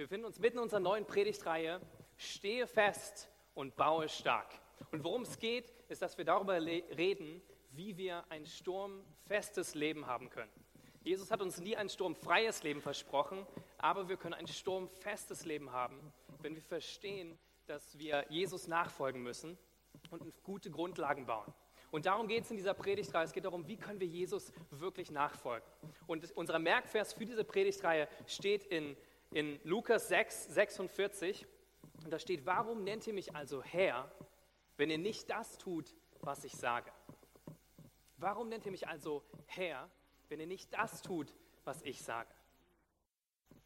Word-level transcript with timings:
Wir 0.00 0.06
befinden 0.06 0.24
uns 0.24 0.38
mitten 0.38 0.56
in 0.56 0.62
unserer 0.62 0.80
neuen 0.80 1.04
Predigtreihe 1.04 1.78
Stehe 2.16 2.66
fest 2.66 3.28
und 3.52 3.76
baue 3.76 4.08
stark. 4.08 4.58
Und 4.92 5.04
worum 5.04 5.20
es 5.20 5.38
geht, 5.38 5.74
ist, 5.90 6.00
dass 6.00 6.16
wir 6.16 6.24
darüber 6.24 6.58
reden, 6.58 7.42
wie 7.72 7.98
wir 7.98 8.24
ein 8.30 8.46
sturmfestes 8.46 9.74
Leben 9.74 10.06
haben 10.06 10.30
können. 10.30 10.50
Jesus 11.02 11.30
hat 11.30 11.42
uns 11.42 11.60
nie 11.60 11.76
ein 11.76 11.90
sturmfreies 11.90 12.62
Leben 12.62 12.80
versprochen, 12.80 13.46
aber 13.76 14.08
wir 14.08 14.16
können 14.16 14.32
ein 14.32 14.46
sturmfestes 14.46 15.44
Leben 15.44 15.70
haben, 15.70 16.00
wenn 16.40 16.54
wir 16.54 16.62
verstehen, 16.62 17.38
dass 17.66 17.98
wir 17.98 18.24
Jesus 18.30 18.68
nachfolgen 18.68 19.22
müssen 19.22 19.58
und 20.08 20.22
gute 20.42 20.70
Grundlagen 20.70 21.26
bauen. 21.26 21.52
Und 21.90 22.06
darum 22.06 22.26
geht 22.26 22.44
es 22.44 22.50
in 22.50 22.56
dieser 22.56 22.72
Predigtreihe. 22.72 23.26
Es 23.26 23.34
geht 23.34 23.44
darum, 23.44 23.68
wie 23.68 23.76
können 23.76 24.00
wir 24.00 24.06
Jesus 24.06 24.50
wirklich 24.70 25.10
nachfolgen. 25.10 25.68
Und 26.06 26.34
unser 26.36 26.58
Merkvers 26.58 27.12
für 27.12 27.26
diese 27.26 27.44
Predigtreihe 27.44 28.08
steht 28.26 28.64
in 28.64 28.96
in 29.30 29.60
Lukas 29.64 30.08
6, 30.08 30.46
46. 30.46 31.46
Und 32.04 32.10
da 32.10 32.18
steht, 32.18 32.46
warum 32.46 32.84
nennt 32.84 33.06
ihr 33.06 33.12
mich 33.12 33.34
also 33.34 33.62
Herr, 33.62 34.10
wenn 34.76 34.90
ihr 34.90 34.98
nicht 34.98 35.30
das 35.30 35.58
tut, 35.58 35.94
was 36.20 36.44
ich 36.44 36.52
sage? 36.52 36.90
Warum 38.16 38.48
nennt 38.48 38.66
ihr 38.66 38.72
mich 38.72 38.88
also 38.88 39.24
Herr, 39.46 39.90
wenn 40.28 40.40
ihr 40.40 40.46
nicht 40.46 40.72
das 40.72 41.02
tut, 41.02 41.34
was 41.64 41.82
ich 41.82 42.02
sage? 42.02 42.30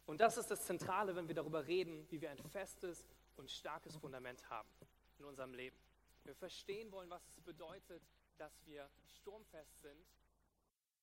Und 0.05 0.21
das 0.21 0.37
ist 0.37 0.51
das 0.51 0.65
Zentrale, 0.65 1.15
wenn 1.15 1.27
wir 1.27 1.35
darüber 1.35 1.65
reden, 1.65 2.05
wie 2.09 2.21
wir 2.21 2.29
ein 2.29 2.37
festes 2.37 3.07
und 3.37 3.49
starkes 3.49 3.95
Fundament 3.97 4.49
haben 4.49 4.69
in 5.17 5.25
unserem 5.25 5.53
Leben. 5.53 5.77
Wir 6.23 6.35
verstehen 6.35 6.91
wollen, 6.91 7.09
was 7.09 7.27
es 7.29 7.39
bedeutet, 7.41 8.03
dass 8.37 8.65
wir 8.65 8.89
sturmfest 9.07 9.81
sind, 9.81 10.05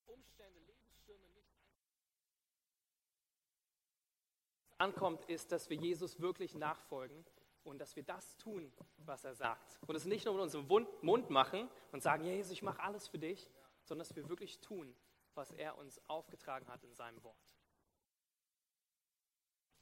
Umstände, 0.07 0.61
Lebensstürme 0.61 1.29
nicht 1.31 1.53
ankommt, 4.83 5.25
ist, 5.27 5.53
dass 5.53 5.71
wir 5.71 5.77
Jesus 5.77 6.21
wirklich 6.21 6.55
nachfolgen 6.55 7.25
und 7.65 7.79
dass 7.79 7.95
wir 7.95 8.03
das 8.03 8.37
tun, 8.37 8.73
was 8.99 9.25
er 9.25 9.35
sagt. 9.35 9.79
Und 9.87 9.95
es 9.95 10.05
nicht 10.05 10.25
nur 10.25 10.35
mit 10.35 10.43
unserem 10.43 10.67
Mund 11.03 11.31
machen 11.31 11.71
und 11.93 12.03
sagen, 12.03 12.25
Jesus, 12.25 12.53
ich 12.53 12.63
mache 12.63 12.83
alles 12.83 13.07
für 13.09 13.19
dich, 13.19 13.49
sondern 13.85 14.07
dass 14.07 14.17
wir 14.17 14.29
wirklich 14.29 14.61
tun, 14.61 14.95
was 15.35 15.53
er 15.53 15.79
uns 15.79 16.01
aufgetragen 16.09 16.69
hat 16.69 16.83
in 16.83 16.95
seinem 16.95 17.23
Wort. 17.23 17.39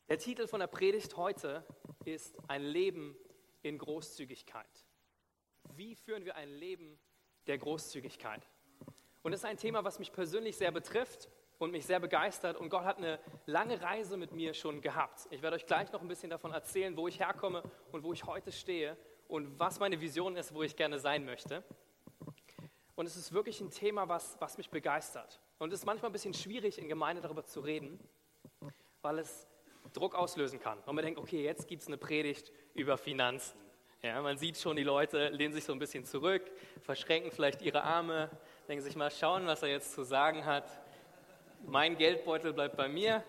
Der 0.08 0.18
Titel 0.18 0.46
von 0.46 0.60
der 0.60 0.66
Predigt 0.66 1.16
heute 1.16 1.64
ist 2.04 2.38
Ein 2.48 2.62
Leben 2.62 3.16
in 3.62 3.78
Großzügigkeit. 3.78 4.86
Wie 5.74 5.94
führen 5.94 6.24
wir 6.24 6.36
ein 6.36 6.50
Leben 6.50 6.98
der 7.46 7.58
Großzügigkeit? 7.58 8.46
Und 9.22 9.32
das 9.32 9.40
ist 9.40 9.44
ein 9.44 9.56
Thema, 9.56 9.84
was 9.84 9.98
mich 9.98 10.12
persönlich 10.12 10.56
sehr 10.56 10.72
betrifft 10.72 11.30
und 11.60 11.70
mich 11.70 11.86
sehr 11.86 12.00
begeistert. 12.00 12.56
Und 12.56 12.70
Gott 12.70 12.84
hat 12.84 12.96
eine 12.96 13.20
lange 13.46 13.80
Reise 13.80 14.16
mit 14.16 14.32
mir 14.32 14.54
schon 14.54 14.80
gehabt. 14.80 15.28
Ich 15.30 15.42
werde 15.42 15.56
euch 15.56 15.66
gleich 15.66 15.92
noch 15.92 16.00
ein 16.00 16.08
bisschen 16.08 16.30
davon 16.30 16.52
erzählen, 16.52 16.96
wo 16.96 17.06
ich 17.06 17.20
herkomme 17.20 17.62
und 17.92 18.02
wo 18.02 18.12
ich 18.12 18.24
heute 18.24 18.50
stehe 18.50 18.96
und 19.28 19.58
was 19.58 19.78
meine 19.78 20.00
Vision 20.00 20.36
ist, 20.36 20.54
wo 20.54 20.62
ich 20.62 20.74
gerne 20.74 20.98
sein 20.98 21.24
möchte. 21.24 21.62
Und 22.96 23.06
es 23.06 23.14
ist 23.16 23.32
wirklich 23.32 23.60
ein 23.60 23.70
Thema, 23.70 24.08
was, 24.08 24.36
was 24.40 24.56
mich 24.56 24.70
begeistert. 24.70 25.38
Und 25.58 25.72
es 25.72 25.80
ist 25.80 25.86
manchmal 25.86 26.08
ein 26.08 26.14
bisschen 26.14 26.34
schwierig, 26.34 26.78
in 26.78 26.88
Gemeinde 26.88 27.20
darüber 27.20 27.44
zu 27.44 27.60
reden, 27.60 28.00
weil 29.02 29.18
es 29.18 29.46
Druck 29.92 30.14
auslösen 30.14 30.60
kann. 30.60 30.78
Und 30.86 30.94
man 30.94 31.04
denkt, 31.04 31.20
okay, 31.20 31.44
jetzt 31.44 31.68
gibt 31.68 31.82
es 31.82 31.88
eine 31.88 31.98
Predigt 31.98 32.52
über 32.72 32.96
Finanzen. 32.96 33.58
Ja, 34.02 34.22
man 34.22 34.38
sieht 34.38 34.56
schon, 34.56 34.76
die 34.76 34.82
Leute 34.82 35.28
lehnen 35.28 35.52
sich 35.52 35.64
so 35.64 35.74
ein 35.74 35.78
bisschen 35.78 36.06
zurück, 36.06 36.50
verschränken 36.80 37.30
vielleicht 37.30 37.60
ihre 37.60 37.82
Arme, 37.82 38.30
denken 38.66 38.82
sich 38.82 38.96
mal, 38.96 39.10
schauen, 39.10 39.46
was 39.46 39.62
er 39.62 39.68
jetzt 39.68 39.92
zu 39.92 40.04
sagen 40.04 40.46
hat 40.46 40.64
mein 41.66 41.96
Geldbeutel 41.96 42.52
bleibt 42.52 42.76
bei 42.76 42.88
mir. 42.88 43.24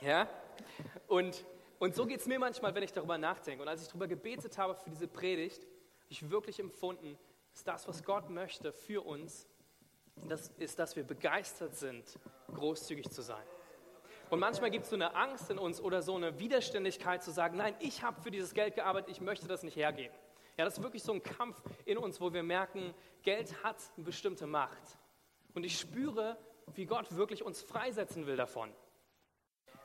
Ja? 0.00 0.28
Und, 1.06 1.44
und 1.78 1.94
so 1.94 2.06
geht 2.06 2.20
es 2.20 2.26
mir 2.26 2.38
manchmal, 2.38 2.74
wenn 2.74 2.82
ich 2.82 2.92
darüber 2.92 3.18
nachdenke. 3.18 3.62
Und 3.62 3.68
als 3.68 3.82
ich 3.82 3.88
darüber 3.88 4.08
gebetet 4.08 4.58
habe 4.58 4.74
für 4.74 4.90
diese 4.90 5.08
Predigt, 5.08 5.62
habe 5.62 6.10
ich 6.10 6.30
wirklich 6.30 6.60
empfunden, 6.60 7.18
dass 7.52 7.64
das, 7.64 7.88
was 7.88 8.04
Gott 8.04 8.30
möchte 8.30 8.72
für 8.72 9.04
uns, 9.04 9.46
das 10.28 10.48
ist, 10.58 10.78
dass 10.78 10.96
wir 10.96 11.04
begeistert 11.04 11.76
sind, 11.76 12.18
großzügig 12.54 13.10
zu 13.10 13.22
sein. 13.22 13.42
Und 14.28 14.38
manchmal 14.38 14.70
gibt 14.70 14.84
es 14.84 14.90
so 14.90 14.96
eine 14.96 15.14
Angst 15.16 15.50
in 15.50 15.58
uns 15.58 15.80
oder 15.80 16.02
so 16.02 16.14
eine 16.14 16.38
Widerständigkeit 16.38 17.22
zu 17.22 17.32
sagen, 17.32 17.56
nein, 17.56 17.74
ich 17.80 18.02
habe 18.02 18.20
für 18.20 18.30
dieses 18.30 18.54
Geld 18.54 18.76
gearbeitet, 18.76 19.10
ich 19.10 19.20
möchte 19.20 19.48
das 19.48 19.62
nicht 19.64 19.76
hergeben. 19.76 20.14
Ja, 20.56 20.64
das 20.64 20.78
ist 20.78 20.82
wirklich 20.82 21.02
so 21.02 21.12
ein 21.12 21.22
Kampf 21.22 21.60
in 21.84 21.98
uns, 21.98 22.20
wo 22.20 22.32
wir 22.32 22.42
merken, 22.42 22.94
Geld 23.22 23.64
hat 23.64 23.76
eine 23.96 24.04
bestimmte 24.04 24.46
Macht. 24.46 24.98
Und 25.54 25.64
ich 25.64 25.78
spüre, 25.80 26.36
wie 26.74 26.86
Gott 26.86 27.14
wirklich 27.16 27.42
uns 27.42 27.62
freisetzen 27.62 28.26
will 28.26 28.36
davon. 28.36 28.72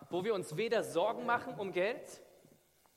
Wo 0.09 0.23
wir 0.23 0.34
uns 0.34 0.57
weder 0.57 0.84
Sorgen 0.84 1.25
machen 1.25 1.56
um 1.56 1.72
Geld, 1.72 2.22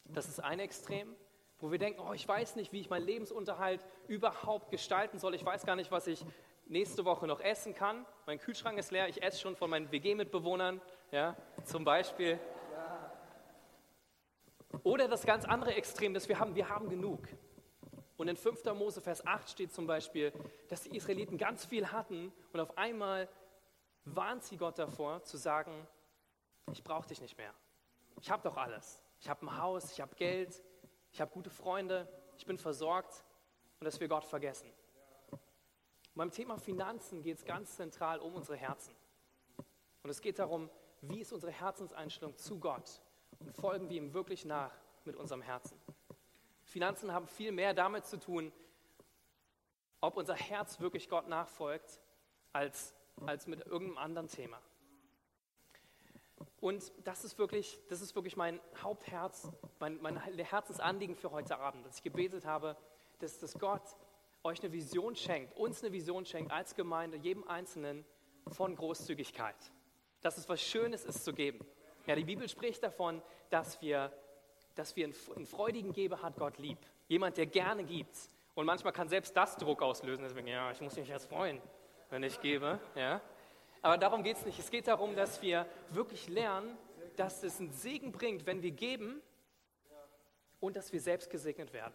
das 0.05 0.29
ist 0.29 0.41
ein 0.41 0.61
Extrem, 0.61 1.15
wo 1.59 1.71
wir 1.71 1.79
denken, 1.79 2.01
oh, 2.01 2.13
ich 2.13 2.27
weiß 2.27 2.57
nicht, 2.57 2.73
wie 2.73 2.81
ich 2.81 2.91
meinen 2.91 3.07
Lebensunterhalt 3.07 3.85
überhaupt 4.07 4.71
gestalten 4.71 5.19
soll, 5.19 5.35
ich 5.35 5.45
weiß 5.45 5.67
gar 5.67 5.77
nicht, 5.77 5.91
was 5.91 6.07
ich 6.07 6.25
nächste 6.67 7.05
Woche 7.05 7.27
noch 7.27 7.41
essen 7.41 7.75
kann. 7.75 8.07
Mein 8.27 8.39
Kühlschrank 8.39 8.79
ist 8.79 8.91
leer, 8.91 9.09
ich 9.09 9.23
esse 9.23 9.41
schon 9.41 9.57
von 9.57 9.71
meinen 9.71 9.91
WG-Mitbewohnern, 9.91 10.81
ja, 11.11 11.37
zum 11.65 11.85
Beispiel. 11.85 12.39
Oder 14.83 15.09
das 15.09 15.25
ganz 15.25 15.45
andere 15.45 15.75
Extrem, 15.75 16.15
das 16.15 16.29
wir 16.29 16.39
haben, 16.39 16.55
wir 16.55 16.69
haben 16.69 16.89
genug. 16.89 17.27
Und 18.17 18.29
in 18.29 18.37
5. 18.37 18.65
Mose, 18.75 19.01
Vers 19.01 19.27
8 19.27 19.49
steht 19.49 19.73
zum 19.73 19.87
Beispiel, 19.87 20.33
dass 20.69 20.83
die 20.83 20.97
Israeliten 20.97 21.39
ganz 21.39 21.65
viel 21.65 21.91
hatten 21.93 22.33
und 22.53 22.61
auf 22.61 22.77
einmal 22.77 23.29
warnt 24.15 24.45
sie 24.45 24.57
Gott 24.57 24.79
davor, 24.79 25.23
zu 25.23 25.37
sagen, 25.37 25.87
ich 26.73 26.83
brauche 26.85 27.09
dich 27.09 27.21
nicht 27.21 27.37
mehr. 27.39 27.55
Ich 28.21 28.31
habe 28.31 28.43
doch 28.43 28.57
alles. 28.57 29.03
Ich 29.21 29.29
habe 29.29 29.47
ein 29.47 29.57
Haus, 29.57 29.91
ich 29.91 30.01
habe 30.01 30.15
Geld, 30.15 30.63
ich 31.13 31.21
habe 31.21 31.31
gute 31.33 31.51
Freunde, 31.51 32.09
ich 32.37 32.47
bin 32.47 32.59
versorgt 32.59 33.25
und 33.81 33.85
dass 33.85 33.99
wir 34.01 34.09
Gott 34.09 34.25
vergessen. 34.25 34.73
beim 36.15 36.31
Thema 36.31 36.59
Finanzen 36.59 37.23
geht 37.23 37.39
es 37.39 37.45
ganz 37.45 37.77
zentral 37.77 38.19
um 38.19 38.35
unsere 38.35 38.57
Herzen. 38.57 38.95
Und 40.03 40.11
es 40.11 40.21
geht 40.21 40.39
darum, 40.39 40.71
wie 41.01 41.21
ist 41.21 41.33
unsere 41.33 41.53
Herzenseinstellung 41.53 42.37
zu 42.37 42.59
Gott 42.59 43.03
und 43.39 43.53
folgen 43.53 43.89
wir 43.89 43.97
ihm 43.97 44.15
wirklich 44.15 44.45
nach 44.45 44.73
mit 45.05 45.17
unserem 45.17 45.43
Herzen. 45.43 45.81
Finanzen 46.65 47.13
haben 47.13 47.27
viel 47.27 47.53
mehr 47.53 47.73
damit 47.73 48.05
zu 48.05 48.19
tun, 48.19 48.53
ob 50.01 50.17
unser 50.17 50.35
Herz 50.35 50.81
wirklich 50.81 51.09
Gott 51.09 51.29
nachfolgt, 51.29 52.01
als 52.53 52.95
als 53.27 53.47
mit 53.47 53.67
irgendeinem 53.67 53.99
anderen 53.99 54.29
Thema. 54.29 54.61
Und 56.61 56.93
das 57.05 57.25
ist 57.25 57.39
wirklich, 57.39 57.79
das 57.89 58.01
ist 58.01 58.15
wirklich 58.15 58.37
mein 58.37 58.61
Hauptherz, 58.83 59.49
mein, 59.79 60.01
mein 60.01 60.17
Herzensanliegen 60.17 61.17
für 61.17 61.31
heute 61.31 61.59
Abend, 61.59 61.87
dass 61.87 61.97
ich 61.97 62.03
gebetet 62.03 62.47
habe, 62.47 62.77
dass, 63.21 63.39
dass 63.39 63.59
Gott 63.59 63.83
euch 64.43 64.61
eine 64.63 64.73
Vision 64.73 65.15
schenkt, 65.15 65.57
uns 65.57 65.83
eine 65.83 65.93
Vision 65.93 66.25
schenkt 66.25 66.51
als 66.51 66.75
Gemeinde, 66.75 67.17
jedem 67.17 67.47
Einzelnen 67.47 68.05
von 68.49 68.75
Großzügigkeit. 68.75 69.57
Dass 70.21 70.37
es 70.37 70.49
was 70.49 70.61
Schönes 70.61 71.05
ist 71.05 71.25
zu 71.25 71.33
geben. 71.33 71.65
Ja, 72.07 72.17
die 72.17 72.25
Bibel 72.25 72.49
spricht 72.49 72.83
davon, 72.83 73.23
dass 73.51 73.81
wir, 73.81 74.13
dass 74.75 74.97
wir 74.97 75.05
einen, 75.05 75.47
freudigen 75.47 75.93
Geber 75.93 76.23
hat 76.23 76.37
Gott 76.37 76.59
lieb. 76.59 76.79
Jemand, 77.07 77.37
der 77.37 77.47
gerne 77.47 77.85
gibt. 77.85 78.17
Und 78.55 78.67
manchmal 78.67 78.93
kann 78.93 79.09
selbst 79.09 79.37
das 79.37 79.57
Druck 79.57 79.83
auslösen. 79.83 80.25
Deswegen, 80.25 80.49
ja, 80.49 80.73
ich 80.73 80.81
muss 80.81 80.97
mich 80.97 81.09
jetzt 81.09 81.29
freuen 81.29 81.61
wenn 82.11 82.23
ich 82.23 82.41
gebe. 82.41 82.81
Ja? 82.95 83.21
Aber 83.83 83.99
darum 83.99 84.23
geht 84.23 84.37
es 84.37 84.45
nicht. 84.45 84.59
Es 84.59 84.71
geht 84.71 84.89
darum, 84.89 85.15
dass 85.15 85.41
wir 85.43 85.67
wirklich 85.91 86.29
lernen, 86.29 86.77
dass 87.17 87.43
es 87.43 87.59
einen 87.61 87.73
Segen 87.73 88.13
bringt, 88.13 88.47
wenn 88.47 88.63
wir 88.63 88.71
geben 88.71 89.21
und 90.61 90.77
dass 90.77 90.93
wir 90.93 91.01
selbst 91.01 91.31
gesegnet 91.31 91.73
werden. 91.73 91.95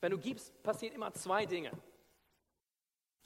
Wenn 0.00 0.12
du 0.12 0.18
gibst, 0.18 0.62
passieren 0.62 0.94
immer 0.94 1.12
zwei 1.12 1.46
Dinge. 1.46 1.72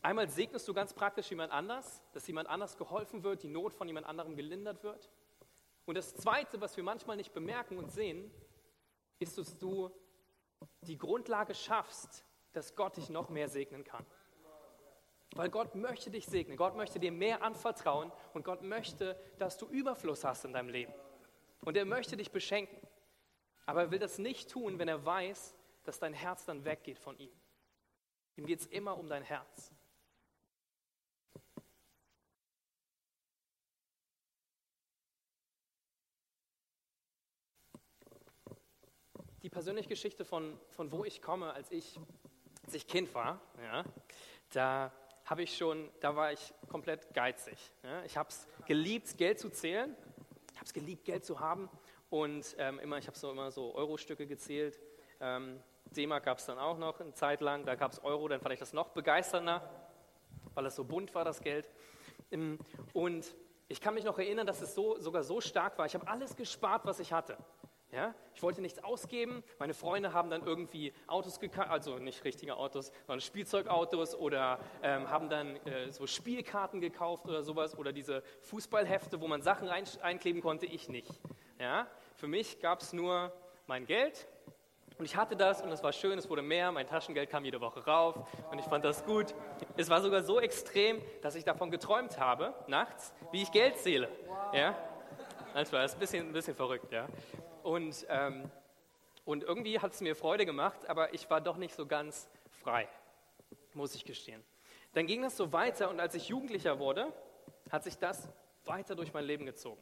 Einmal 0.03 0.29
segnest 0.31 0.67
du 0.67 0.73
ganz 0.73 0.95
praktisch 0.95 1.29
jemand 1.31 1.53
anders, 1.53 2.03
dass 2.13 2.27
jemand 2.27 2.49
anders 2.49 2.77
geholfen 2.79 3.23
wird, 3.23 3.43
die 3.43 3.49
Not 3.49 3.75
von 3.75 3.87
jemand 3.87 4.07
anderem 4.07 4.35
gelindert 4.35 4.83
wird. 4.83 5.11
Und 5.85 5.97
das 5.97 6.15
Zweite, 6.15 6.61
was 6.61 6.77
wir 6.77 6.85
manchmal 6.85 7.17
nicht 7.17 7.35
bemerken 7.35 7.77
und 7.77 7.91
sehen, 7.91 8.31
ist, 9.19 9.37
dass 9.37 9.59
du 9.59 9.91
die 10.83 10.97
Grundlage 10.97 11.55
schaffst, 11.55 12.25
dass 12.53 12.75
Gott 12.75 12.97
dich 12.97 13.11
noch 13.11 13.29
mehr 13.29 13.49
segnen 13.49 13.85
kann. 13.85 14.07
Weil 15.35 15.49
Gott 15.49 15.75
möchte 15.75 16.11
dich 16.11 16.27
segnen, 16.27 16.57
Gott 16.57 16.77
möchte 16.77 16.99
dir 16.99 17.13
mehr 17.13 17.43
anvertrauen 17.43 18.11
und 18.35 18.45
Gott 18.45 18.63
möchte, 18.63 19.19
dass 19.39 19.57
du 19.59 19.67
Überfluss 19.67 20.25
hast 20.25 20.45
in 20.45 20.53
deinem 20.53 20.69
Leben. 20.69 20.93
Und 21.61 21.77
er 21.77 21.85
möchte 21.85 22.17
dich 22.17 22.33
beschenken. 22.33 22.77
Aber 23.67 23.83
er 23.83 23.91
will 23.91 24.01
das 24.01 24.19
nicht 24.19 24.51
tun, 24.51 24.79
wenn 24.79 24.89
er 24.89 25.05
weiß, 25.05 25.55
dass 25.85 25.99
dein 26.01 26.15
Herz 26.15 26.45
dann 26.45 26.65
weggeht 26.65 26.99
von 26.99 27.17
ihm. 27.19 27.31
Ihm 28.37 28.47
geht 28.47 28.61
es 28.61 28.67
immer 28.67 28.99
um 28.99 29.09
dein 29.09 29.23
Herz. 29.23 29.73
Die 39.43 39.49
persönliche 39.49 39.89
Geschichte 39.89 40.25
von, 40.25 40.61
von 40.71 40.93
wo 40.93 41.05
ich 41.05 41.23
komme, 41.23 41.53
als 41.55 41.71
ich, 41.71 41.99
als 42.65 42.75
ich 42.75 42.87
Kind 42.87 43.15
war, 43.15 43.41
ja, 43.63 43.85
da 44.53 44.93
habe 45.31 45.45
ich 45.45 45.57
schon, 45.57 45.89
da 46.01 46.17
war 46.17 46.33
ich 46.33 46.53
komplett 46.69 47.15
geizig. 47.15 47.57
Ja. 47.85 48.03
Ich 48.03 48.17
habe 48.17 48.29
es 48.29 48.49
geliebt, 48.67 49.17
Geld 49.17 49.39
zu 49.39 49.49
zählen. 49.49 49.97
Ich 50.51 50.57
habe 50.57 50.67
es 50.67 50.73
geliebt, 50.73 51.05
Geld 51.05 51.25
zu 51.25 51.39
haben. 51.39 51.71
und 52.11 52.57
ähm, 52.59 52.81
immer, 52.81 52.99
ich 52.99 53.07
habe 53.07 53.17
so 53.17 53.31
immer 53.31 53.53
so 53.53 53.73
Euro-Stücke 53.77 54.27
gezählt. 54.27 54.81
Ähm, 55.21 55.63
D-Mark 55.95 56.25
gab 56.25 56.39
es 56.39 56.47
dann 56.47 56.59
auch 56.59 56.79
noch 56.79 56.99
eine 56.99 57.15
Zeit 57.15 57.41
lang, 57.41 57.65
da 57.65 57.77
gab 57.77 57.93
es 57.93 58.03
Euro, 58.03 58.27
dann 58.27 58.41
fand 58.41 58.55
ich 58.55 58.59
das 58.59 58.73
noch 58.73 58.89
begeisternder, 58.89 59.71
weil 60.55 60.67
es 60.67 60.75
so 60.75 60.83
bunt 60.83 61.15
war, 61.15 61.25
das 61.25 61.41
Geld. 61.41 61.71
Ähm, 62.33 62.59
und 62.93 63.33
ich 63.69 63.81
kann 63.81 63.95
mich 63.95 64.03
noch 64.03 64.19
erinnern, 64.19 64.49
dass 64.49 64.61
es 64.61 64.75
so, 64.75 64.99
sogar 64.99 65.23
so 65.23 65.41
stark 65.41 65.79
war. 65.79 65.87
Ich 65.87 65.95
habe 65.95 66.09
alles 66.09 66.35
gespart, 66.35 66.85
was 66.85 66.99
ich 66.99 67.13
hatte. 67.13 67.39
Ja? 67.93 68.15
Ich 68.35 68.43
wollte 68.43 68.61
nichts 68.61 68.83
ausgeben. 68.83 69.43
Meine 69.59 69.75
Freunde 69.75 70.13
haben 70.13 70.31
dann 70.31 70.45
irgendwie 70.45 70.93
Autos 71.07 71.41
gekauft, 71.41 71.71
also 71.71 71.99
nicht 71.99 72.25
richtige 72.25 72.57
Autos, 72.57 72.93
sondern 73.07 73.21
Spielzeugautos 73.21 74.15
oder 74.15 74.61
ähm, 74.83 75.11
haben 75.11 75.29
dann 75.29 75.57
äh, 75.67 75.91
so 75.91 76.07
Spielkarten 76.07 76.81
gekauft 76.81 77.27
oder 77.27 77.43
sowas 77.43 77.77
oder 77.77 77.93
diese 77.93 78.23
Fußballhefte, 78.43 79.21
wo 79.21 79.29
man 79.29 79.43
Sachen 79.43 79.69
rein, 79.69 79.85
einkleben 80.03 80.41
konnte. 80.41 80.67
Ich 80.67 80.89
nicht. 80.89 81.21
Ja? 81.59 81.87
Für 82.17 82.29
mich 82.29 82.61
gab 82.61 82.81
es 82.81 82.93
nur 82.93 83.33
mein 83.67 83.87
Geld 83.87 84.29
und 84.99 85.07
ich 85.07 85.17
hatte 85.17 85.35
das 85.35 85.63
und 85.63 85.73
es 85.73 85.83
war 85.83 85.93
schön, 85.93 86.19
es 86.19 86.29
wurde 86.29 86.43
mehr, 86.43 86.71
mein 86.73 86.87
Taschengeld 86.87 87.31
kam 87.31 87.45
jede 87.45 87.61
Woche 87.61 87.85
rauf 87.87 88.17
und 88.51 88.59
ich 88.59 88.67
fand 88.67 88.85
das 88.85 89.05
gut. 89.05 89.35
Es 89.77 89.89
war 89.89 90.03
sogar 90.03 90.23
so 90.23 90.39
extrem, 90.39 91.01
dass 91.23 91.35
ich 91.35 91.45
davon 91.45 91.71
geträumt 91.71 92.19
habe, 92.19 92.55
nachts, 92.67 93.15
wie 93.33 93.43
ich 93.43 93.51
Geld 93.51 93.79
zähle. 93.79 94.09
Ja? 94.53 94.77
Manchmal 95.53 95.85
ist 95.85 95.95
ein 95.95 95.99
bisschen, 95.99 96.29
ein 96.29 96.33
bisschen 96.33 96.55
verrückt, 96.55 96.93
ja. 96.93 97.09
Und, 97.65 98.07
ähm, 98.09 98.49
und 99.25 99.43
irgendwie 99.43 99.81
hat 99.81 99.93
es 99.93 100.01
mir 100.01 100.15
Freude 100.15 100.47
gemacht, 100.47 100.89
aber 100.89 101.13
ich 101.13 101.29
war 101.29 101.41
doch 101.41 101.57
nicht 101.57 101.75
so 101.75 101.87
ganz 101.87 102.29
frei, 102.63 102.89
muss 103.75 103.95
ich 103.97 104.05
gestehen. 104.05 104.45
Dann 104.93 105.07
ging 105.07 105.23
das 105.23 105.37
so 105.37 105.53
weiter 105.53 105.91
und 105.91 105.99
als 105.99 106.15
ich 106.15 106.29
Jugendlicher 106.29 106.79
wurde, 106.79 107.13
hat 107.69 107.83
sich 107.83 107.99
das 107.99 108.29
weiter 108.65 108.95
durch 108.95 109.13
mein 109.13 109.25
Leben 109.25 109.45
gezogen. 109.45 109.81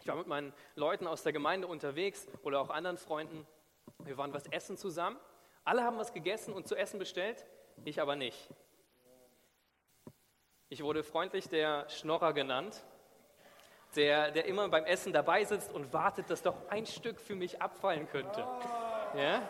Ich 0.00 0.06
war 0.06 0.14
mit 0.14 0.28
meinen 0.28 0.52
Leuten 0.76 1.08
aus 1.08 1.24
der 1.24 1.32
Gemeinde 1.32 1.66
unterwegs 1.66 2.28
oder 2.42 2.60
auch 2.60 2.70
anderen 2.70 2.96
Freunden. 2.96 3.44
Wir 4.04 4.16
waren 4.18 4.32
was 4.32 4.46
essen 4.46 4.76
zusammen. 4.76 5.18
Alle 5.64 5.82
haben 5.82 5.98
was 5.98 6.12
gegessen 6.12 6.54
und 6.54 6.68
zu 6.68 6.76
essen 6.76 7.00
bestellt, 7.00 7.44
ich 7.84 8.00
aber 8.00 8.14
nicht. 8.14 8.48
Ich 10.68 10.82
wurde 10.82 11.02
freundlich 11.02 11.48
der 11.48 11.88
Schnorrer 11.88 12.32
genannt 12.32 12.84
der, 13.94 14.30
der 14.30 14.46
immer 14.46 14.68
beim 14.68 14.84
Essen 14.84 15.12
dabei 15.12 15.44
sitzt 15.44 15.72
und 15.72 15.92
wartet, 15.92 16.30
dass 16.30 16.42
doch 16.42 16.56
ein 16.68 16.86
Stück 16.86 17.20
für 17.20 17.34
mich 17.34 17.62
abfallen 17.62 18.08
könnte. 18.08 18.46
Ja? 19.16 19.42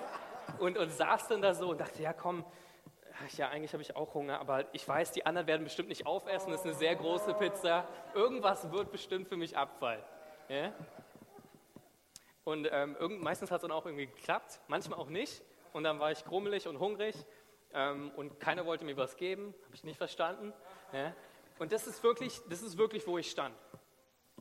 Und, 0.58 0.78
und 0.78 0.90
saß 0.90 1.28
dann 1.28 1.42
da 1.42 1.54
so 1.54 1.70
und 1.70 1.80
dachte, 1.80 2.02
ja 2.02 2.12
komm, 2.12 2.44
ja, 3.36 3.48
eigentlich 3.48 3.72
habe 3.72 3.82
ich 3.82 3.96
auch 3.96 4.14
Hunger, 4.14 4.40
aber 4.40 4.66
ich 4.74 4.86
weiß, 4.86 5.12
die 5.12 5.24
anderen 5.24 5.46
werden 5.46 5.64
bestimmt 5.64 5.88
nicht 5.88 6.06
aufessen, 6.06 6.50
das 6.50 6.60
ist 6.60 6.66
eine 6.66 6.74
sehr 6.74 6.94
große 6.94 7.34
Pizza. 7.34 7.88
Irgendwas 8.14 8.70
wird 8.70 8.92
bestimmt 8.92 9.28
für 9.28 9.36
mich 9.36 9.56
abfallen. 9.56 10.02
Ja? 10.48 10.72
Und 12.44 12.68
ähm, 12.70 12.96
meistens 13.20 13.50
hat 13.50 13.56
es 13.56 13.62
dann 13.62 13.72
auch 13.72 13.86
irgendwie 13.86 14.06
geklappt, 14.06 14.60
manchmal 14.68 14.98
auch 14.98 15.08
nicht. 15.08 15.42
Und 15.72 15.84
dann 15.84 15.98
war 15.98 16.12
ich 16.12 16.24
grummelig 16.24 16.68
und 16.68 16.78
hungrig 16.78 17.14
ähm, 17.74 18.12
und 18.16 18.38
keiner 18.40 18.64
wollte 18.66 18.84
mir 18.84 18.96
was 18.96 19.16
geben, 19.16 19.54
habe 19.64 19.74
ich 19.74 19.84
nicht 19.84 19.98
verstanden. 19.98 20.52
Ja? 20.92 21.12
Und 21.58 21.72
das 21.72 21.86
ist, 21.86 22.02
wirklich, 22.02 22.40
das 22.48 22.62
ist 22.62 22.78
wirklich, 22.78 23.06
wo 23.06 23.18
ich 23.18 23.30
stand. 23.30 23.54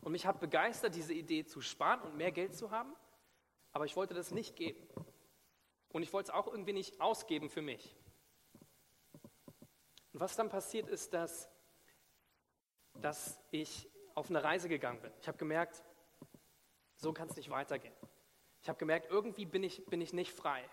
Und 0.05 0.11
mich 0.11 0.27
hat 0.27 0.39
begeistert, 0.39 0.93
diese 0.93 1.15
Idee 1.15 1.45
zu 1.45 1.61
sparen 1.61 1.99
und 2.01 2.15
mehr 2.15 2.31
Geld 2.31 2.55
zu 2.55 2.69
haben, 2.69 2.95
aber 3.71 3.85
ich 3.85 3.95
wollte 3.95 4.13
das 4.13 4.29
nicht 4.29 4.55
geben. 4.55 4.87
Und 5.89 6.03
ich 6.03 6.13
wollte 6.13 6.29
es 6.29 6.35
auch 6.35 6.45
irgendwie 6.45 6.73
nicht 6.73 7.01
ausgeben 7.01 7.49
für 7.49 7.63
mich. 7.63 7.97
Und 10.13 10.19
was 10.19 10.35
dann 10.35 10.49
passiert 10.49 10.87
ist, 10.89 11.15
dass, 11.15 11.49
dass 13.01 13.41
ich 13.49 13.89
auf 14.13 14.29
eine 14.29 14.43
Reise 14.43 14.69
gegangen 14.69 15.01
bin. 15.01 15.11
Ich 15.21 15.27
habe 15.27 15.39
gemerkt, 15.39 15.83
so 16.97 17.11
kann 17.11 17.27
es 17.27 17.35
nicht 17.35 17.49
weitergehen. 17.49 17.95
Ich 18.61 18.69
habe 18.69 18.77
gemerkt, 18.77 19.07
irgendwie 19.09 19.45
bin 19.45 19.63
ich, 19.63 19.87
bin 19.87 20.01
ich 20.01 20.13
nicht 20.13 20.33
frei. 20.33 20.69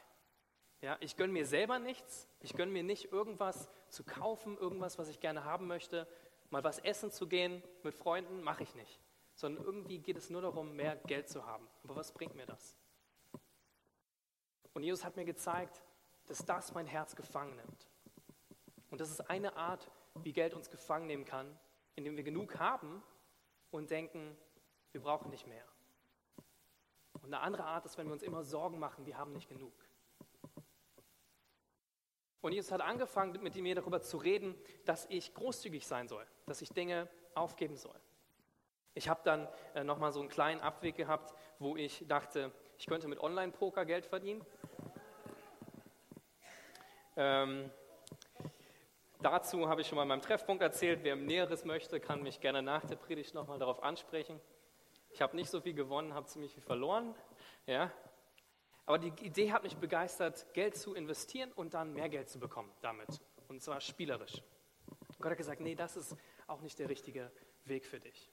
Ja, 0.83 0.99
ich 1.01 1.17
gönne 1.17 1.33
mir 1.33 1.47
selber 1.47 1.79
nichts, 1.79 2.29
ich 2.41 2.53
gönne 2.53 2.71
mir 2.71 2.83
nicht 2.83 3.13
irgendwas 3.13 3.71
zu 3.89 4.05
kaufen, 4.05 4.59
irgendwas, 4.59 4.99
was 4.99 5.09
ich 5.09 5.21
gerne 5.21 5.45
haben 5.45 5.69
möchte. 5.69 6.07
Mal 6.51 6.63
was 6.65 6.81
essen 6.81 7.11
zu 7.11 7.27
gehen 7.27 7.63
mit 7.83 7.95
Freunden, 7.95 8.43
mache 8.43 8.65
ich 8.65 8.75
nicht 8.75 9.01
sondern 9.35 9.65
irgendwie 9.65 9.99
geht 9.99 10.17
es 10.17 10.31
nur 10.31 10.43
darum, 10.43 10.75
mehr 10.75 10.97
Geld 10.97 11.29
zu 11.29 11.47
haben. 11.47 11.69
Aber 11.85 11.97
was 11.97 12.13
bringt 12.13 12.35
mir 12.35 12.47
das? 12.47 12.77
Und 14.75 14.83
Jesus 14.83 15.05
hat 15.05 15.17
mir 15.17 15.25
gezeigt, 15.25 15.83
dass 16.27 16.45
das 16.45 16.73
mein 16.75 16.87
Herz 16.87 17.17
gefangen 17.17 17.57
nimmt. 17.57 17.89
Und 18.91 19.01
das 19.01 19.11
ist 19.11 19.21
eine 19.31 19.57
Art, 19.57 19.91
wie 20.23 20.33
Geld 20.33 20.55
uns 20.55 20.71
gefangen 20.71 21.07
nehmen 21.07 21.25
kann, 21.25 21.59
indem 21.95 22.17
wir 22.17 22.25
genug 22.25 22.59
haben 22.59 23.03
und 23.71 23.91
denken, 23.91 24.37
wir 24.93 25.01
brauchen 25.01 25.31
nicht 25.31 25.47
mehr. 25.47 25.65
Und 27.23 27.27
eine 27.33 27.41
andere 27.41 27.65
Art 27.65 27.87
ist, 27.87 27.97
wenn 27.99 28.07
wir 28.07 28.13
uns 28.13 28.23
immer 28.23 28.45
Sorgen 28.45 28.79
machen, 28.79 29.07
wir 29.07 29.17
haben 29.17 29.33
nicht 29.33 29.49
genug. 29.49 29.73
Und 32.41 32.53
Jesus 32.53 32.73
hat 32.73 32.81
angefangen, 32.81 33.41
mit 33.43 33.55
mir 33.55 33.75
darüber 33.77 34.03
zu 34.03 34.17
reden, 34.17 34.57
dass 34.85 35.07
ich 35.09 35.33
großzügig 35.33 35.87
sein 35.87 36.09
soll, 36.09 36.27
dass 36.47 36.61
ich 36.61 36.71
Dinge 36.71 37.09
aufgeben 37.35 37.77
soll. 37.77 37.99
Ich 38.95 39.09
habe 39.09 39.21
dann 39.25 39.49
äh, 39.75 39.85
nochmal 39.85 40.13
so 40.13 40.21
einen 40.21 40.29
kleinen 40.29 40.61
Abweg 40.61 40.97
gehabt, 40.97 41.35
wo 41.59 41.77
ich 41.77 42.05
dachte, 42.07 42.53
ich 42.77 42.87
könnte 42.87 43.09
mit 43.09 43.21
Online-Poker 43.21 43.87
Geld 43.87 44.05
verdienen. 44.05 44.45
Ähm, 47.17 47.71
dazu 49.21 49.69
habe 49.69 49.81
ich 49.81 49.87
schon 49.87 49.97
mal 49.97 50.03
in 50.03 50.09
meinem 50.09 50.21
Treffpunkt 50.21 50.63
erzählt. 50.63 51.01
Wer 51.03 51.17
Näheres 51.17 51.65
möchte, 51.65 52.01
kann 52.01 52.23
mich 52.23 52.41
gerne 52.41 52.63
nach 52.63 52.85
der 52.85 52.97
Predigt 52.97 53.35
nochmal 53.35 53.59
darauf 53.59 53.83
ansprechen. 53.83 54.41
Ich 55.11 55.23
habe 55.23 55.37
nicht 55.37 55.51
so 55.51 55.61
viel 55.61 55.75
gewonnen, 55.75 56.15
habe 56.15 56.27
ziemlich 56.27 56.53
viel 56.53 56.63
verloren. 56.63 57.15
Ja. 57.67 57.91
Aber 58.85 58.99
die 58.99 59.13
Idee 59.25 59.53
hat 59.53 59.63
mich 59.63 59.77
begeistert, 59.77 60.53
Geld 60.53 60.77
zu 60.77 60.95
investieren 60.95 61.53
und 61.53 61.73
dann 61.73 61.95
mehr 61.95 62.09
Geld 62.09 62.29
zu 62.29 62.39
bekommen 62.39 62.73
damit. 62.83 63.21
Und 63.49 63.63
zwar 63.63 63.81
spielerisch. 63.81 64.43
Gott 65.19 65.31
hat 65.31 65.39
gesagt, 65.39 65.61
nee, 65.61 65.75
das 65.75 65.97
ist 65.97 66.17
auch 66.47 66.61
nicht 66.61 66.79
der 66.79 66.89
richtige 66.89 67.31
Weg 67.65 67.87
für 67.87 68.01
dich. 68.01 68.31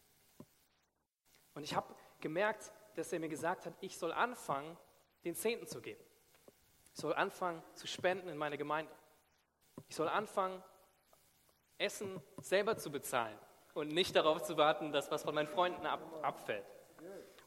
Und 1.59 1.65
ich 1.65 1.75
habe 1.75 1.93
gemerkt, 2.21 2.71
dass 2.95 3.11
er 3.11 3.19
mir 3.19 3.27
gesagt 3.27 3.65
hat, 3.65 3.73
ich 3.81 3.97
soll 3.97 4.13
anfangen, 4.13 4.77
den 5.25 5.35
Zehnten 5.35 5.67
zu 5.67 5.81
geben. 5.81 6.01
Ich 6.93 7.01
soll 7.01 7.13
anfangen 7.13 7.61
zu 7.73 7.85
spenden 7.85 8.29
in 8.29 8.37
meine 8.37 8.57
Gemeinde. 8.57 8.89
Ich 9.89 9.95
soll 9.97 10.07
anfangen, 10.07 10.63
Essen 11.77 12.23
selber 12.37 12.77
zu 12.77 12.89
bezahlen 12.89 13.37
und 13.73 13.89
nicht 13.89 14.15
darauf 14.15 14.41
zu 14.41 14.55
warten, 14.55 14.93
dass 14.93 15.11
was 15.11 15.23
von 15.23 15.35
meinen 15.35 15.49
Freunden 15.49 15.85
ab, 15.85 15.99
abfällt. 16.21 16.63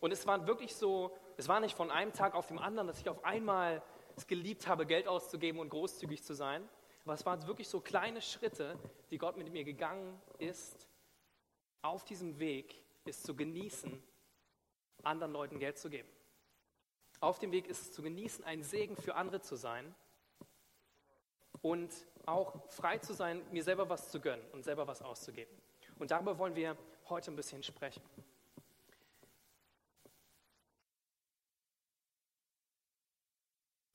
Und 0.00 0.12
es 0.12 0.26
war 0.26 0.46
wirklich 0.46 0.76
so, 0.76 1.16
es 1.38 1.48
war 1.48 1.60
nicht 1.60 1.74
von 1.74 1.90
einem 1.90 2.12
Tag 2.12 2.34
auf 2.34 2.48
den 2.48 2.58
anderen, 2.58 2.88
dass 2.88 3.00
ich 3.00 3.08
auf 3.08 3.24
einmal 3.24 3.82
es 4.14 4.26
geliebt 4.26 4.66
habe, 4.66 4.84
Geld 4.84 5.08
auszugeben 5.08 5.58
und 5.58 5.70
großzügig 5.70 6.22
zu 6.22 6.34
sein. 6.34 6.68
Aber 7.06 7.14
es 7.14 7.24
waren 7.24 7.46
wirklich 7.46 7.66
so 7.66 7.80
kleine 7.80 8.20
Schritte, 8.20 8.78
die 9.10 9.16
Gott 9.16 9.38
mit 9.38 9.50
mir 9.50 9.64
gegangen 9.64 10.20
ist, 10.36 10.86
auf 11.80 12.04
diesem 12.04 12.38
Weg 12.38 12.82
ist 13.04 13.24
zu 13.24 13.34
genießen, 13.34 14.02
anderen 15.02 15.32
Leuten 15.32 15.58
Geld 15.58 15.78
zu 15.78 15.90
geben. 15.90 16.08
Auf 17.20 17.38
dem 17.38 17.52
Weg 17.52 17.66
ist 17.66 17.82
es 17.82 17.92
zu 17.92 18.02
genießen, 18.02 18.44
ein 18.44 18.62
Segen 18.62 18.96
für 18.96 19.14
andere 19.14 19.40
zu 19.40 19.56
sein 19.56 19.94
und 21.60 21.92
auch 22.26 22.68
frei 22.70 22.98
zu 22.98 23.14
sein, 23.14 23.42
mir 23.52 23.62
selber 23.62 23.88
was 23.88 24.10
zu 24.10 24.20
gönnen 24.20 24.44
und 24.52 24.64
selber 24.64 24.86
was 24.86 25.02
auszugeben. 25.02 25.56
Und 25.98 26.10
darüber 26.10 26.38
wollen 26.38 26.56
wir 26.56 26.76
heute 27.08 27.30
ein 27.30 27.36
bisschen 27.36 27.62
sprechen. 27.62 28.02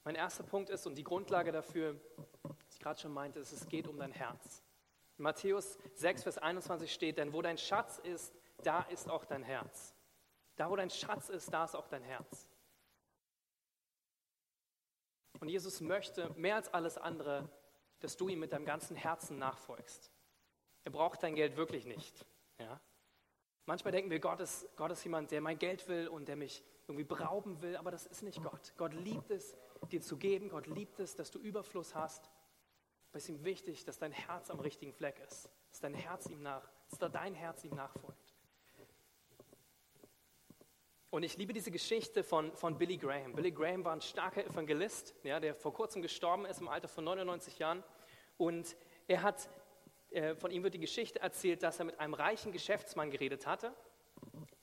Mein 0.04 0.16
erster 0.16 0.44
Punkt 0.44 0.70
ist, 0.70 0.88
und 0.88 0.96
die 0.96 1.04
Grundlage 1.04 1.52
dafür, 1.52 2.00
was 2.44 2.56
ich 2.76 2.80
gerade 2.80 2.98
schon 2.98 3.14
meinte, 3.14 3.40
ist, 3.40 3.52
es 3.52 3.68
geht 3.68 3.90
um 3.90 3.98
dein 3.98 4.14
Herz. 4.14 4.64
In 5.18 5.24
Matthäus 5.24 5.78
6, 5.96 6.24
Vers 6.24 6.38
21 6.38 6.94
steht, 6.94 7.18
denn 7.18 7.34
wo 7.34 7.42
dein 7.42 7.58
Schatz 7.58 7.98
ist, 7.98 8.34
da 8.64 8.82
ist 8.84 9.10
auch 9.10 9.26
dein 9.26 9.44
Herz. 9.44 9.94
Da, 10.56 10.70
wo 10.70 10.76
dein 10.76 10.90
Schatz 10.90 11.30
ist, 11.30 11.54
da 11.54 11.66
ist 11.66 11.76
auch 11.76 11.88
dein 11.88 12.04
Herz. 12.04 12.48
Und 15.40 15.50
Jesus 15.50 15.82
möchte 15.82 16.30
mehr 16.32 16.56
als 16.56 16.74
alles 16.74 16.98
andere, 16.98 17.48
dass 18.00 18.18
du 18.18 18.28
ihm 18.28 18.40
mit 18.40 18.52
deinem 18.52 18.66
ganzen 18.66 18.96
Herzen 18.96 19.38
nachfolgst. 19.38 20.12
Er 20.84 20.92
braucht 20.92 21.22
dein 21.22 21.36
Geld 21.36 21.58
wirklich 21.58 21.86
nicht. 21.86 22.26
Ja? 22.60 22.80
Manchmal 23.66 23.92
denken 23.92 24.10
wir, 24.10 24.20
Gott 24.20 24.40
ist, 24.40 24.68
Gott 24.78 24.92
ist 24.92 25.04
jemand, 25.04 25.30
der 25.32 25.42
mein 25.42 25.60
Geld 25.60 25.88
will 25.88 26.08
und 26.08 26.28
der 26.28 26.38
mich 26.38 26.64
irgendwie 26.88 27.04
berauben 27.04 27.62
will, 27.62 27.76
aber 27.76 27.92
das 27.92 28.06
ist 28.06 28.24
nicht 28.24 28.42
Gott. 28.42 28.74
Gott 28.78 28.94
liebt 28.94 29.30
es, 29.30 29.58
dir 29.92 30.02
zu 30.02 30.18
geben. 30.18 30.50
Gott 30.50 30.68
liebt 30.68 31.00
es, 31.00 31.16
dass 31.16 31.32
du 31.32 31.40
Überfluss 31.40 31.94
hast. 31.94 32.32
Aber 33.10 33.18
es 33.18 33.24
ist 33.24 33.30
ihm 33.30 33.44
wichtig, 33.44 33.84
dass 33.84 34.00
dein 34.00 34.14
Herz 34.14 34.50
am 34.50 34.60
richtigen 34.60 34.94
Fleck 34.94 35.20
ist. 35.20 35.50
Dass 35.70 35.82
dein 35.82 35.94
Herz 35.94 36.28
ihm 36.28 36.42
nach, 36.42 36.72
dass 36.90 37.12
dein 37.12 37.36
Herz 37.36 37.64
ihm 37.64 37.76
nachfolgt. 37.76 38.27
Und 41.10 41.24
ich 41.24 41.38
liebe 41.38 41.54
diese 41.54 41.72
Geschichte 41.72 42.22
von, 42.22 42.54
von 42.56 42.78
Billy 42.78 42.98
Graham. 42.98 43.34
Billy 43.34 43.52
Graham 43.52 43.86
war 43.86 43.94
ein 43.94 44.02
starker 44.02 44.46
Evangelist, 44.46 45.16
ja, 45.24 45.40
der 45.40 45.56
vor 45.56 45.74
kurzem 45.74 46.02
gestorben 46.02 46.46
ist 46.46 46.60
im 46.60 46.68
Alter 46.68 46.90
von 46.90 47.06
99 47.06 47.60
Jahren. 47.60 47.84
Und 48.38 48.76
er 49.08 49.24
hat, 49.24 49.50
äh, 50.12 50.36
von 50.36 50.52
ihm 50.52 50.64
wird 50.64 50.74
die 50.74 50.80
Geschichte 50.80 51.22
erzählt, 51.22 51.64
dass 51.64 51.80
er 51.80 51.86
mit 51.86 52.00
einem 52.00 52.14
reichen 52.14 52.52
Geschäftsmann 52.52 53.12
geredet 53.12 53.46
hatte. 53.46 53.74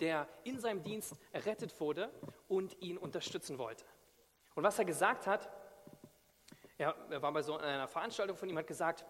der 0.01 0.29
in 0.43 0.59
seinem 0.59 0.83
Dienst 0.83 1.15
errettet 1.31 1.79
wurde 1.81 2.11
und 2.49 2.77
ihn 2.83 2.99
unterstützen 2.99 3.59
wollte. 3.59 3.85
Und 4.57 4.65
was 4.65 4.77
er 4.77 4.85
gesagt 4.85 5.29
hat, 5.29 5.49
er, 6.77 6.97
er 7.11 7.23
war 7.23 7.33
bei 7.33 7.43
so 7.43 7.57
einer 7.57 7.87
Veranstaltung 7.87 8.37
von 8.37 8.49
ihm, 8.49 8.59
hat 8.59 8.67
gesagt, 8.67 9.05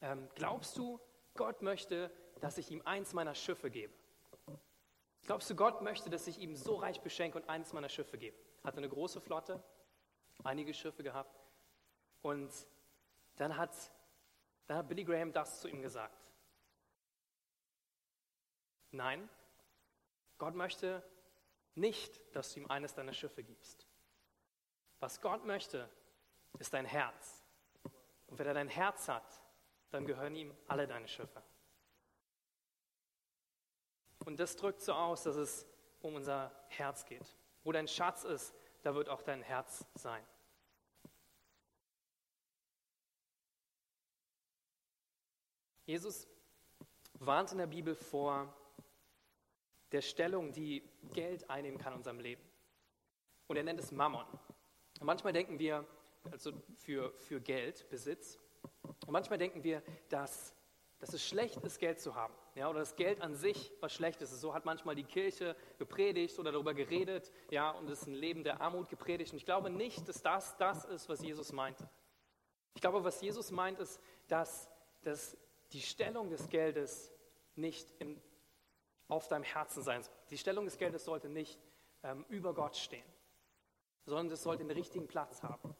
ähm, 0.00 0.26
glaubst 0.34 0.78
du, 0.78 0.98
Gott 1.34 1.60
möchte, 1.60 2.10
dass 2.40 2.56
ich 2.56 2.70
ihm 2.70 2.80
eins 2.86 3.12
meiner 3.12 3.34
Schiffe 3.34 3.70
gebe? 3.70 3.92
Glaubst 5.30 5.48
du, 5.48 5.54
Gott 5.54 5.80
möchte, 5.80 6.10
dass 6.10 6.26
ich 6.26 6.40
ihm 6.40 6.56
so 6.56 6.74
reich 6.74 7.02
beschenke 7.02 7.38
und 7.38 7.48
eins 7.48 7.72
meiner 7.72 7.88
Schiffe 7.88 8.18
gebe? 8.18 8.36
Hatte 8.64 8.78
eine 8.78 8.88
große 8.88 9.20
Flotte, 9.20 9.62
einige 10.42 10.74
Schiffe 10.74 11.04
gehabt. 11.04 11.40
Und 12.20 12.50
dann 13.36 13.56
hat, 13.56 13.70
dann 14.66 14.78
hat 14.78 14.88
Billy 14.88 15.04
Graham 15.04 15.32
das 15.32 15.60
zu 15.60 15.68
ihm 15.68 15.82
gesagt. 15.82 16.26
Nein, 18.90 19.30
Gott 20.36 20.56
möchte 20.56 21.00
nicht, 21.76 22.20
dass 22.34 22.52
du 22.52 22.58
ihm 22.58 22.66
eines 22.68 22.94
deiner 22.94 23.12
Schiffe 23.12 23.44
gibst. 23.44 23.86
Was 24.98 25.20
Gott 25.20 25.44
möchte, 25.44 25.88
ist 26.58 26.74
dein 26.74 26.86
Herz. 26.86 27.46
Und 28.26 28.40
wenn 28.40 28.48
er 28.48 28.54
dein 28.54 28.66
Herz 28.66 29.06
hat, 29.06 29.40
dann 29.90 30.06
gehören 30.06 30.34
ihm 30.34 30.52
alle 30.66 30.88
deine 30.88 31.06
Schiffe. 31.06 31.40
Und 34.24 34.38
das 34.38 34.56
drückt 34.56 34.82
so 34.82 34.92
aus, 34.92 35.22
dass 35.22 35.36
es 35.36 35.66
um 36.00 36.14
unser 36.14 36.52
Herz 36.68 37.04
geht. 37.04 37.36
Wo 37.64 37.72
dein 37.72 37.88
Schatz 37.88 38.24
ist, 38.24 38.54
da 38.82 38.94
wird 38.94 39.08
auch 39.08 39.22
dein 39.22 39.42
Herz 39.42 39.84
sein. 39.94 40.24
Jesus 45.86 46.28
warnt 47.14 47.52
in 47.52 47.58
der 47.58 47.66
Bibel 47.66 47.94
vor 47.94 48.54
der 49.92 50.00
Stellung, 50.00 50.52
die 50.52 50.88
Geld 51.12 51.50
einnehmen 51.50 51.78
kann 51.78 51.94
in 51.94 51.98
unserem 51.98 52.20
Leben. 52.20 52.42
Und 53.48 53.56
er 53.56 53.64
nennt 53.64 53.80
es 53.80 53.90
Mammon. 53.90 54.24
Und 55.00 55.06
manchmal 55.06 55.32
denken 55.32 55.58
wir, 55.58 55.84
also 56.30 56.52
für, 56.76 57.12
für 57.18 57.40
Geld, 57.40 57.88
Besitz, 57.88 58.38
und 58.82 59.10
manchmal 59.10 59.38
denken 59.38 59.64
wir, 59.64 59.82
dass, 60.08 60.54
dass 61.00 61.14
es 61.14 61.26
schlecht 61.26 61.56
ist, 61.64 61.78
Geld 61.78 61.98
zu 61.98 62.14
haben. 62.14 62.34
Ja, 62.54 62.68
oder 62.68 62.80
dass 62.80 62.94
Geld 62.94 63.22
an 63.22 63.34
sich 63.34 63.72
was 63.80 63.92
Schlechtes 63.92 64.32
ist. 64.32 64.40
So 64.40 64.52
hat 64.52 64.66
manchmal 64.66 64.94
die 64.94 65.04
Kirche 65.04 65.56
gepredigt 65.78 66.38
oder 66.38 66.52
darüber 66.52 66.74
geredet, 66.74 67.32
ja, 67.50 67.70
und 67.70 67.88
es 67.88 68.02
ist 68.02 68.06
ein 68.06 68.14
Leben 68.14 68.44
der 68.44 68.60
Armut 68.60 68.90
gepredigt. 68.90 69.32
Und 69.32 69.38
ich 69.38 69.46
glaube 69.46 69.70
nicht, 69.70 70.06
dass 70.08 70.22
das 70.22 70.56
das 70.58 70.84
ist, 70.84 71.08
was 71.08 71.22
Jesus 71.22 71.52
meinte. 71.52 71.88
Ich 72.74 72.82
glaube, 72.82 73.02
was 73.02 73.20
Jesus 73.22 73.50
meint, 73.50 73.78
ist, 73.78 73.98
dass, 74.28 74.68
dass 75.02 75.36
die 75.72 75.80
Stellung 75.80 76.28
des 76.28 76.48
Geldes 76.50 77.10
nicht 77.56 77.88
im, 77.98 78.20
auf 79.08 79.26
deinem 79.26 79.44
Herzen 79.44 79.82
sein 79.82 80.02
soll. 80.02 80.12
Die 80.28 80.38
Stellung 80.38 80.66
des 80.66 80.76
Geldes 80.76 81.04
sollte 81.04 81.30
nicht 81.30 81.58
ähm, 82.02 82.26
über 82.28 82.52
Gott 82.52 82.76
stehen, 82.76 83.04
sondern 84.04 84.30
es 84.30 84.42
sollte 84.42 84.64
den 84.64 84.70
richtigen 84.70 85.08
Platz 85.08 85.42
haben. 85.42 85.74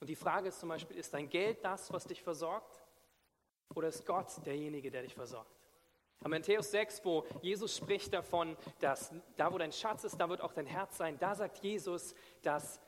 Und 0.00 0.08
die 0.08 0.16
Frage 0.16 0.48
ist 0.48 0.60
zum 0.60 0.70
Beispiel, 0.70 0.96
ist 0.96 1.12
dein 1.12 1.28
Geld 1.28 1.62
das, 1.62 1.92
was 1.92 2.04
dich 2.04 2.22
versorgt? 2.22 2.82
Oder 3.74 3.88
ist 3.88 4.04
Gott 4.06 4.28
derjenige, 4.44 4.90
der 4.90 5.02
dich 5.02 5.14
versorgt? 5.14 5.56
Am 6.22 6.32
Matthäus 6.32 6.70
6, 6.70 7.04
wo 7.04 7.24
Jesus 7.40 7.76
spricht 7.76 8.12
davon, 8.12 8.56
dass 8.80 9.12
da, 9.36 9.52
wo 9.52 9.56
dein 9.56 9.72
Schatz 9.72 10.04
ist, 10.04 10.18
da 10.18 10.28
wird 10.28 10.42
auch 10.42 10.52
dein 10.52 10.66
Herz 10.66 10.98
sein, 10.98 11.18
da 11.18 11.34
sagt 11.34 11.58
Jesus, 11.58 12.14
dass, 12.42 12.80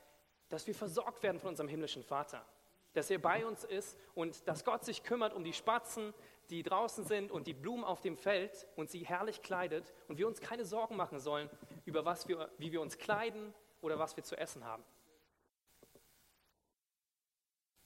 dass 0.49 0.67
wir 0.67 0.75
versorgt 0.75 1.23
werden 1.23 1.39
von 1.39 1.49
unserem 1.49 1.67
himmlischen 1.67 2.03
Vater. 2.03 2.45
Dass 2.93 3.09
er 3.09 3.17
bei 3.17 3.43
uns 3.43 3.63
ist 3.63 3.97
und 4.13 4.47
dass 4.47 4.63
Gott 4.63 4.85
sich 4.85 5.03
kümmert 5.03 5.33
um 5.33 5.43
die 5.43 5.53
Spatzen, 5.53 6.13
die 6.51 6.61
draußen 6.61 7.05
sind 7.05 7.31
und 7.31 7.47
die 7.47 7.55
Blumen 7.55 7.83
auf 7.83 8.01
dem 8.01 8.17
Feld 8.17 8.67
und 8.75 8.91
sie 8.91 9.03
herrlich 9.03 9.41
kleidet 9.41 9.91
und 10.07 10.19
wir 10.19 10.27
uns 10.27 10.39
keine 10.39 10.65
Sorgen 10.65 10.95
machen 10.95 11.19
sollen 11.19 11.49
über 11.85 12.05
was 12.05 12.27
wir, 12.27 12.51
wie 12.59 12.71
wir 12.71 12.81
uns 12.81 12.99
kleiden 12.99 13.53
oder 13.81 13.97
was 13.97 14.15
wir 14.15 14.23
zu 14.23 14.37
essen 14.37 14.63
haben. 14.63 14.83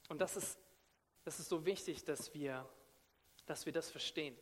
Und 0.10 0.20
das 0.20 0.36
ist, 0.36 0.60
das 1.24 1.40
ist 1.40 1.48
so 1.48 1.66
wichtig, 1.66 2.04
dass 2.04 2.34
wir, 2.34 2.68
dass 3.48 3.66
wir 3.66 3.74
das 3.74 3.90
verstehen. 3.90 4.38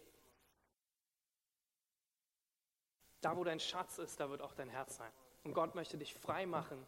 Da, 3.22 3.36
wo 3.38 3.44
dein 3.44 3.60
Schatz 3.60 3.98
ist, 3.98 4.20
da 4.20 4.30
wird 4.30 4.42
auch 4.42 4.54
dein 4.54 4.70
Herz 4.70 4.98
sein. 4.98 5.12
Und 5.44 5.54
Gott 5.54 5.74
möchte 5.74 5.98
dich 5.98 6.14
frei 6.14 6.46
machen 6.46 6.86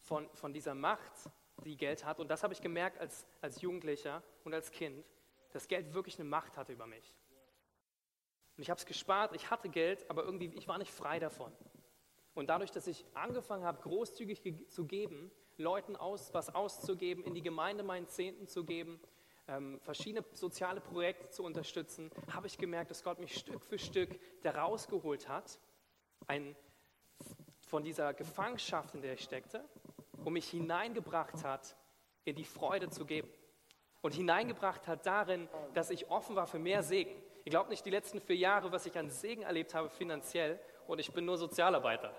von, 0.00 0.28
von 0.34 0.52
dieser 0.52 0.74
Macht, 0.74 1.12
die 1.64 1.76
Geld 1.76 2.04
hat. 2.04 2.18
Und 2.18 2.28
das 2.28 2.42
habe 2.42 2.52
ich 2.52 2.60
gemerkt 2.60 2.98
als, 2.98 3.26
als 3.40 3.60
Jugendlicher 3.60 4.22
und 4.44 4.54
als 4.54 4.70
Kind, 4.70 5.04
dass 5.52 5.68
Geld 5.68 5.94
wirklich 5.94 6.18
eine 6.18 6.28
Macht 6.28 6.56
hatte 6.56 6.72
über 6.72 6.86
mich. 6.86 7.14
Und 8.56 8.62
ich 8.62 8.70
habe 8.70 8.78
es 8.78 8.86
gespart, 8.86 9.34
ich 9.34 9.50
hatte 9.50 9.68
Geld, 9.68 10.08
aber 10.10 10.24
irgendwie, 10.24 10.46
ich 10.56 10.66
war 10.68 10.78
nicht 10.78 10.90
frei 10.90 11.18
davon. 11.18 11.52
Und 12.34 12.48
dadurch, 12.48 12.70
dass 12.70 12.86
ich 12.86 13.04
angefangen 13.14 13.64
habe, 13.64 13.80
großzügig 13.82 14.68
zu 14.68 14.84
geben, 14.84 15.30
Leuten 15.56 15.96
aus, 15.96 16.32
was 16.34 16.54
auszugeben, 16.54 17.24
in 17.24 17.34
die 17.34 17.42
Gemeinde 17.42 17.82
meinen 17.82 18.08
Zehnten 18.08 18.46
zu 18.46 18.64
geben, 18.64 19.00
ähm, 19.48 19.80
verschiedene 19.80 20.24
soziale 20.32 20.80
Projekte 20.80 21.28
zu 21.30 21.42
unterstützen, 21.42 22.10
habe 22.32 22.46
ich 22.46 22.58
gemerkt, 22.58 22.90
dass 22.90 23.02
Gott 23.02 23.18
mich 23.18 23.34
Stück 23.34 23.64
für 23.64 23.78
Stück 23.78 24.18
da 24.42 24.52
rausgeholt 24.52 25.28
hat, 25.28 25.58
ein, 26.26 26.54
von 27.66 27.82
dieser 27.82 28.14
Gefangenschaft, 28.14 28.94
in 28.94 29.02
der 29.02 29.14
ich 29.14 29.22
steckte, 29.22 29.64
und 30.24 30.32
mich 30.32 30.48
hineingebracht 30.50 31.44
hat, 31.44 31.76
in 32.24 32.36
die 32.36 32.44
Freude 32.44 32.90
zu 32.90 33.04
geben. 33.04 33.28
Und 34.00 34.14
hineingebracht 34.14 34.86
hat 34.86 35.06
darin, 35.06 35.48
dass 35.74 35.90
ich 35.90 36.10
offen 36.10 36.36
war 36.36 36.46
für 36.46 36.58
mehr 36.58 36.82
Segen. 36.82 37.10
Ich 37.44 37.50
glaube 37.50 37.70
nicht 37.70 37.84
die 37.84 37.90
letzten 37.90 38.20
vier 38.20 38.36
Jahre, 38.36 38.70
was 38.70 38.86
ich 38.86 38.96
an 38.98 39.10
Segen 39.10 39.42
erlebt 39.42 39.74
habe 39.74 39.88
finanziell, 39.88 40.60
und 40.86 40.98
ich 40.98 41.12
bin 41.12 41.24
nur 41.24 41.36
Sozialarbeiter. 41.36 42.14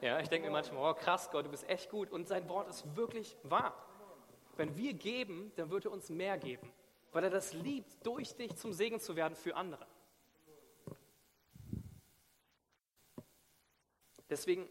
Ja, 0.00 0.18
ich 0.20 0.28
denke 0.28 0.48
mir 0.48 0.52
manchmal, 0.52 0.90
oh 0.90 0.94
krass, 0.94 1.30
Gott, 1.30 1.44
du 1.44 1.50
bist 1.50 1.68
echt 1.68 1.90
gut. 1.90 2.10
Und 2.10 2.26
sein 2.26 2.48
Wort 2.48 2.68
ist 2.68 2.96
wirklich 2.96 3.36
wahr. 3.42 3.74
Wenn 4.60 4.76
wir 4.76 4.92
geben, 4.92 5.52
dann 5.56 5.70
wird 5.70 5.86
er 5.86 5.90
uns 5.90 6.10
mehr 6.10 6.36
geben, 6.36 6.70
weil 7.12 7.24
er 7.24 7.30
das 7.30 7.54
liebt, 7.54 8.06
durch 8.06 8.36
dich 8.36 8.54
zum 8.56 8.74
Segen 8.74 9.00
zu 9.00 9.16
werden 9.16 9.34
für 9.34 9.56
andere. 9.56 9.86
Deswegen, 14.28 14.68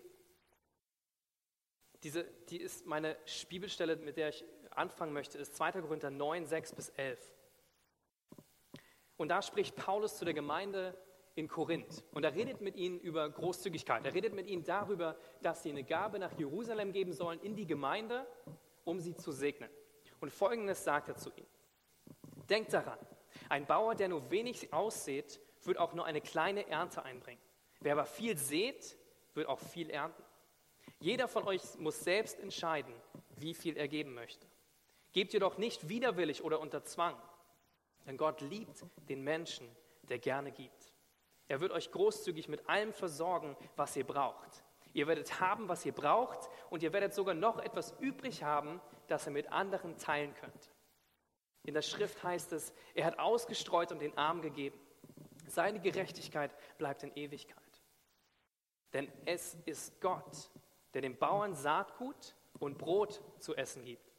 diese, 2.03 2.23
die 2.49 2.57
ist 2.57 2.85
meine 2.85 3.17
Bibelstelle, 3.49 3.95
mit 3.95 4.17
der 4.17 4.29
ich 4.29 4.45
anfangen 4.69 5.11
möchte, 5.11 5.39
ist 5.39 5.55
2. 5.55 5.81
Korinther 5.81 6.11
9, 6.11 6.45
6 6.45 6.73
bis 6.73 6.89
11. 6.89 7.33
Und 9.17 9.29
da 9.29 9.41
spricht 9.41 9.75
Paulus 9.75 10.19
zu 10.19 10.23
der 10.23 10.35
Gemeinde 10.35 10.95
in 11.33 11.47
Korinth. 11.47 12.03
Und 12.11 12.23
er 12.23 12.35
redet 12.35 12.61
mit 12.61 12.75
ihnen 12.75 12.99
über 12.99 13.27
Großzügigkeit. 13.27 14.05
Er 14.05 14.13
redet 14.13 14.35
mit 14.35 14.45
ihnen 14.45 14.63
darüber, 14.63 15.17
dass 15.41 15.63
sie 15.63 15.71
eine 15.71 15.83
Gabe 15.83 16.19
nach 16.19 16.37
Jerusalem 16.37 16.91
geben 16.91 17.11
sollen 17.11 17.39
in 17.39 17.55
die 17.55 17.65
Gemeinde, 17.65 18.27
um 18.89 18.99
sie 18.99 19.15
zu 19.15 19.31
segnen. 19.31 19.69
Und 20.19 20.31
folgendes 20.31 20.83
sagt 20.83 21.09
er 21.09 21.15
zu 21.15 21.29
ihnen. 21.35 21.47
Denkt 22.49 22.73
daran, 22.73 22.99
ein 23.47 23.65
Bauer, 23.65 23.95
der 23.95 24.09
nur 24.09 24.29
wenig 24.31 24.73
aussät, 24.73 25.39
wird 25.63 25.77
auch 25.77 25.93
nur 25.93 26.05
eine 26.05 26.21
kleine 26.21 26.67
Ernte 26.67 27.03
einbringen. 27.03 27.41
Wer 27.79 27.93
aber 27.93 28.05
viel 28.05 28.37
sät, 28.37 28.97
wird 29.33 29.47
auch 29.47 29.59
viel 29.59 29.89
ernten. 29.89 30.23
Jeder 30.99 31.27
von 31.27 31.43
euch 31.45 31.61
muss 31.77 31.99
selbst 31.99 32.39
entscheiden, 32.39 32.93
wie 33.37 33.53
viel 33.53 33.77
er 33.77 33.87
geben 33.87 34.13
möchte. 34.13 34.47
Gebt 35.13 35.33
jedoch 35.33 35.57
nicht 35.57 35.87
widerwillig 35.87 36.43
oder 36.43 36.59
unter 36.59 36.83
Zwang, 36.83 37.15
denn 38.05 38.17
Gott 38.17 38.41
liebt 38.41 38.85
den 39.07 39.23
Menschen, 39.23 39.69
der 40.03 40.19
gerne 40.19 40.51
gibt. 40.51 40.91
Er 41.47 41.61
wird 41.61 41.71
euch 41.71 41.91
großzügig 41.91 42.47
mit 42.47 42.67
allem 42.67 42.93
versorgen, 42.93 43.55
was 43.75 43.95
ihr 43.95 44.05
braucht. 44.05 44.63
Ihr 44.93 45.07
werdet 45.07 45.39
haben, 45.39 45.67
was 45.67 45.85
ihr 45.85 45.91
braucht, 45.91 46.49
und 46.69 46.83
ihr 46.83 46.93
werdet 46.93 47.13
sogar 47.13 47.35
noch 47.35 47.59
etwas 47.59 47.93
übrig 47.99 48.43
haben, 48.43 48.81
das 49.07 49.27
ihr 49.27 49.31
mit 49.31 49.51
anderen 49.51 49.97
teilen 49.97 50.33
könnt. 50.35 50.71
In 51.63 51.73
der 51.73 51.81
Schrift 51.81 52.23
heißt 52.23 52.53
es, 52.53 52.73
er 52.95 53.05
hat 53.05 53.19
ausgestreut 53.19 53.91
und 53.91 53.99
den 53.99 54.17
Arm 54.17 54.41
gegeben. 54.41 54.79
Seine 55.47 55.79
Gerechtigkeit 55.79 56.51
bleibt 56.77 57.03
in 57.03 57.15
Ewigkeit. 57.15 57.57
Denn 58.93 59.11
es 59.25 59.55
ist 59.65 59.99
Gott, 60.01 60.49
der 60.93 61.01
den 61.01 61.17
Bauern 61.17 61.53
Saatgut 61.53 62.35
und 62.59 62.77
Brot 62.77 63.21
zu 63.39 63.55
essen 63.55 63.85
gibt. 63.85 64.11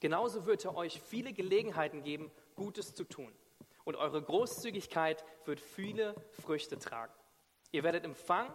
Genauso 0.00 0.44
wird 0.44 0.64
er 0.64 0.76
euch 0.76 1.00
viele 1.00 1.32
Gelegenheiten 1.32 2.02
geben, 2.02 2.30
Gutes 2.54 2.94
zu 2.94 3.04
tun 3.04 3.34
und 3.84 3.96
eure 3.96 4.22
Großzügigkeit 4.22 5.24
wird 5.44 5.60
viele 5.60 6.14
Früchte 6.42 6.78
tragen. 6.78 7.12
Ihr 7.70 7.82
werdet 7.84 8.04
empfangen, 8.04 8.52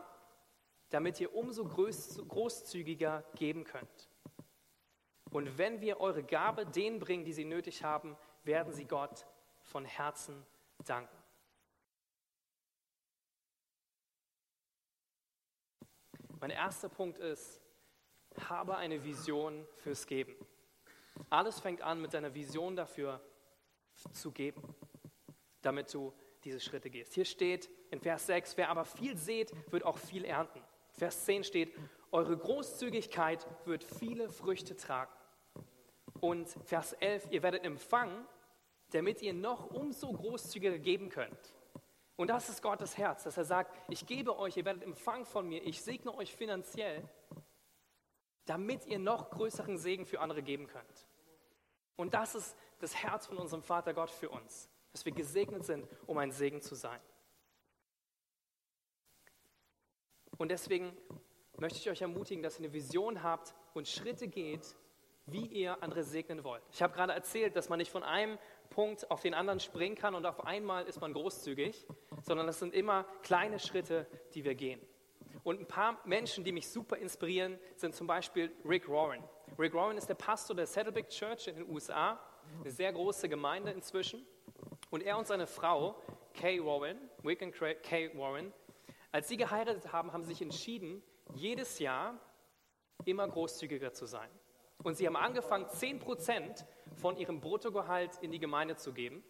damit 0.89 1.19
ihr 1.19 1.33
umso 1.33 1.65
großzügiger 1.65 3.23
geben 3.35 3.63
könnt. 3.63 4.09
Und 5.31 5.57
wenn 5.57 5.81
wir 5.81 5.99
eure 5.99 6.23
Gabe 6.23 6.65
denen 6.65 6.99
bringen, 6.99 7.23
die 7.23 7.33
sie 7.33 7.45
nötig 7.45 7.83
haben, 7.83 8.17
werden 8.43 8.73
sie 8.73 8.85
Gott 8.85 9.25
von 9.61 9.85
Herzen 9.85 10.45
danken. 10.85 11.15
Mein 16.39 16.49
erster 16.49 16.89
Punkt 16.89 17.17
ist, 17.17 17.61
habe 18.47 18.77
eine 18.77 19.03
Vision 19.03 19.67
fürs 19.75 20.07
Geben. 20.07 20.33
Alles 21.29 21.59
fängt 21.59 21.81
an 21.81 22.01
mit 22.01 22.13
deiner 22.13 22.33
Vision 22.33 22.75
dafür 22.75 23.21
zu 24.13 24.31
geben 24.31 24.75
damit 25.61 25.93
du 25.93 26.13
diese 26.43 26.59
Schritte 26.59 26.89
gehst. 26.89 27.13
Hier 27.13 27.25
steht 27.25 27.69
in 27.91 27.99
Vers 27.99 28.27
6, 28.27 28.57
wer 28.57 28.69
aber 28.69 28.85
viel 28.85 29.17
sät, 29.17 29.51
wird 29.71 29.83
auch 29.83 29.97
viel 29.97 30.25
ernten. 30.25 30.61
Vers 30.99 31.23
10 31.23 31.45
steht, 31.45 31.73
eure 32.11 32.37
Großzügigkeit 32.37 33.47
wird 33.65 33.85
viele 33.85 34.29
Früchte 34.29 34.75
tragen. 34.75 35.11
Und 36.19 36.49
Vers 36.65 36.91
11, 36.93 37.31
ihr 37.31 37.41
werdet 37.41 37.63
empfangen, 37.63 38.27
damit 38.91 39.21
ihr 39.21 39.33
noch 39.33 39.71
umso 39.71 40.11
großzügiger 40.11 40.77
geben 40.77 41.07
könnt. 41.07 41.55
Und 42.17 42.29
das 42.29 42.49
ist 42.49 42.61
Gottes 42.61 42.97
Herz, 42.97 43.23
dass 43.23 43.37
er 43.37 43.45
sagt, 43.45 43.73
ich 43.87 44.05
gebe 44.05 44.37
euch, 44.37 44.57
ihr 44.57 44.65
werdet 44.65 44.83
empfangen 44.83 45.25
von 45.25 45.47
mir, 45.47 45.63
ich 45.63 45.81
segne 45.81 46.13
euch 46.13 46.35
finanziell, 46.35 47.07
damit 48.45 48.85
ihr 48.85 48.99
noch 48.99 49.29
größeren 49.29 49.77
Segen 49.77 50.05
für 50.05 50.19
andere 50.19 50.43
geben 50.43 50.67
könnt. 50.67 51.07
Und 51.95 52.13
das 52.13 52.35
ist 52.35 52.57
das 52.79 52.93
Herz 52.93 53.27
von 53.27 53.37
unserem 53.37 53.63
Vater 53.63 53.93
Gott 53.93 54.09
für 54.09 54.29
uns, 54.29 54.69
dass 54.91 55.05
wir 55.05 55.13
gesegnet 55.13 55.65
sind, 55.65 55.87
um 56.07 56.17
ein 56.17 56.33
Segen 56.33 56.61
zu 56.61 56.75
sein. 56.75 56.99
Und 60.39 60.49
deswegen 60.49 60.95
möchte 61.57 61.77
ich 61.77 61.89
euch 61.89 62.01
ermutigen, 62.01 62.41
dass 62.41 62.57
ihr 62.57 62.65
eine 62.65 62.73
Vision 62.73 63.23
habt 63.23 63.53
und 63.73 63.89
Schritte 63.89 64.29
geht, 64.29 64.73
wie 65.25 65.45
ihr 65.45 65.83
andere 65.83 66.01
segnen 66.01 66.45
wollt. 66.45 66.63
Ich 66.71 66.81
habe 66.81 66.93
gerade 66.93 67.11
erzählt, 67.11 67.57
dass 67.57 67.67
man 67.67 67.77
nicht 67.77 67.91
von 67.91 68.03
einem 68.03 68.39
Punkt 68.69 69.11
auf 69.11 69.19
den 69.19 69.33
anderen 69.33 69.59
springen 69.59 69.95
kann 69.95 70.15
und 70.15 70.25
auf 70.25 70.45
einmal 70.45 70.85
ist 70.85 71.01
man 71.01 71.11
großzügig, 71.11 71.85
sondern 72.23 72.47
das 72.47 72.57
sind 72.57 72.73
immer 72.73 73.05
kleine 73.21 73.59
Schritte, 73.59 74.07
die 74.33 74.45
wir 74.45 74.55
gehen. 74.55 74.79
Und 75.43 75.59
ein 75.59 75.67
paar 75.67 75.99
Menschen, 76.05 76.45
die 76.45 76.53
mich 76.53 76.69
super 76.69 76.95
inspirieren, 76.95 77.59
sind 77.75 77.93
zum 77.93 78.07
Beispiel 78.07 78.49
Rick 78.63 78.87
Warren. 78.87 79.21
Rick 79.57 79.73
Warren 79.73 79.97
ist 79.97 80.07
der 80.07 80.15
Pastor 80.15 80.55
der 80.55 80.67
Saddleback 80.67 81.09
Church 81.09 81.47
in 81.47 81.55
den 81.55 81.69
USA, 81.69 82.17
eine 82.61 82.71
sehr 82.71 82.93
große 82.93 83.27
Gemeinde 83.27 83.71
inzwischen. 83.71 84.25
Und 84.89 85.03
er 85.03 85.17
und 85.17 85.27
seine 85.27 85.47
Frau, 85.47 86.01
Kay 86.33 86.63
Warren, 86.63 86.97
Rick 87.25 87.41
und 87.41 87.53
Kay 87.83 88.17
Warren, 88.17 88.53
als 89.11 89.27
sie 89.27 89.37
geheiratet 89.37 89.91
haben, 89.91 90.13
haben 90.13 90.23
sie 90.23 90.29
sich 90.29 90.41
entschieden, 90.41 91.01
jedes 91.33 91.79
Jahr 91.79 92.19
immer 93.05 93.27
großzügiger 93.27 93.93
zu 93.93 94.05
sein. 94.05 94.29
Und 94.83 94.95
sie 94.95 95.07
haben 95.07 95.15
angefangen, 95.15 95.65
10% 95.65 96.65
von 96.95 97.17
ihrem 97.17 97.41
Bruttogehalt 97.41 98.17
in 98.21 98.31
die 98.31 98.39
Gemeinde 98.39 98.75
zu 98.75 98.93
geben 98.93 99.23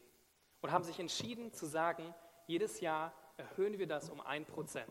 und 0.61 0.71
haben 0.71 0.83
sich 0.83 0.99
entschieden 0.99 1.51
zu 1.53 1.65
sagen, 1.65 2.13
jedes 2.45 2.81
Jahr 2.81 3.13
erhöhen 3.37 3.79
wir 3.79 3.87
das 3.87 4.09
um 4.09 4.21
1%. 4.21 4.83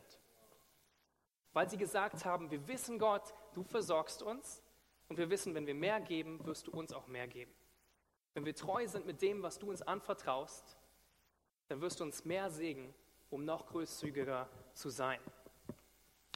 Weil 1.53 1.69
sie 1.69 1.77
gesagt 1.77 2.25
haben, 2.25 2.51
wir 2.51 2.67
wissen 2.67 2.99
Gott, 2.99 3.35
du 3.55 3.63
versorgst 3.63 4.23
uns 4.23 4.63
und 5.09 5.19
wir 5.19 5.31
wissen, 5.31 5.55
wenn 5.55 5.67
wir 5.67 5.75
mehr 5.75 6.01
geben, 6.01 6.45
wirst 6.45 6.67
du 6.67 6.73
uns 6.73 6.93
auch 6.93 7.07
mehr 7.07 7.29
geben. 7.29 7.53
Wenn 8.35 8.45
wir 8.45 8.55
treu 8.55 8.87
sind 8.87 9.07
mit 9.07 9.23
dem, 9.23 9.43
was 9.43 9.59
du 9.59 9.71
uns 9.71 9.83
anvertraust, 9.83 10.79
dann 11.69 11.81
wirst 11.81 12.01
du 12.01 12.05
uns 12.05 12.25
mehr 12.25 12.51
segnen, 12.51 12.95
um 13.31 13.45
noch 13.45 13.67
großzügiger 13.67 14.49
zu 14.79 14.89
sein. 14.89 15.21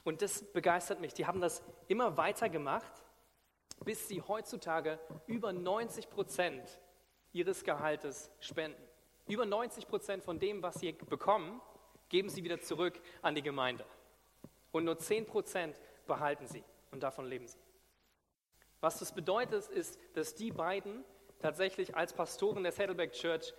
Und 0.05 0.21
das 0.21 0.43
begeistert 0.53 1.01
mich. 1.01 1.15
Die 1.15 1.27
haben 1.27 1.41
das 1.41 1.63
immer 1.89 2.17
weiter 2.17 2.49
gemacht 2.49 3.03
bis 3.85 4.09
sie 4.09 4.23
heutzutage 4.23 4.99
über 5.27 5.53
90 5.53 6.11
Prozent 6.11 6.79
ihres 7.33 7.65
Gehaltes 7.65 8.31
spenden. 8.41 8.83
Über 9.27 9.47
90 9.47 9.89
Prozent 9.89 10.25
von 10.25 10.39
dem, 10.39 10.63
was 10.63 10.77
sie 10.77 10.93
bekommen, 10.93 11.61
geben 12.09 12.29
sie 12.29 12.45
wieder 12.45 12.61
zurück 12.61 13.01
an 13.23 13.35
die 13.35 13.43
Gemeinde. 13.43 13.85
Und 14.71 14.85
nur 14.85 14.99
10 14.99 15.27
Prozent 15.27 15.81
behalten 16.07 16.47
sie 16.47 16.65
und 16.91 17.03
davon 17.03 17.27
leben 17.27 17.47
sie. 17.47 17.59
Was 18.81 18.99
das 18.99 19.13
bedeutet, 19.13 19.69
ist, 19.69 19.99
dass 20.15 20.35
die 20.35 20.51
beiden 20.51 21.05
tatsächlich 21.39 21.97
als 21.97 22.13
Pastoren 22.13 22.63
der 22.63 22.73
Saddleback 22.73 23.13
Church 23.13 23.55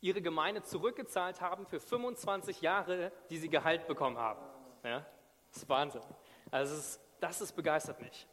ihre 0.00 0.22
Gemeinde 0.22 0.62
zurückgezahlt 0.62 1.40
haben 1.40 1.66
für 1.66 1.80
25 1.80 2.62
Jahre, 2.62 3.12
die 3.28 3.38
sie 3.38 3.48
Gehalt 3.48 3.86
bekommen 3.86 4.18
haben. 4.18 4.40
Ja? 4.82 5.06
Das 5.48 5.62
ist 5.62 5.68
Wahnsinn. 5.68 6.02
Also 6.50 6.74
das, 6.74 6.86
ist, 6.86 7.00
das 7.20 7.40
ist 7.40 7.52
begeistert 7.52 8.00
mich. 8.00 8.26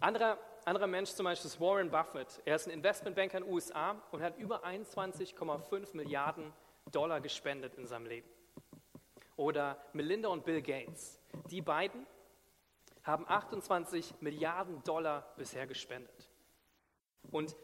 Anderer, 0.00 0.38
anderer 0.64 0.86
Mensch 0.86 1.10
zum 1.10 1.24
Beispiel 1.24 1.48
ist 1.48 1.60
Warren 1.60 1.90
Buffett. 1.90 2.42
Er 2.44 2.56
ist 2.56 2.66
ein 2.66 2.72
Investmentbanker 2.72 3.38
in 3.38 3.44
den 3.44 3.52
USA 3.52 3.96
und 4.10 4.22
hat 4.22 4.36
über 4.38 4.64
21,5 4.64 5.96
Milliarden 5.96 6.52
Dollar 6.92 7.20
gespendet 7.20 7.74
in 7.76 7.86
seinem 7.86 8.06
Leben. 8.06 8.28
Oder 9.36 9.78
Melinda 9.92 10.28
und 10.28 10.44
Bill 10.44 10.62
Gates. 10.62 11.20
Die 11.50 11.60
beiden 11.60 12.06
haben 13.02 13.24
28 13.28 14.20
Milliarden 14.20 14.82
Dollar 14.82 15.32
bisher 15.36 15.66
gespendet. 15.66 16.30
Und 17.30 17.56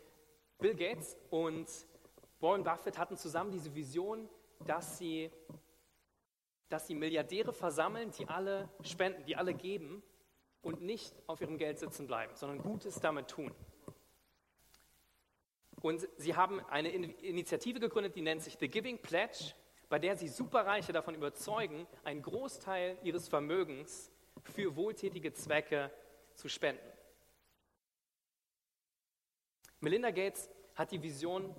Bill 0.58 0.74
Gates 0.74 1.16
und 1.30 1.68
Warren 2.42 2.64
Buffett 2.64 2.98
hatten 2.98 3.16
zusammen 3.16 3.52
diese 3.52 3.72
Vision, 3.72 4.28
dass 4.66 4.98
sie, 4.98 5.30
dass 6.68 6.88
sie 6.88 6.94
Milliardäre 6.96 7.52
versammeln, 7.52 8.10
die 8.18 8.26
alle 8.26 8.68
spenden, 8.82 9.24
die 9.24 9.36
alle 9.36 9.54
geben 9.54 10.02
und 10.60 10.82
nicht 10.82 11.14
auf 11.28 11.40
ihrem 11.40 11.56
Geld 11.56 11.78
sitzen 11.78 12.08
bleiben, 12.08 12.34
sondern 12.34 12.58
Gutes 12.58 13.00
damit 13.00 13.28
tun. 13.28 13.54
Und 15.82 16.08
sie 16.16 16.34
haben 16.34 16.60
eine 16.66 16.90
Initiative 16.90 17.78
gegründet, 17.78 18.16
die 18.16 18.22
nennt 18.22 18.42
sich 18.42 18.56
The 18.58 18.68
Giving 18.68 18.98
Pledge, 18.98 19.54
bei 19.88 20.00
der 20.00 20.16
sie 20.16 20.28
Superreiche 20.28 20.92
davon 20.92 21.14
überzeugen, 21.14 21.86
einen 22.02 22.22
Großteil 22.22 22.98
ihres 23.04 23.28
Vermögens 23.28 24.10
für 24.42 24.74
wohltätige 24.74 25.32
Zwecke 25.32 25.92
zu 26.34 26.48
spenden. 26.48 26.86
Melinda 29.80 30.10
Gates 30.10 30.50
hat 30.74 30.90
die 30.90 31.02
Vision, 31.02 31.54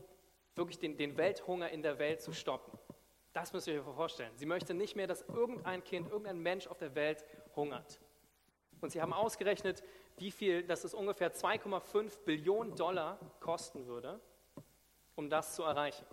wirklich 0.55 0.79
den, 0.79 0.97
den 0.97 1.17
Welthunger 1.17 1.69
in 1.69 1.81
der 1.81 1.99
Welt 1.99 2.21
zu 2.21 2.33
stoppen. 2.33 2.77
Das 3.33 3.51
müsst 3.53 3.67
ihr 3.67 3.79
euch 3.79 3.95
vorstellen. 3.95 4.31
Sie 4.35 4.45
möchte 4.45 4.73
nicht 4.73 4.95
mehr, 4.95 5.07
dass 5.07 5.21
irgendein 5.23 5.83
Kind, 5.83 6.09
irgendein 6.09 6.39
Mensch 6.39 6.67
auf 6.67 6.77
der 6.77 6.93
Welt 6.93 7.25
hungert. 7.55 7.99
Und 8.79 8.91
sie 8.91 9.01
haben 9.01 9.13
ausgerechnet, 9.13 9.83
wie 10.17 10.29
viel, 10.29 10.63
dass 10.63 10.83
es 10.83 10.93
ungefähr 10.93 11.33
2,5 11.33 12.19
Billionen 12.25 12.75
Dollar 12.75 13.17
kosten 13.39 13.87
würde, 13.87 14.19
um 15.15 15.29
das 15.29 15.55
zu 15.55 15.63
erreichen. 15.63 16.05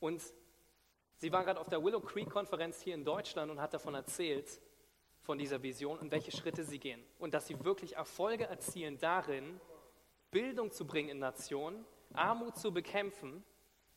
Und 0.00 0.22
sie 1.16 1.30
war 1.30 1.44
gerade 1.44 1.60
auf 1.60 1.68
der 1.68 1.82
Willow 1.82 2.00
Creek 2.00 2.28
Konferenz 2.28 2.80
hier 2.80 2.94
in 2.94 3.04
Deutschland 3.04 3.50
und 3.50 3.60
hat 3.60 3.74
davon 3.74 3.94
erzählt, 3.94 4.60
von 5.20 5.38
dieser 5.38 5.62
Vision 5.62 5.98
und 5.98 6.12
welche 6.12 6.30
Schritte 6.30 6.64
sie 6.64 6.78
gehen. 6.78 7.04
Und 7.18 7.34
dass 7.34 7.48
sie 7.48 7.64
wirklich 7.64 7.96
Erfolge 7.96 8.44
erzielen 8.44 8.98
darin, 8.98 9.60
Bildung 10.36 10.70
zu 10.70 10.86
bringen 10.86 11.08
in 11.08 11.18
Nationen, 11.18 11.86
Armut 12.12 12.58
zu 12.58 12.70
bekämpfen 12.70 13.42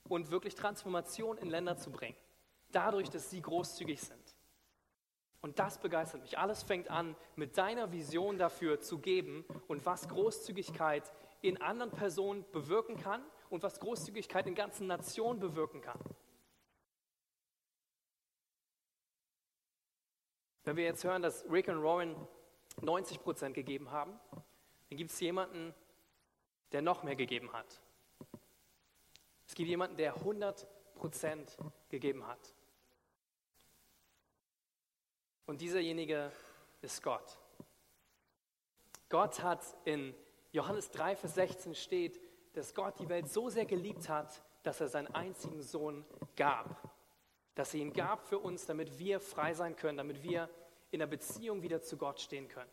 und 0.08 0.32
wirklich 0.32 0.56
Transformation 0.56 1.38
in 1.38 1.50
Länder 1.50 1.76
zu 1.76 1.92
bringen. 1.92 2.16
Dadurch, 2.72 3.10
dass 3.10 3.30
sie 3.30 3.42
großzügig 3.42 4.00
sind. 4.00 4.38
Und 5.42 5.60
das 5.60 5.82
begeistert 5.82 6.22
mich. 6.22 6.38
Alles 6.38 6.64
fängt 6.64 6.90
an, 6.90 7.18
mit 7.36 7.58
deiner 7.58 7.92
Vision 7.92 8.38
dafür 8.38 8.80
zu 8.80 9.00
geben 9.00 9.44
und 9.68 9.86
was 9.86 10.08
Großzügigkeit 10.08 11.12
in 11.42 11.62
anderen 11.62 11.92
Personen 11.92 12.46
bewirken 12.54 12.96
kann 12.96 13.22
und 13.50 13.62
was 13.62 13.82
Großzügigkeit 13.82 14.48
in 14.48 14.56
ganzen 14.56 14.88
Nationen 14.88 15.42
bewirken 15.42 15.82
kann. 15.82 16.00
Wenn 20.64 20.78
wir 20.78 20.86
jetzt 20.86 21.04
hören, 21.04 21.22
dass 21.22 21.44
Rick 21.52 21.68
und 21.68 21.84
Warren 21.84 22.16
90 22.80 23.22
Prozent 23.24 23.56
gegeben 23.56 23.92
haben, 23.92 24.18
dann 24.32 24.98
gibt 24.98 25.12
es 25.12 25.20
jemanden, 25.20 25.76
der 26.72 26.82
noch 26.82 27.04
mehr 27.04 27.16
gegeben 27.16 27.52
hat. 27.54 27.82
Es 29.48 29.56
gibt 29.56 29.70
jemanden, 29.70 29.98
der 29.98 30.16
100 30.16 30.68
Prozent 30.96 31.58
gegeben 31.90 32.28
hat. 32.28 32.54
Und 35.46 35.62
dieserjenige 35.62 36.32
ist 36.82 37.02
Gott. 37.02 37.40
Gott 39.10 39.42
hat 39.42 39.64
in 39.86 40.14
Johannes 40.52 40.92
3, 40.92 41.16
Vers 41.16 41.34
16 41.36 41.74
steht, 41.74 42.22
dass 42.54 42.76
Gott 42.76 43.00
die 43.00 43.10
Welt 43.10 43.28
so 43.30 43.50
sehr 43.50 43.66
geliebt 43.66 44.10
hat, 44.10 44.44
dass 44.64 44.82
er 44.82 44.88
seinen 44.88 45.08
einzigen 45.08 45.62
Sohn 45.62 46.06
gab. 46.36 46.94
Dass 47.56 47.74
er 47.74 47.80
ihn 47.80 47.94
gab 47.94 48.28
für 48.28 48.40
uns, 48.40 48.66
damit 48.66 49.00
wir 49.00 49.20
frei 49.20 49.54
sein 49.54 49.76
können, 49.76 49.98
damit 49.98 50.22
wir 50.22 50.50
in 50.92 51.00
der 51.00 51.08
Beziehung 51.08 51.62
wieder 51.62 51.82
zu 51.82 51.98
Gott 51.98 52.20
stehen 52.20 52.48
können. 52.48 52.70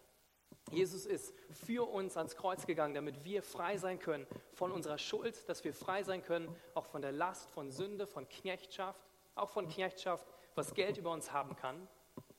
Jesus 0.70 1.06
ist 1.06 1.32
für 1.52 1.88
uns 1.88 2.16
ans 2.16 2.36
Kreuz 2.36 2.66
gegangen, 2.66 2.94
damit 2.94 3.24
wir 3.24 3.42
frei 3.42 3.76
sein 3.76 3.98
können 3.98 4.26
von 4.52 4.72
unserer 4.72 4.98
Schuld, 4.98 5.48
dass 5.48 5.62
wir 5.64 5.72
frei 5.72 6.02
sein 6.02 6.22
können, 6.22 6.54
auch 6.74 6.86
von 6.86 7.02
der 7.02 7.12
Last, 7.12 7.50
von 7.50 7.70
Sünde, 7.70 8.06
von 8.06 8.28
Knechtschaft, 8.28 9.00
auch 9.36 9.50
von 9.50 9.68
Knechtschaft, 9.68 10.26
was 10.54 10.74
Geld 10.74 10.96
über 10.98 11.12
uns 11.12 11.32
haben 11.32 11.54
kann. 11.54 11.86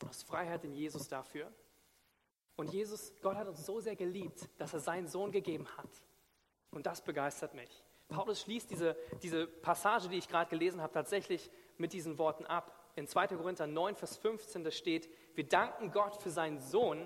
Hast 0.05 0.27
Freiheit 0.27 0.65
in 0.65 0.73
Jesus 0.73 1.07
dafür. 1.07 1.51
Und 2.57 2.73
Jesus, 2.73 3.13
Gott 3.21 3.37
hat 3.37 3.47
uns 3.47 3.65
so 3.65 3.79
sehr 3.79 3.95
geliebt, 3.95 4.49
dass 4.57 4.73
er 4.73 4.79
seinen 4.79 5.07
Sohn 5.07 5.31
gegeben 5.31 5.67
hat. 5.77 5.89
Und 6.71 6.85
das 6.85 7.01
begeistert 7.01 7.53
mich. 7.53 7.83
Paulus 8.09 8.41
schließt 8.41 8.69
diese, 8.69 8.97
diese 9.21 9.47
Passage, 9.47 10.09
die 10.09 10.17
ich 10.17 10.27
gerade 10.27 10.49
gelesen 10.49 10.81
habe, 10.81 10.93
tatsächlich 10.93 11.49
mit 11.77 11.93
diesen 11.93 12.17
Worten 12.17 12.45
ab. 12.45 12.73
In 12.95 13.07
2. 13.07 13.27
Korinther 13.27 13.67
9, 13.67 13.95
Vers 13.95 14.17
15, 14.17 14.63
da 14.63 14.71
steht, 14.71 15.09
wir 15.35 15.47
danken 15.47 15.91
Gott 15.91 16.21
für 16.21 16.31
seinen 16.31 16.59
Sohn, 16.59 17.05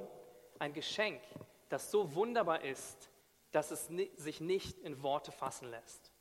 ein 0.61 0.73
Geschenk, 0.73 1.21
das 1.69 1.89
so 1.89 2.13
wunderbar 2.13 2.61
ist, 2.61 3.09
dass 3.49 3.71
es 3.71 3.87
sich 3.87 4.39
nicht 4.41 4.77
in 4.79 5.01
Worte 5.01 5.31
fassen 5.31 5.69
lässt. 5.71 6.11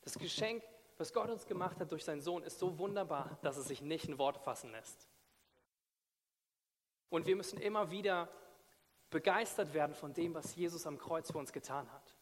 Das 0.00 0.18
Geschenk, 0.18 0.64
was 0.98 1.12
Gott 1.12 1.30
uns 1.30 1.46
gemacht 1.46 1.78
hat 1.78 1.92
durch 1.92 2.04
seinen 2.04 2.20
Sohn, 2.20 2.42
ist 2.42 2.58
so 2.58 2.78
wunderbar, 2.78 3.38
dass 3.42 3.56
es 3.56 3.68
sich 3.68 3.80
nicht 3.80 4.06
in 4.06 4.18
Worte 4.18 4.40
fassen 4.40 4.72
lässt. 4.72 5.08
Und 7.10 7.26
wir 7.26 7.36
müssen 7.36 7.60
immer 7.60 7.92
wieder 7.92 8.28
begeistert 9.08 9.72
werden 9.72 9.94
von 9.94 10.12
dem, 10.12 10.34
was 10.34 10.56
Jesus 10.56 10.84
am 10.84 10.98
Kreuz 10.98 11.30
für 11.30 11.38
uns 11.38 11.52
getan 11.52 11.90
hat. 11.92 12.16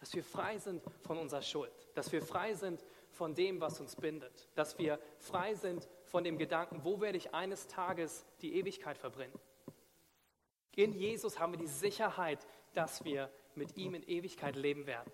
Dass 0.00 0.14
wir 0.14 0.24
frei 0.24 0.56
sind 0.56 0.82
von 1.02 1.18
unserer 1.18 1.42
Schuld, 1.42 1.88
dass 1.94 2.10
wir 2.10 2.22
frei 2.22 2.54
sind 2.54 2.82
von 3.10 3.34
dem, 3.34 3.60
was 3.60 3.80
uns 3.80 3.96
bindet, 3.96 4.48
dass 4.54 4.78
wir 4.78 4.98
frei 5.18 5.54
sind 5.54 5.88
von 6.06 6.24
dem 6.24 6.38
Gedanken, 6.38 6.84
wo 6.84 7.02
werde 7.02 7.18
ich 7.18 7.34
eines 7.34 7.66
Tages 7.66 8.24
die 8.40 8.54
Ewigkeit 8.54 8.96
verbringen. 8.96 9.38
In 10.74 10.92
Jesus 10.92 11.38
haben 11.38 11.52
wir 11.52 11.58
die 11.58 11.66
Sicherheit, 11.66 12.46
dass 12.74 13.04
wir 13.04 13.30
mit 13.54 13.76
ihm 13.76 13.94
in 13.94 14.02
Ewigkeit 14.02 14.56
leben 14.56 14.86
werden. 14.86 15.12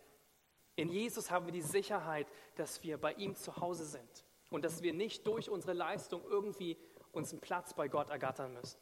In 0.77 0.89
Jesus 0.89 1.31
haben 1.31 1.47
wir 1.47 1.53
die 1.53 1.61
Sicherheit, 1.61 2.29
dass 2.55 2.83
wir 2.85 2.99
bei 2.99 3.13
ihm 3.15 3.35
zu 3.35 3.57
Hause 3.57 3.85
sind 3.85 4.25
und 4.51 4.65
dass 4.65 4.83
wir 4.83 4.93
nicht 4.93 5.27
durch 5.27 5.51
unsere 5.51 5.73
Leistung 5.73 6.23
irgendwie 6.25 6.77
uns 7.11 7.33
einen 7.33 7.41
Platz 7.41 7.75
bei 7.75 7.89
Gott 7.89 8.11
ergattern 8.11 8.53
müssen. 8.53 8.79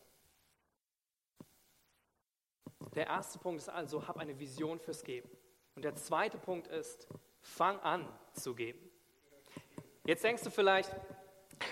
Der 2.94 3.06
erste 3.06 3.38
Punkt 3.38 3.60
ist 3.60 3.68
also, 3.68 4.06
hab 4.06 4.18
eine 4.18 4.38
Vision 4.38 4.78
fürs 4.78 5.02
Geben. 5.04 5.30
Und 5.74 5.84
der 5.84 5.94
zweite 5.94 6.38
Punkt 6.38 6.66
ist, 6.68 7.08
fang 7.40 7.78
an 7.80 8.06
zu 8.32 8.54
geben. 8.54 8.90
Jetzt 10.04 10.24
denkst 10.24 10.42
du 10.42 10.50
vielleicht, 10.50 10.94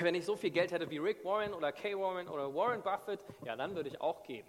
wenn 0.00 0.14
ich 0.14 0.24
so 0.24 0.36
viel 0.36 0.50
Geld 0.50 0.72
hätte 0.72 0.90
wie 0.90 0.98
Rick 0.98 1.24
Warren 1.24 1.52
oder 1.52 1.72
Kay 1.72 1.96
Warren 1.96 2.28
oder 2.28 2.54
Warren 2.54 2.82
Buffett, 2.82 3.24
ja, 3.44 3.56
dann 3.56 3.74
würde 3.74 3.88
ich 3.88 4.00
auch 4.00 4.22
geben. 4.22 4.48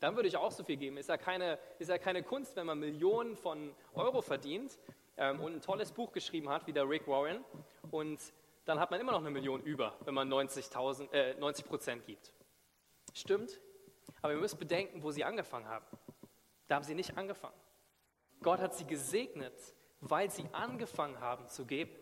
Dann 0.00 0.16
würde 0.16 0.28
ich 0.28 0.36
auch 0.36 0.50
so 0.50 0.64
viel 0.64 0.76
geben. 0.76 0.96
Ist 0.96 1.08
ja 1.08 1.16
keine, 1.16 1.58
ist 1.78 1.88
ja 1.88 1.98
keine 1.98 2.22
Kunst, 2.22 2.56
wenn 2.56 2.66
man 2.66 2.78
Millionen 2.78 3.36
von 3.36 3.74
Euro 3.94 4.22
verdient 4.22 4.78
ähm, 5.16 5.40
und 5.40 5.54
ein 5.54 5.60
tolles 5.60 5.92
Buch 5.92 6.12
geschrieben 6.12 6.48
hat, 6.48 6.66
wie 6.66 6.72
der 6.72 6.88
Rick 6.88 7.06
Warren. 7.06 7.44
Und 7.90 8.20
dann 8.64 8.80
hat 8.80 8.90
man 8.90 9.00
immer 9.00 9.12
noch 9.12 9.20
eine 9.20 9.30
Million 9.30 9.62
über, 9.62 9.96
wenn 10.04 10.14
man 10.14 10.28
90, 10.28 10.66
äh, 11.12 11.34
90 11.34 11.66
Prozent 11.66 12.04
gibt. 12.06 12.32
Stimmt, 13.12 13.60
aber 14.22 14.32
ihr 14.32 14.40
müsst 14.40 14.58
bedenken, 14.58 15.02
wo 15.02 15.10
sie 15.10 15.24
angefangen 15.24 15.68
haben. 15.68 15.84
Da 16.66 16.76
haben 16.76 16.84
sie 16.84 16.94
nicht 16.94 17.16
angefangen. 17.16 17.54
Gott 18.42 18.60
hat 18.60 18.74
sie 18.74 18.86
gesegnet, 18.86 19.54
weil 20.00 20.30
sie 20.30 20.44
angefangen 20.52 21.20
haben 21.20 21.48
zu 21.48 21.64
geben. 21.66 21.92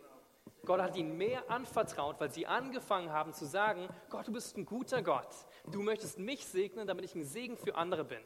Gott 0.65 0.81
hat 0.81 0.97
ihnen 0.97 1.17
mehr 1.17 1.51
anvertraut, 1.51 2.21
weil 2.21 2.31
sie 2.31 2.47
angefangen 2.47 3.11
haben 3.11 3.33
zu 3.33 3.45
sagen, 3.45 3.89
Gott, 4.11 4.29
du 4.29 4.33
bist 4.33 4.57
ein 4.57 4.65
guter 4.65 5.03
Gott. 5.03 5.29
Du 5.71 5.83
möchtest 5.83 6.19
mich 6.19 6.47
segnen, 6.47 6.87
damit 6.87 7.05
ich 7.05 7.15
ein 7.15 7.25
Segen 7.25 7.57
für 7.57 7.75
andere 7.77 8.05
bin. 8.05 8.23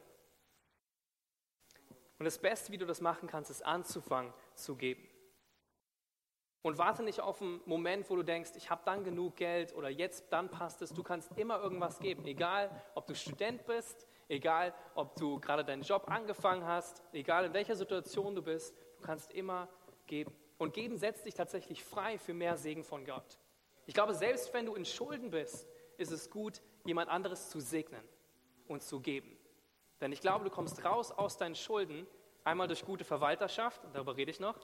Und 2.19 2.25
das 2.25 2.39
Beste, 2.39 2.71
wie 2.71 2.77
du 2.77 2.85
das 2.85 2.99
machen 3.01 3.27
kannst, 3.27 3.51
ist 3.51 3.63
anzufangen 3.63 4.33
zu 4.55 4.75
geben. 4.75 5.07
Und 6.63 6.77
warte 6.77 7.03
nicht 7.03 7.21
auf 7.21 7.41
einen 7.41 7.61
Moment, 7.65 8.09
wo 8.09 8.15
du 8.15 8.23
denkst, 8.23 8.51
ich 8.55 8.69
habe 8.69 8.81
dann 8.83 9.03
genug 9.03 9.35
Geld 9.35 9.73
oder 9.75 9.89
jetzt, 9.89 10.25
dann 10.31 10.49
passt 10.49 10.81
es. 10.81 10.89
Du 10.89 11.03
kannst 11.03 11.31
immer 11.37 11.61
irgendwas 11.61 11.99
geben, 11.99 12.25
egal 12.25 12.69
ob 12.95 13.05
du 13.07 13.15
Student 13.15 13.65
bist, 13.65 14.07
egal 14.27 14.73
ob 14.95 15.15
du 15.15 15.39
gerade 15.39 15.63
deinen 15.63 15.83
Job 15.83 16.09
angefangen 16.09 16.65
hast, 16.65 17.03
egal 17.13 17.45
in 17.45 17.53
welcher 17.53 17.75
Situation 17.75 18.35
du 18.35 18.41
bist, 18.41 18.75
du 18.97 19.03
kannst 19.03 19.31
immer 19.31 19.69
geben. 20.07 20.35
Und 20.57 20.73
geben 20.73 20.97
setzt 20.97 21.25
dich 21.25 21.35
tatsächlich 21.35 21.83
frei 21.83 22.17
für 22.17 22.33
mehr 22.33 22.57
Segen 22.57 22.83
von 22.83 23.05
Gott. 23.05 23.39
Ich 23.85 23.93
glaube, 23.93 24.15
selbst 24.15 24.53
wenn 24.53 24.65
du 24.65 24.75
in 24.75 24.85
Schulden 24.85 25.29
bist, 25.29 25.67
ist 25.97 26.11
es 26.11 26.29
gut, 26.29 26.61
jemand 26.87 27.09
anderes 27.09 27.49
zu 27.49 27.59
segnen 27.59 28.03
und 28.67 28.81
zu 28.81 28.99
geben. 28.99 29.37
Denn 30.01 30.11
ich 30.11 30.21
glaube, 30.21 30.45
du 30.45 30.49
kommst 30.49 30.83
raus 30.83 31.11
aus 31.11 31.37
deinen 31.37 31.55
Schulden, 31.55 32.07
einmal 32.43 32.67
durch 32.67 32.85
gute 32.85 33.03
Verwalterschaft, 33.03 33.81
darüber 33.93 34.15
rede 34.15 34.31
ich 34.31 34.39
noch, 34.39 34.57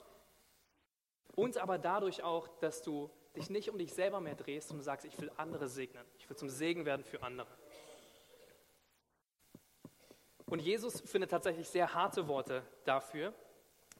und 1.36 1.58
aber 1.58 1.78
dadurch 1.78 2.22
auch, 2.22 2.48
dass 2.58 2.82
du 2.82 3.10
dich 3.36 3.50
nicht 3.50 3.68
um 3.68 3.78
dich 3.78 3.92
selber 3.92 4.20
mehr 4.20 4.36
drehst 4.36 4.70
und 4.70 4.80
sagst, 4.80 5.04
ich 5.04 5.20
will 5.20 5.30
andere 5.36 5.68
segnen, 5.68 6.04
ich 6.18 6.28
will 6.28 6.36
zum 6.36 6.48
Segen 6.48 6.84
werden 6.84 7.04
für 7.04 7.22
andere. 7.22 7.50
Und 10.46 10.60
Jesus 10.60 11.00
findet 11.00 11.30
tatsächlich 11.30 11.68
sehr 11.68 11.94
harte 11.94 12.28
Worte 12.28 12.62
dafür, 12.84 13.34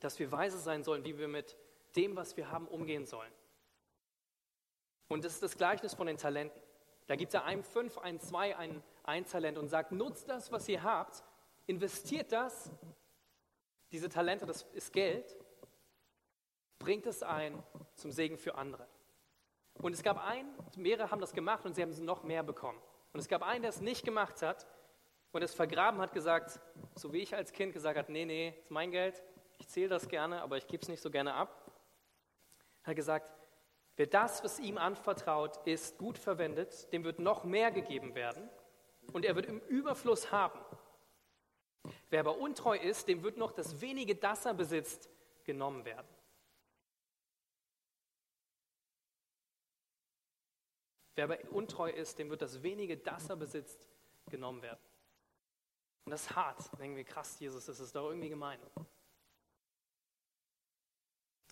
dass 0.00 0.18
wir 0.18 0.30
weise 0.30 0.58
sein 0.58 0.84
sollen, 0.84 1.04
wie 1.04 1.18
wir 1.18 1.26
mit 1.26 1.56
dem, 1.96 2.14
was 2.14 2.36
wir 2.36 2.50
haben, 2.50 2.68
umgehen 2.68 3.06
sollen. 3.06 3.32
Und 5.08 5.24
das 5.24 5.34
ist 5.34 5.42
das 5.42 5.56
Gleichnis 5.56 5.94
von 5.94 6.06
den 6.06 6.18
Talenten. 6.18 6.60
Da 7.06 7.16
gibt 7.16 7.34
er 7.34 7.44
einem 7.44 7.62
fünf, 7.62 7.98
einem 7.98 8.20
zwei, 8.20 8.56
ein, 8.56 8.82
ein 9.02 9.26
Talent 9.26 9.58
und 9.58 9.68
sagt, 9.68 9.92
nutzt 9.92 10.28
das, 10.28 10.50
was 10.50 10.68
ihr 10.68 10.82
habt, 10.82 11.22
investiert 11.66 12.32
das, 12.32 12.70
diese 13.90 14.08
Talente, 14.08 14.46
das 14.46 14.62
ist 14.72 14.92
Geld, 14.92 15.36
bringt 16.78 17.06
es 17.06 17.22
ein 17.22 17.62
zum 17.94 18.10
Segen 18.10 18.38
für 18.38 18.54
andere. 18.54 18.86
Und 19.80 19.92
es 19.92 20.02
gab 20.02 20.24
einen, 20.24 20.48
mehrere 20.76 21.10
haben 21.10 21.20
das 21.20 21.32
gemacht 21.32 21.64
und 21.66 21.74
sie 21.74 21.82
haben 21.82 21.92
noch 22.04 22.22
mehr 22.22 22.42
bekommen. 22.42 22.80
Und 23.12 23.20
es 23.20 23.28
gab 23.28 23.42
einen, 23.42 23.62
der 23.62 23.70
es 23.70 23.80
nicht 23.80 24.04
gemacht 24.04 24.42
hat 24.42 24.66
und 25.32 25.42
es 25.42 25.54
vergraben 25.54 26.00
hat, 26.00 26.12
gesagt, 26.12 26.60
so 26.94 27.12
wie 27.12 27.18
ich 27.18 27.34
als 27.34 27.52
Kind 27.52 27.72
gesagt 27.72 27.98
habe, 27.98 28.10
nee, 28.10 28.24
nee, 28.24 28.54
ist 28.60 28.70
mein 28.70 28.90
Geld, 28.90 29.22
ich 29.58 29.68
zähle 29.68 29.88
das 29.88 30.08
gerne, 30.08 30.42
aber 30.42 30.56
ich 30.56 30.66
gebe 30.66 30.82
es 30.82 30.88
nicht 30.88 31.00
so 31.00 31.10
gerne 31.10 31.34
ab. 31.34 31.70
Er 32.82 32.88
hat 32.88 32.96
gesagt, 32.96 33.30
wer 33.96 34.06
das, 34.06 34.42
was 34.44 34.58
ihm 34.58 34.78
anvertraut 34.78 35.66
ist, 35.66 35.98
gut 35.98 36.18
verwendet, 36.18 36.92
dem 36.92 37.04
wird 37.04 37.18
noch 37.18 37.44
mehr 37.44 37.70
gegeben 37.70 38.14
werden 38.14 38.48
und 39.12 39.24
er 39.24 39.36
wird 39.36 39.46
im 39.46 39.60
Überfluss 39.60 40.32
haben. 40.32 40.58
Wer 42.10 42.20
aber 42.20 42.38
untreu 42.38 42.76
ist, 42.76 43.08
dem 43.08 43.22
wird 43.22 43.36
noch 43.36 43.52
das 43.52 43.80
wenige, 43.80 44.14
das 44.14 44.46
er 44.46 44.54
besitzt, 44.54 45.08
genommen 45.44 45.84
werden. 45.84 46.08
Wer 51.14 51.24
aber 51.24 51.38
untreu 51.50 51.90
ist, 51.90 52.18
dem 52.18 52.30
wird 52.30 52.42
das 52.42 52.62
wenige, 52.62 52.96
das 52.96 53.28
er 53.28 53.36
besitzt, 53.36 53.86
genommen 54.30 54.62
werden. 54.62 54.80
Und 56.04 56.10
das 56.10 56.22
ist 56.22 56.36
hart. 56.36 56.58
Denken 56.78 56.96
wir, 56.96 57.04
krass, 57.04 57.38
Jesus, 57.38 57.66
das 57.66 57.80
ist 57.80 57.94
doch 57.94 58.08
irgendwie 58.08 58.28
gemein. 58.28 58.58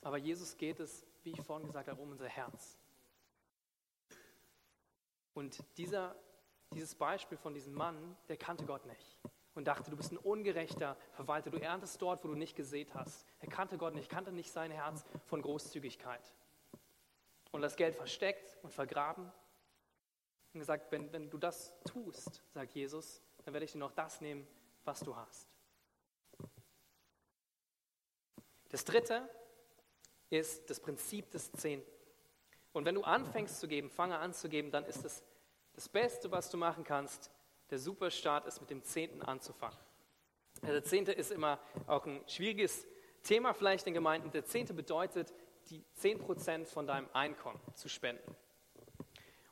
Aber 0.03 0.19
Jesus 0.19 0.57
geht 0.57 0.81
es, 0.81 1.07
wie 1.23 1.31
ich 1.31 1.43
vorhin 1.43 1.67
gesagt 1.67 1.89
habe, 1.89 2.01
um 2.01 2.11
unser 2.11 2.29
Herz. 2.29 2.79
Und 5.35 5.65
dieser, 5.79 6.15
dieses 6.73 6.95
Beispiel 6.95 7.39
von 7.39 7.55
diesem 7.55 7.75
Mann, 7.75 8.17
der 8.29 8.37
kannte 8.37 8.67
Gott 8.67 8.85
nicht 8.87 9.19
und 9.55 9.67
dachte, 9.67 9.91
du 9.91 9.97
bist 9.97 10.13
ein 10.13 10.19
ungerechter 10.19 10.97
Verwalter, 11.13 11.51
du 11.51 11.59
erntest 11.59 12.01
dort, 12.01 12.25
wo 12.25 12.29
du 12.29 12.35
nicht 12.35 12.57
gesät 12.57 12.95
hast. 12.95 13.27
Er 13.41 13.49
kannte 13.49 13.79
Gott 13.79 13.95
nicht, 13.95 14.09
kannte 14.09 14.33
nicht 14.33 14.51
sein 14.51 14.71
Herz 14.71 15.05
von 15.27 15.43
Großzügigkeit. 15.43 16.33
Und 17.51 17.61
das 17.61 17.77
Geld 17.77 17.95
versteckt 17.95 18.57
und 18.63 18.73
vergraben. 18.73 19.31
Und 20.55 20.61
gesagt, 20.61 20.91
wenn, 20.93 21.13
wenn 21.13 21.31
du 21.31 21.39
das 21.39 21.73
tust, 21.85 22.43
sagt 22.53 22.73
Jesus, 22.73 23.23
dann 23.45 23.55
werde 23.55 23.65
ich 23.65 23.73
dir 23.73 23.79
noch 23.79 23.93
das 23.93 24.21
nehmen, 24.21 24.47
was 24.85 25.01
du 25.01 25.17
hast. 25.17 25.49
Das 28.71 28.85
dritte 28.85 29.29
ist 30.33 30.71
das 30.71 30.81
Prinzip 30.81 31.31
des 31.31 31.53
Zehnten. 31.53 31.91
Und 32.73 32.87
wenn 32.87 32.95
du 32.95 33.03
anfängst 33.03 33.61
zu 33.61 33.69
geben, 33.69 33.91
fange 33.91 34.19
an 34.19 34.33
zu 34.33 34.49
geben, 34.49 34.71
dann 34.71 34.85
ist 34.87 35.05
es 35.05 35.23
das 35.75 35.89
Beste, 35.91 36.31
was 36.31 36.49
du 36.51 36.57
machen 36.57 36.85
kannst. 36.85 37.31
Der 37.71 37.79
Superstart 37.79 38.47
ist 38.47 38.61
mit 38.61 38.71
dem 38.71 38.83
Zehnten 38.83 39.21
anzufangen. 39.21 39.79
Der 40.63 40.83
Zehnte 40.85 41.13
ist 41.13 41.33
immer 41.33 41.59
auch 41.87 42.07
ein 42.07 42.23
schwieriges 42.27 42.87
Thema 43.23 43.53
vielleicht 43.53 43.87
in 43.87 43.95
Gemeinden. 43.95 44.31
Der 44.31 44.45
Zehnte 44.45 44.73
bedeutet, 44.73 45.35
die 45.69 45.85
10% 46.01 46.65
von 46.65 46.87
deinem 46.87 47.09
Einkommen 47.13 47.61
zu 47.75 47.89
spenden. 47.89 48.35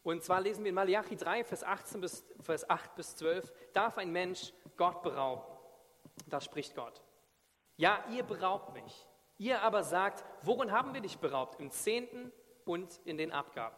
Und 0.02 0.22
zwar 0.22 0.40
lesen 0.40 0.64
wir 0.64 0.70
in 0.70 0.74
Malachi 0.74 1.16
3, 1.16 1.44
Vers, 1.44 1.62
18 1.62 2.00
bis, 2.00 2.24
Vers 2.40 2.68
8 2.68 2.94
bis 2.94 3.16
12, 3.16 3.52
darf 3.74 3.98
ein 3.98 4.10
Mensch 4.10 4.54
Gott 4.78 5.02
berauben? 5.02 5.44
Da 6.26 6.40
spricht 6.40 6.74
Gott. 6.74 7.02
Ja, 7.76 8.02
ihr 8.10 8.22
beraubt 8.22 8.72
mich. 8.72 9.06
Ihr 9.40 9.62
aber 9.62 9.84
sagt, 9.84 10.22
worin 10.42 10.70
haben 10.70 10.92
wir 10.92 11.00
dich 11.00 11.16
beraubt? 11.16 11.58
Im 11.58 11.70
Zehnten 11.70 12.30
und 12.66 13.00
in 13.06 13.16
den 13.16 13.32
Abgaben. 13.32 13.74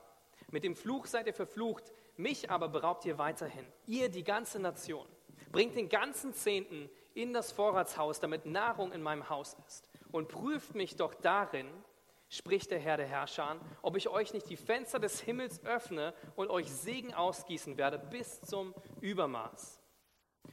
Mit 0.51 0.65
dem 0.65 0.75
Fluch 0.75 1.07
seid 1.07 1.29
ihr 1.29 1.35
verflucht, 1.35 1.93
mich 2.17 2.51
aber 2.51 2.69
beraubt 2.69 3.05
ihr 3.05 3.17
weiterhin. 3.17 3.65
Ihr, 3.87 4.09
die 4.09 4.25
ganze 4.25 4.59
Nation. 4.59 5.07
Bringt 5.53 5.77
den 5.77 5.89
ganzen 5.89 6.35
Zehnten 6.35 6.91
in 7.15 7.33
das 7.33 7.53
Vorratshaus, 7.53 8.19
damit 8.19 8.45
Nahrung 8.45 8.91
in 8.91 9.03
meinem 9.03 9.31
Haus 9.31 9.57
ist. 9.69 9.89
Und 10.11 10.27
prüft 10.27 10.75
mich 10.75 10.97
doch 10.97 11.15
darin, 11.15 11.69
spricht 12.29 12.73
der 12.73 12.81
Herr 12.81 12.97
der 12.97 13.07
Herrscher, 13.07 13.61
ob 13.83 13.97
ich 13.97 14.09
euch 14.09 14.33
nicht 14.35 14.49
die 14.51 14.57
Fenster 14.57 14.99
des 14.99 15.21
Himmels 15.21 15.65
öffne 15.65 16.13
und 16.35 16.51
euch 16.51 16.73
Segen 16.73 17.15
ausgießen 17.15 17.77
werde 17.77 18.01
bis 18.01 18.41
zum 18.41 18.75
Übermaß. 19.01 19.82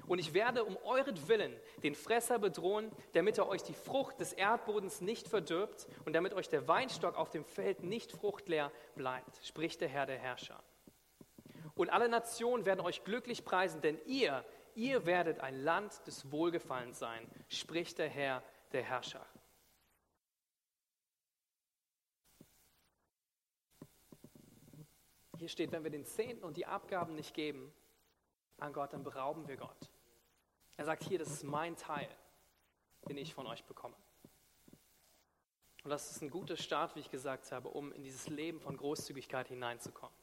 Und 0.07 0.19
ich 0.19 0.33
werde 0.33 0.63
um 0.63 0.75
euretwillen 0.77 1.55
den 1.83 1.93
Fresser 1.93 2.39
bedrohen, 2.39 2.91
damit 3.13 3.37
er 3.37 3.47
euch 3.47 3.63
die 3.63 3.73
Frucht 3.73 4.19
des 4.19 4.33
Erdbodens 4.33 5.01
nicht 5.01 5.27
verdirbt 5.27 5.87
und 6.05 6.13
damit 6.13 6.33
euch 6.33 6.49
der 6.49 6.67
Weinstock 6.67 7.15
auf 7.15 7.29
dem 7.29 7.45
Feld 7.45 7.83
nicht 7.83 8.11
fruchtleer 8.11 8.71
bleibt, 8.95 9.39
spricht 9.45 9.81
der 9.81 9.87
Herr 9.87 10.07
der 10.07 10.17
Herrscher. 10.17 10.63
Und 11.75 11.91
alle 11.91 12.09
Nationen 12.09 12.65
werden 12.65 12.81
euch 12.81 13.03
glücklich 13.03 13.45
preisen, 13.45 13.81
denn 13.81 13.99
ihr, 14.05 14.43
ihr 14.75 15.05
werdet 15.05 15.39
ein 15.39 15.63
Land 15.63 16.05
des 16.07 16.31
Wohlgefallens 16.31 16.99
sein, 16.99 17.29
spricht 17.47 17.99
der 17.99 18.09
Herr 18.09 18.43
der 18.71 18.83
Herrscher. 18.83 19.25
Hier 25.37 25.47
steht, 25.47 25.71
wenn 25.71 25.83
wir 25.83 25.91
den 25.91 26.05
Zehnten 26.05 26.43
und 26.43 26.57
die 26.57 26.65
Abgaben 26.65 27.15
nicht 27.15 27.33
geben, 27.33 27.71
an 28.61 28.73
Gott, 28.73 28.93
dann 28.93 29.03
berauben 29.03 29.47
wir 29.47 29.57
Gott. 29.57 29.89
Er 30.77 30.85
sagt 30.85 31.03
hier, 31.03 31.19
das 31.19 31.29
ist 31.29 31.43
mein 31.43 31.75
Teil, 31.75 32.09
den 33.07 33.17
ich 33.17 33.33
von 33.33 33.47
euch 33.47 33.63
bekomme. 33.65 33.95
Und 35.83 35.89
das 35.89 36.11
ist 36.11 36.21
ein 36.21 36.29
guter 36.29 36.57
Start, 36.57 36.95
wie 36.95 36.99
ich 36.99 37.09
gesagt 37.09 37.51
habe, 37.51 37.69
um 37.69 37.91
in 37.93 38.03
dieses 38.03 38.27
Leben 38.27 38.59
von 38.59 38.75
Großzügigkeit 38.77 39.47
hineinzukommen. 39.47 40.15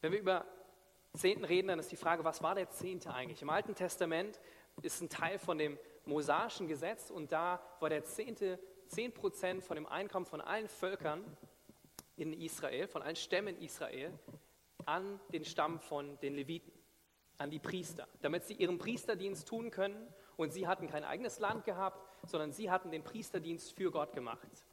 Wenn 0.00 0.12
wir 0.12 0.20
über 0.20 0.44
Zehnten 1.14 1.44
reden, 1.44 1.68
dann 1.68 1.78
ist 1.78 1.90
die 1.90 1.96
Frage, 1.96 2.24
was 2.24 2.42
war 2.42 2.54
der 2.54 2.70
Zehnte 2.70 3.12
eigentlich? 3.12 3.42
Im 3.42 3.50
Alten 3.50 3.74
Testament 3.74 4.40
ist 4.82 5.00
ein 5.00 5.08
Teil 5.08 5.38
von 5.38 5.58
dem 5.58 5.78
mosaischen 6.04 6.68
Gesetz 6.68 7.10
und 7.10 7.32
da 7.32 7.60
war 7.80 7.90
der 7.90 8.04
Zehnte 8.04 8.60
10 8.88 9.14
Prozent 9.14 9.64
von 9.64 9.76
dem 9.76 9.86
Einkommen 9.86 10.26
von 10.26 10.40
allen 10.40 10.68
Völkern 10.68 11.24
in 12.16 12.32
Israel, 12.32 12.88
von 12.88 13.02
allen 13.02 13.16
Stämmen 13.16 13.56
Israel, 13.60 14.16
an 14.88 15.20
den 15.32 15.44
Stamm 15.44 15.78
von 15.78 16.18
den 16.20 16.34
Leviten, 16.34 16.72
an 17.36 17.50
die 17.50 17.58
Priester, 17.58 18.08
damit 18.22 18.44
sie 18.44 18.54
ihren 18.54 18.78
Priesterdienst 18.78 19.46
tun 19.46 19.70
können. 19.70 20.12
Und 20.36 20.52
sie 20.52 20.66
hatten 20.66 20.86
kein 20.88 21.04
eigenes 21.04 21.40
Land 21.40 21.64
gehabt, 21.64 22.00
sondern 22.26 22.52
sie 22.52 22.70
hatten 22.70 22.90
den 22.90 23.04
Priesterdienst 23.04 23.72
für 23.72 23.90
Gott 23.90 24.12
gemacht 24.12 24.64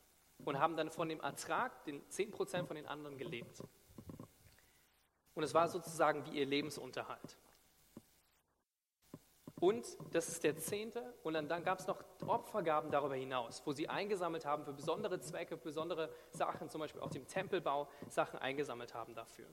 und 0.44 0.60
haben 0.60 0.78
dann 0.78 0.90
von 0.90 1.10
dem 1.10 1.20
Ertrag, 1.20 1.84
den 1.86 2.08
10 2.10 2.32
Prozent 2.32 2.68
von 2.68 2.76
den 2.76 2.86
anderen 2.86 3.18
gelebt. 3.18 3.62
Und 5.34 5.44
es 5.44 5.54
war 5.54 5.68
sozusagen 5.68 6.26
wie 6.26 6.40
ihr 6.40 6.46
Lebensunterhalt. 6.46 7.38
Und 9.60 9.86
das 10.12 10.30
ist 10.30 10.44
der 10.44 10.56
zehnte. 10.58 11.14
Und 11.24 11.34
dann, 11.34 11.48
dann 11.48 11.64
gab 11.64 11.80
es 11.80 11.88
noch 11.88 12.04
Opfergaben 12.26 12.92
darüber 12.92 13.16
hinaus, 13.16 13.62
wo 13.66 13.72
sie 13.72 13.90
eingesammelt 13.90 14.46
haben 14.46 14.64
für 14.64 14.74
besondere 14.74 15.20
Zwecke, 15.20 15.58
besondere 15.58 16.14
Sachen, 16.30 16.70
zum 16.70 16.80
Beispiel 16.80 17.02
auch 17.02 17.10
dem 17.10 17.28
Tempelbau, 17.28 17.90
Sachen 18.08 18.40
eingesammelt 18.40 18.94
haben 18.94 19.16
dafür. 19.16 19.48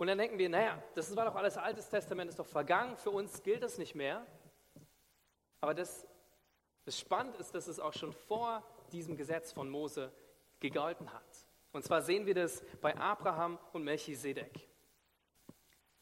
Und 0.00 0.06
dann 0.06 0.16
denken 0.16 0.38
wir, 0.38 0.48
naja, 0.48 0.82
das 0.94 1.14
war 1.14 1.26
doch 1.26 1.34
alles 1.36 1.58
Altes 1.58 1.90
Testament, 1.90 2.30
ist 2.30 2.38
doch 2.38 2.46
vergangen, 2.46 2.96
für 2.96 3.10
uns 3.10 3.42
gilt 3.42 3.62
das 3.62 3.76
nicht 3.76 3.94
mehr. 3.94 4.26
Aber 5.60 5.74
das, 5.74 6.06
das 6.86 6.98
Spannende 6.98 7.38
ist, 7.38 7.54
dass 7.54 7.66
es 7.66 7.78
auch 7.78 7.92
schon 7.92 8.14
vor 8.14 8.64
diesem 8.92 9.14
Gesetz 9.14 9.52
von 9.52 9.68
Mose 9.68 10.10
gegolten 10.58 11.12
hat. 11.12 11.46
Und 11.72 11.84
zwar 11.84 12.00
sehen 12.00 12.24
wir 12.24 12.32
das 12.32 12.64
bei 12.80 12.96
Abraham 12.96 13.58
und 13.74 13.84
Melchisedek. 13.84 14.70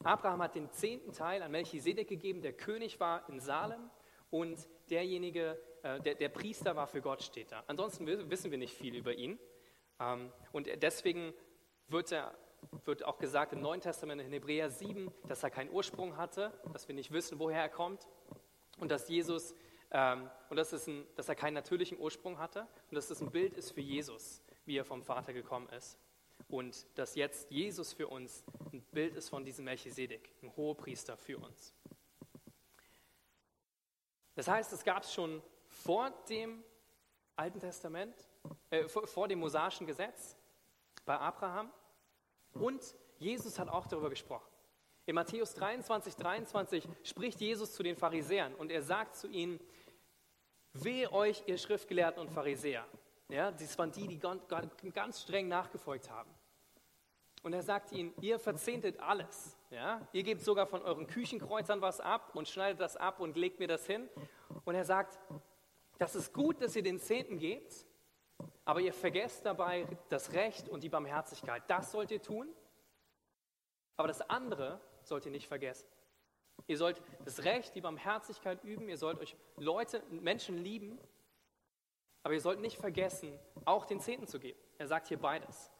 Abraham 0.04 0.42
hat 0.42 0.54
den 0.54 0.70
zehnten 0.70 1.12
Teil 1.12 1.42
an 1.42 1.50
Melchisedek 1.50 2.06
gegeben, 2.06 2.40
der 2.40 2.52
König 2.52 3.00
war 3.00 3.28
in 3.28 3.40
Salem 3.40 3.90
und 4.30 4.68
derjenige, 4.90 5.60
äh, 5.82 5.98
der, 6.02 6.14
der, 6.14 6.28
Priester 6.28 6.76
war 6.76 6.86
für 6.86 7.02
Gott, 7.02 7.24
steht 7.24 7.50
da. 7.50 7.64
Ansonsten 7.66 8.06
wissen 8.06 8.52
wir 8.52 8.58
nicht 8.58 8.74
viel 8.74 8.94
über 8.94 9.14
ihn. 9.14 9.40
Ähm, 9.98 10.30
und 10.52 10.68
deswegen 10.82 11.34
wird, 11.88 12.12
er, 12.12 12.32
wird 12.84 13.04
auch 13.04 13.18
gesagt 13.18 13.52
im 13.52 13.60
Neuen 13.60 13.80
Testament 13.80 14.20
in 14.20 14.32
Hebräer 14.32 14.70
7, 14.70 15.12
dass 15.26 15.42
er 15.42 15.50
keinen 15.50 15.70
Ursprung 15.70 16.16
hatte, 16.16 16.52
dass 16.72 16.88
wir 16.88 16.94
nicht 16.94 17.12
wissen, 17.12 17.38
woher 17.38 17.62
er 17.62 17.68
kommt 17.68 18.08
und 18.78 18.90
dass 18.90 19.08
Jesus 19.08 19.54
ähm, 19.90 20.30
und 20.50 20.56
dass, 20.56 20.72
ein, 20.86 21.06
dass 21.16 21.28
er 21.28 21.34
keinen 21.34 21.54
natürlichen 21.54 21.98
Ursprung 21.98 22.38
hatte 22.38 22.66
und 22.90 22.94
dass 22.94 23.08
das 23.08 23.20
ein 23.20 23.30
Bild 23.30 23.54
ist 23.54 23.72
für 23.72 23.80
Jesus, 23.80 24.42
wie 24.64 24.76
er 24.76 24.84
vom 24.84 25.02
Vater 25.02 25.32
gekommen 25.32 25.68
ist 25.70 25.98
und 26.48 26.86
dass 26.98 27.14
jetzt 27.14 27.50
Jesus 27.50 27.92
für 27.92 28.08
uns 28.08 28.44
ein 28.72 28.82
Bild 28.92 29.14
ist 29.16 29.28
von 29.28 29.44
diesem 29.44 29.64
Melchisedek, 29.64 30.30
ein 30.42 30.54
Hohepriester 30.56 31.16
für 31.16 31.38
uns. 31.38 31.74
Das 34.34 34.46
heißt, 34.46 34.72
es 34.72 34.84
gab 34.84 35.02
es 35.02 35.12
schon 35.12 35.42
vor 35.66 36.10
dem 36.28 36.62
Alten 37.36 37.60
Testament, 37.60 38.14
äh, 38.70 38.88
vor, 38.88 39.06
vor 39.06 39.28
dem 39.28 39.40
mosaischen 39.40 39.86
Gesetz 39.86 40.36
bei 41.04 41.18
Abraham 41.18 41.72
und 42.60 42.94
Jesus 43.18 43.58
hat 43.58 43.68
auch 43.68 43.86
darüber 43.86 44.10
gesprochen. 44.10 44.48
In 45.06 45.14
Matthäus 45.14 45.54
23, 45.54 46.16
23 46.16 46.88
spricht 47.02 47.40
Jesus 47.40 47.72
zu 47.72 47.82
den 47.82 47.96
Pharisäern 47.96 48.54
und 48.54 48.70
er 48.70 48.82
sagt 48.82 49.16
zu 49.16 49.28
ihnen, 49.28 49.58
wehe 50.74 51.10
euch, 51.12 51.42
ihr 51.46 51.56
Schriftgelehrten 51.56 52.20
und 52.20 52.30
Pharisäer. 52.30 52.86
Ja, 53.28 53.50
das 53.50 53.76
waren 53.78 53.92
die, 53.92 54.06
die 54.06 54.92
ganz 54.92 55.22
streng 55.22 55.48
nachgefolgt 55.48 56.10
haben. 56.10 56.30
Und 57.42 57.52
er 57.52 57.62
sagt 57.62 57.92
ihnen, 57.92 58.12
ihr 58.20 58.38
verzehntet 58.38 59.00
alles. 59.00 59.56
Ja? 59.70 60.06
Ihr 60.12 60.22
gebt 60.22 60.42
sogar 60.42 60.66
von 60.66 60.82
euren 60.82 61.06
Küchenkreuzern 61.06 61.80
was 61.80 62.00
ab 62.00 62.34
und 62.34 62.48
schneidet 62.48 62.80
das 62.80 62.96
ab 62.96 63.20
und 63.20 63.36
legt 63.36 63.60
mir 63.60 63.68
das 63.68 63.86
hin. 63.86 64.08
Und 64.64 64.74
er 64.74 64.84
sagt, 64.84 65.18
das 65.98 66.14
ist 66.14 66.32
gut, 66.32 66.60
dass 66.60 66.74
ihr 66.76 66.82
den 66.82 67.00
Zehnten 67.00 67.38
gebt, 67.38 67.86
aber 68.68 68.82
ihr 68.82 68.92
vergesst 68.92 69.46
dabei 69.46 69.86
das 70.10 70.34
Recht 70.34 70.68
und 70.68 70.82
die 70.82 70.90
Barmherzigkeit. 70.90 71.62
Das 71.68 71.90
sollt 71.90 72.10
ihr 72.10 72.20
tun, 72.20 72.46
aber 73.96 74.08
das 74.08 74.20
andere 74.28 74.78
sollt 75.02 75.24
ihr 75.24 75.32
nicht 75.32 75.48
vergessen. 75.48 75.88
Ihr 76.66 76.76
sollt 76.76 77.00
das 77.24 77.44
Recht, 77.44 77.74
die 77.74 77.80
Barmherzigkeit 77.80 78.62
üben, 78.64 78.90
ihr 78.90 78.98
sollt 78.98 79.20
euch 79.20 79.38
Leute, 79.56 80.02
Menschen 80.10 80.58
lieben, 80.58 81.00
aber 82.22 82.34
ihr 82.34 82.42
sollt 82.42 82.60
nicht 82.60 82.76
vergessen, 82.76 83.38
auch 83.64 83.86
den 83.86 84.00
Zehnten 84.00 84.26
zu 84.26 84.38
geben. 84.38 84.60
Er 84.76 84.86
sagt 84.86 85.08
hier 85.08 85.18
beides. 85.18 85.70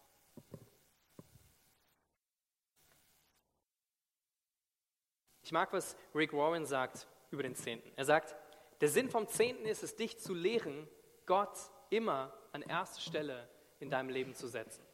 Ich 5.43 5.53
mag, 5.53 5.71
was 5.75 5.95
Rick 6.15 6.33
Warren 6.33 6.65
sagt 6.65 7.07
über 7.31 7.43
den 7.43 7.55
Zehnten. 7.55 7.93
Er 7.97 8.07
sagt, 8.07 8.35
der 8.81 8.89
Sinn 8.89 9.11
vom 9.11 9.29
Zehnten 9.29 9.67
ist 9.67 9.83
es, 9.83 9.95
dich 9.95 10.19
zu 10.19 10.33
lehren, 10.33 10.89
Gott 11.27 11.59
immer 11.91 12.33
an 12.53 12.63
erste 12.63 13.01
Stelle 13.01 13.49
in 13.81 13.91
deinem 13.91 14.11
Leben 14.11 14.35
zu 14.35 14.49
setzen. 14.49 14.85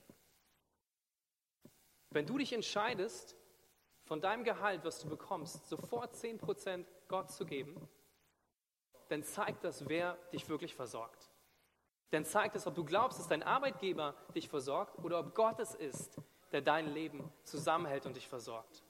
Wenn 2.10 2.26
du 2.26 2.38
dich 2.38 2.52
entscheidest, 2.52 3.36
von 4.04 4.20
deinem 4.20 4.44
Gehalt, 4.44 4.84
was 4.84 5.00
du 5.00 5.08
bekommst, 5.08 5.66
sofort 5.68 6.14
10% 6.14 6.84
Gott 7.08 7.30
zu 7.30 7.46
geben, 7.46 7.88
dann 9.08 9.22
zeigt 9.22 9.64
das, 9.64 9.88
wer 9.88 10.16
dich 10.32 10.48
wirklich 10.48 10.74
versorgt. 10.74 11.30
Dann 12.10 12.24
zeigt 12.24 12.54
es, 12.54 12.66
ob 12.66 12.74
du 12.74 12.84
glaubst, 12.84 13.18
dass 13.18 13.28
dein 13.28 13.42
Arbeitgeber 13.42 14.14
dich 14.34 14.48
versorgt 14.48 14.98
oder 15.02 15.18
ob 15.18 15.34
Gott 15.34 15.58
es 15.58 15.74
ist, 15.74 16.20
der 16.52 16.60
dein 16.60 16.92
Leben 16.92 17.32
zusammenhält 17.42 18.06
und 18.06 18.16
dich 18.16 18.28
versorgt. 18.28 18.84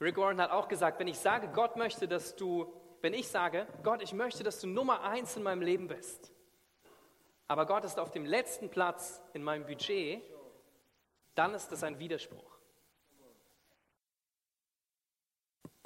Rick 0.00 0.16
Warren 0.16 0.40
hat 0.40 0.50
auch 0.50 0.68
gesagt, 0.68 0.98
wenn 0.98 1.08
ich 1.08 1.18
sage, 1.18 1.48
Gott 1.48 1.76
möchte, 1.76 2.08
dass 2.08 2.34
du, 2.36 2.72
wenn 3.00 3.14
ich 3.14 3.28
sage, 3.28 3.66
Gott, 3.82 4.02
ich 4.02 4.12
möchte, 4.12 4.42
dass 4.42 4.60
du 4.60 4.66
Nummer 4.66 5.02
eins 5.02 5.36
in 5.36 5.42
meinem 5.42 5.62
Leben 5.62 5.88
bist, 5.88 6.32
aber 7.48 7.66
Gott 7.66 7.84
ist 7.84 7.98
auf 7.98 8.10
dem 8.10 8.24
letzten 8.24 8.70
Platz 8.70 9.22
in 9.32 9.42
meinem 9.42 9.66
Budget, 9.66 10.22
dann 11.34 11.54
ist 11.54 11.68
das 11.72 11.82
ein 11.82 11.98
Widerspruch. 11.98 12.58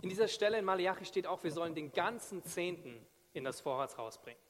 In 0.03 0.11
dieser 0.11 0.29
Stelle 0.29 0.59
in 0.59 0.65
Malachi 0.65 1.07
steht 1.07 1.27
auch, 1.27 1.43
wir 1.43 1.53
sollen 1.53 1.75
den 1.75 1.93
ganzen 1.93 2.45
Zehnten 2.45 3.07
in 3.33 3.45
das 3.45 3.63
Vorratshaus 3.63 4.19
bringen. 4.19 4.41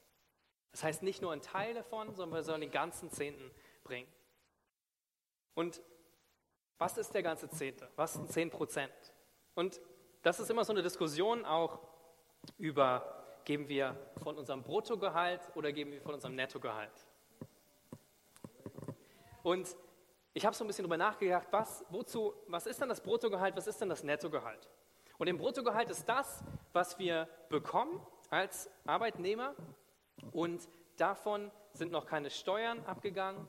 Das 0.71 0.83
heißt 0.83 1.03
nicht 1.03 1.21
nur 1.21 1.31
ein 1.31 1.41
Teil 1.41 1.73
davon, 1.73 2.13
sondern 2.13 2.39
wir 2.39 2.43
sollen 2.43 2.59
den 2.59 2.71
ganzen 2.71 3.09
Zehnten 3.09 3.49
bringen. 3.85 4.11
Und 5.53 5.81
was 6.77 6.97
ist 6.97 7.13
der 7.13 7.23
ganze 7.23 7.49
Zehnte? 7.49 7.89
Was 7.95 8.13
sind 8.13 8.29
zehn 8.29 8.49
Prozent? 8.49 8.91
Und 9.53 9.79
das 10.21 10.41
ist 10.41 10.49
immer 10.49 10.65
so 10.65 10.73
eine 10.73 10.83
Diskussion 10.83 11.45
auch 11.45 11.79
über, 12.57 13.23
geben 13.43 13.67
wir 13.67 13.95
von 14.21 14.37
unserem 14.37 14.63
Bruttogehalt 14.63 15.41
oder 15.55 15.71
geben 15.71 15.91
wir 15.91 16.01
von 16.01 16.15
unserem 16.15 16.35
Nettogehalt. 16.35 17.05
Und 19.43 19.75
ich 20.33 20.45
habe 20.45 20.55
so 20.55 20.63
ein 20.63 20.67
bisschen 20.67 20.83
darüber 20.83 20.97
nachgedacht, 20.97 21.47
was, 21.51 21.85
wozu, 21.89 22.33
was 22.47 22.65
ist 22.65 22.81
denn 22.81 22.89
das 22.89 22.99
Bruttogehalt, 23.01 23.55
was 23.55 23.67
ist 23.67 23.79
denn 23.79 23.89
das 23.89 24.03
Nettogehalt? 24.03 24.67
Und 25.17 25.27
im 25.27 25.37
Bruttogehalt 25.37 25.89
ist 25.89 26.09
das, 26.09 26.43
was 26.73 26.99
wir 26.99 27.29
bekommen 27.49 28.05
als 28.29 28.69
Arbeitnehmer 28.85 29.55
und 30.31 30.67
davon 30.97 31.51
sind 31.73 31.91
noch 31.91 32.05
keine 32.05 32.29
Steuern 32.29 32.83
abgegangen, 32.85 33.47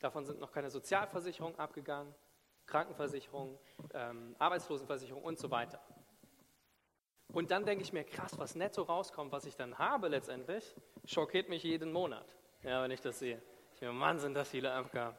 davon 0.00 0.26
sind 0.26 0.40
noch 0.40 0.52
keine 0.52 0.70
Sozialversicherungen 0.70 1.58
abgegangen, 1.58 2.14
Krankenversicherung, 2.66 3.58
ähm, 3.94 4.36
Arbeitslosenversicherung 4.38 5.22
und 5.22 5.38
so 5.38 5.50
weiter. 5.50 5.80
Und 7.38 7.52
dann 7.52 7.64
denke 7.64 7.84
ich 7.84 7.92
mir, 7.92 8.02
krass, 8.02 8.36
was 8.36 8.56
netto 8.56 8.82
rauskommt, 8.82 9.30
was 9.30 9.44
ich 9.44 9.54
dann 9.54 9.78
habe 9.78 10.08
letztendlich, 10.08 10.74
schockiert 11.04 11.48
mich 11.48 11.62
jeden 11.62 11.92
Monat, 11.92 12.26
ja, 12.64 12.82
wenn 12.82 12.90
ich 12.90 13.00
das 13.00 13.20
sehe. 13.20 13.40
Ich 13.76 13.80
mir, 13.80 13.92
Mann, 13.92 14.18
sind 14.18 14.34
das 14.34 14.48
viele 14.48 14.72
Abgaben. 14.72 15.16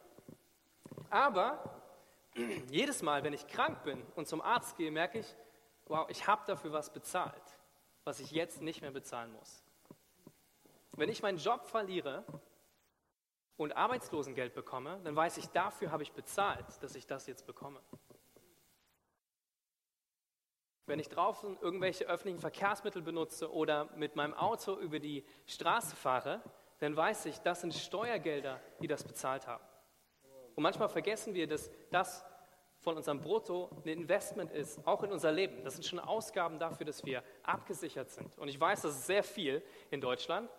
Aber 1.08 1.80
jedes 2.70 3.00
Mal, 3.00 3.24
wenn 3.24 3.32
ich 3.32 3.46
krank 3.46 3.84
bin 3.84 4.02
und 4.16 4.28
zum 4.28 4.42
Arzt 4.42 4.76
gehe, 4.76 4.90
merke 4.90 5.20
ich, 5.20 5.34
wow, 5.86 6.06
ich 6.10 6.26
habe 6.26 6.42
dafür 6.46 6.74
was 6.74 6.92
bezahlt, 6.92 7.58
was 8.04 8.20
ich 8.20 8.32
jetzt 8.32 8.60
nicht 8.60 8.82
mehr 8.82 8.90
bezahlen 8.90 9.32
muss. 9.32 9.64
Wenn 10.92 11.08
ich 11.08 11.22
meinen 11.22 11.38
Job 11.38 11.64
verliere, 11.68 12.26
und 13.56 13.76
Arbeitslosengeld 13.76 14.54
bekomme, 14.54 15.00
dann 15.04 15.14
weiß 15.14 15.36
ich, 15.36 15.46
dafür 15.48 15.90
habe 15.90 16.02
ich 16.02 16.12
bezahlt, 16.12 16.64
dass 16.82 16.94
ich 16.94 17.06
das 17.06 17.26
jetzt 17.26 17.46
bekomme. 17.46 17.80
Wenn 20.90 20.98
ich 20.98 21.08
draußen 21.08 21.56
irgendwelche 21.60 22.06
öffentlichen 22.06 22.40
Verkehrsmittel 22.40 23.00
benutze 23.00 23.52
oder 23.52 23.88
mit 23.94 24.16
meinem 24.16 24.34
Auto 24.34 24.76
über 24.76 24.98
die 24.98 25.24
Straße 25.46 25.94
fahre, 25.94 26.42
dann 26.80 26.96
weiß 26.96 27.26
ich, 27.26 27.38
das 27.38 27.60
sind 27.60 27.74
Steuergelder, 27.74 28.60
die 28.80 28.88
das 28.88 29.04
bezahlt 29.04 29.46
haben. 29.46 29.62
Und 30.56 30.64
manchmal 30.64 30.88
vergessen 30.88 31.32
wir, 31.32 31.46
dass 31.46 31.70
das 31.92 32.24
von 32.80 32.96
unserem 32.96 33.20
Brutto 33.20 33.70
ein 33.84 33.88
Investment 33.88 34.50
ist, 34.50 34.84
auch 34.84 35.04
in 35.04 35.12
unser 35.12 35.30
Leben. 35.30 35.62
Das 35.62 35.74
sind 35.74 35.86
schon 35.86 36.00
Ausgaben 36.00 36.58
dafür, 36.58 36.86
dass 36.86 37.04
wir 37.04 37.22
abgesichert 37.44 38.10
sind. 38.10 38.36
Und 38.36 38.48
ich 38.48 38.58
weiß, 38.58 38.82
das 38.82 38.96
ist 38.96 39.06
sehr 39.06 39.22
viel 39.22 39.62
in 39.92 40.00
Deutschland, 40.00 40.50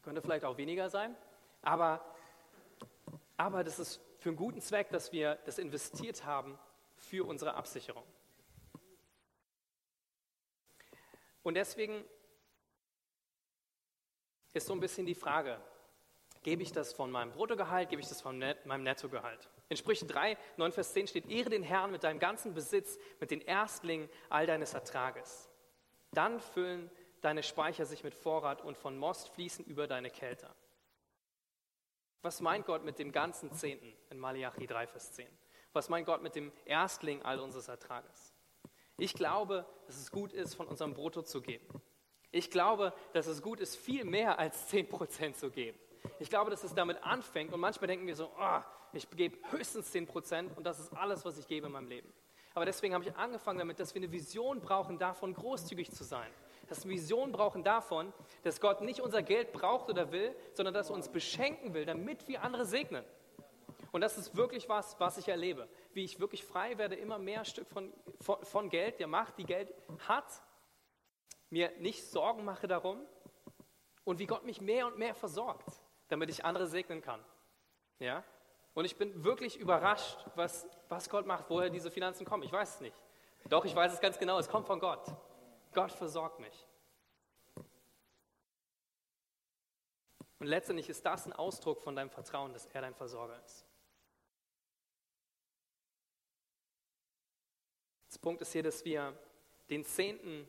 könnte 0.00 0.22
vielleicht 0.22 0.46
auch 0.46 0.56
weniger 0.56 0.88
sein, 0.88 1.14
aber, 1.60 2.02
aber 3.36 3.62
das 3.62 3.78
ist 3.78 4.00
für 4.20 4.30
einen 4.30 4.38
guten 4.38 4.62
Zweck, 4.62 4.88
dass 4.88 5.12
wir 5.12 5.34
das 5.44 5.58
investiert 5.58 6.24
haben 6.24 6.58
für 6.96 7.26
unsere 7.26 7.52
Absicherung. 7.56 8.04
Und 11.42 11.54
deswegen 11.54 12.04
ist 14.52 14.66
so 14.66 14.72
ein 14.72 14.80
bisschen 14.80 15.06
die 15.06 15.14
Frage, 15.14 15.60
gebe 16.42 16.62
ich 16.62 16.72
das 16.72 16.92
von 16.92 17.10
meinem 17.10 17.32
Bruttogehalt, 17.32 17.88
gebe 17.88 18.02
ich 18.02 18.08
das 18.08 18.20
von 18.20 18.38
meinem 18.38 18.82
Nettogehalt? 18.82 19.48
In 19.68 19.76
Sprüche 19.76 20.06
3, 20.06 20.36
9, 20.56 20.72
Vers 20.72 20.92
10 20.92 21.06
steht, 21.06 21.30
ehre 21.30 21.50
den 21.50 21.62
Herrn 21.62 21.92
mit 21.92 22.02
deinem 22.02 22.18
ganzen 22.18 22.54
Besitz, 22.54 22.98
mit 23.20 23.30
den 23.30 23.40
Erstlingen 23.40 24.08
all 24.28 24.46
deines 24.46 24.74
Ertrages. 24.74 25.48
Dann 26.12 26.40
füllen 26.40 26.90
deine 27.20 27.42
Speicher 27.42 27.86
sich 27.86 28.02
mit 28.02 28.14
Vorrat 28.14 28.62
und 28.62 28.76
von 28.76 28.98
Most 28.98 29.28
fließen 29.28 29.64
über 29.64 29.86
deine 29.86 30.10
Kelter. 30.10 30.54
Was 32.22 32.40
meint 32.40 32.66
Gott 32.66 32.84
mit 32.84 32.98
dem 32.98 33.12
ganzen 33.12 33.52
Zehnten 33.52 33.96
in 34.10 34.18
Malachi 34.18 34.66
3, 34.66 34.86
Vers 34.86 35.12
10? 35.12 35.26
Was 35.72 35.88
meint 35.88 36.06
Gott 36.06 36.22
mit 36.22 36.34
dem 36.34 36.52
Erstling 36.64 37.22
all 37.22 37.38
unseres 37.38 37.68
Ertrages? 37.68 38.34
Ich 39.00 39.14
glaube, 39.14 39.64
dass 39.86 39.96
es 39.96 40.10
gut 40.10 40.34
ist, 40.34 40.54
von 40.54 40.66
unserem 40.66 40.92
Brutto 40.92 41.22
zu 41.22 41.40
geben. 41.40 41.66
Ich 42.32 42.50
glaube, 42.50 42.92
dass 43.14 43.26
es 43.26 43.40
gut 43.40 43.58
ist, 43.58 43.76
viel 43.76 44.04
mehr 44.04 44.38
als 44.38 44.70
10% 44.70 45.32
zu 45.32 45.50
geben. 45.50 45.78
Ich 46.18 46.28
glaube, 46.28 46.50
dass 46.50 46.64
es 46.64 46.74
damit 46.74 47.02
anfängt 47.02 47.54
und 47.54 47.60
manchmal 47.60 47.88
denken 47.88 48.06
wir 48.06 48.14
so, 48.14 48.30
oh, 48.38 48.60
ich 48.92 49.08
gebe 49.10 49.38
höchstens 49.50 49.94
10% 49.94 50.54
und 50.54 50.64
das 50.64 50.78
ist 50.78 50.92
alles, 50.92 51.24
was 51.24 51.38
ich 51.38 51.48
gebe 51.48 51.68
in 51.68 51.72
meinem 51.72 51.88
Leben. 51.88 52.12
Aber 52.52 52.66
deswegen 52.66 52.92
habe 52.92 53.02
ich 53.04 53.16
angefangen 53.16 53.58
damit, 53.58 53.80
dass 53.80 53.94
wir 53.94 54.02
eine 54.02 54.12
Vision 54.12 54.60
brauchen, 54.60 54.98
davon 54.98 55.32
großzügig 55.32 55.92
zu 55.92 56.04
sein. 56.04 56.30
Dass 56.68 56.84
wir 56.84 56.90
eine 56.90 57.00
Vision 57.00 57.32
brauchen 57.32 57.64
davon, 57.64 58.12
dass 58.42 58.60
Gott 58.60 58.82
nicht 58.82 59.00
unser 59.00 59.22
Geld 59.22 59.52
braucht 59.52 59.88
oder 59.88 60.12
will, 60.12 60.36
sondern 60.52 60.74
dass 60.74 60.90
er 60.90 60.94
uns 60.94 61.08
beschenken 61.08 61.72
will, 61.72 61.86
damit 61.86 62.28
wir 62.28 62.42
andere 62.42 62.66
segnen. 62.66 63.04
Und 63.92 64.02
das 64.02 64.18
ist 64.18 64.36
wirklich 64.36 64.68
was, 64.68 64.98
was 65.00 65.18
ich 65.18 65.28
erlebe. 65.28 65.68
Wie 65.92 66.04
ich 66.04 66.20
wirklich 66.20 66.44
frei 66.44 66.78
werde, 66.78 66.94
immer 66.94 67.18
mehr 67.18 67.44
Stück 67.44 67.68
von, 67.68 67.92
von, 68.20 68.44
von 68.44 68.68
Geld, 68.68 69.00
der 69.00 69.08
Macht, 69.08 69.38
die 69.38 69.44
Geld 69.44 69.72
hat, 70.06 70.42
mir 71.50 71.72
nicht 71.78 72.04
Sorgen 72.04 72.44
mache 72.44 72.68
darum 72.68 73.04
und 74.04 74.18
wie 74.18 74.26
Gott 74.26 74.44
mich 74.44 74.60
mehr 74.60 74.86
und 74.86 74.98
mehr 74.98 75.14
versorgt, 75.14 75.66
damit 76.08 76.30
ich 76.30 76.44
andere 76.44 76.66
segnen 76.66 77.02
kann. 77.02 77.24
Ja? 77.98 78.24
Und 78.74 78.84
ich 78.84 78.96
bin 78.96 79.24
wirklich 79.24 79.56
überrascht, 79.56 80.18
was, 80.36 80.68
was 80.88 81.10
Gott 81.10 81.26
macht, 81.26 81.50
woher 81.50 81.70
diese 81.70 81.90
Finanzen 81.90 82.24
kommen. 82.24 82.44
Ich 82.44 82.52
weiß 82.52 82.76
es 82.76 82.80
nicht. 82.80 82.96
Doch, 83.48 83.64
ich 83.64 83.74
weiß 83.74 83.92
es 83.92 84.00
ganz 84.00 84.18
genau, 84.18 84.38
es 84.38 84.48
kommt 84.48 84.66
von 84.66 84.78
Gott. 84.78 85.04
Gott 85.72 85.90
versorgt 85.92 86.38
mich. 86.38 86.66
Und 90.38 90.46
letztendlich 90.46 90.88
ist 90.88 91.04
das 91.04 91.26
ein 91.26 91.32
Ausdruck 91.32 91.82
von 91.82 91.94
deinem 91.96 92.10
Vertrauen, 92.10 92.52
dass 92.52 92.66
er 92.66 92.80
dein 92.80 92.94
Versorger 92.94 93.38
ist. 93.44 93.66
Das 98.10 98.18
Punkt 98.18 98.42
ist 98.42 98.52
hier, 98.52 98.64
dass 98.64 98.84
wir 98.84 99.16
den 99.70 99.84
Zehnten 99.84 100.46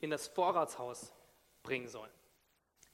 in 0.00 0.10
das 0.10 0.26
Vorratshaus 0.26 1.12
bringen 1.62 1.86
sollen, 1.86 2.10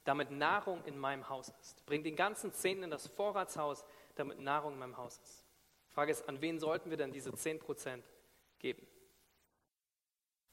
damit 0.05 0.31
Nahrung 0.31 0.85
in 0.85 0.99
meinem 0.99 1.31
Haus 1.31 1.51
ist. 1.63 1.85
Bring 1.87 2.05
den 2.05 2.15
ganzen 2.15 2.53
Zehnten 2.53 2.85
in 2.85 2.91
das 2.91 3.07
Vorratshaus, 3.07 3.87
damit 4.17 4.39
Nahrung 4.39 4.75
in 4.75 4.79
meinem 4.79 4.99
Haus 4.99 5.17
ist. 5.17 5.47
Die 5.89 5.95
Frage 5.95 6.13
ist, 6.13 6.29
an 6.29 6.43
wen 6.43 6.59
sollten 6.59 6.91
wir 6.91 6.99
denn 6.99 7.11
diese 7.11 7.31
10% 7.31 8.03
geben? 8.59 8.87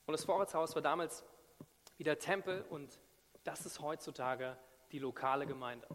Und 0.05 0.13
das 0.13 0.23
Vorratshaus 0.23 0.73
war 0.75 0.81
damals 0.81 1.25
wie 1.97 2.05
der 2.05 2.17
Tempel 2.17 2.65
und 2.69 2.97
das 3.43 3.65
ist 3.65 3.81
heutzutage 3.81 4.57
die 4.93 4.99
lokale 4.99 5.45
Gemeinde. 5.45 5.85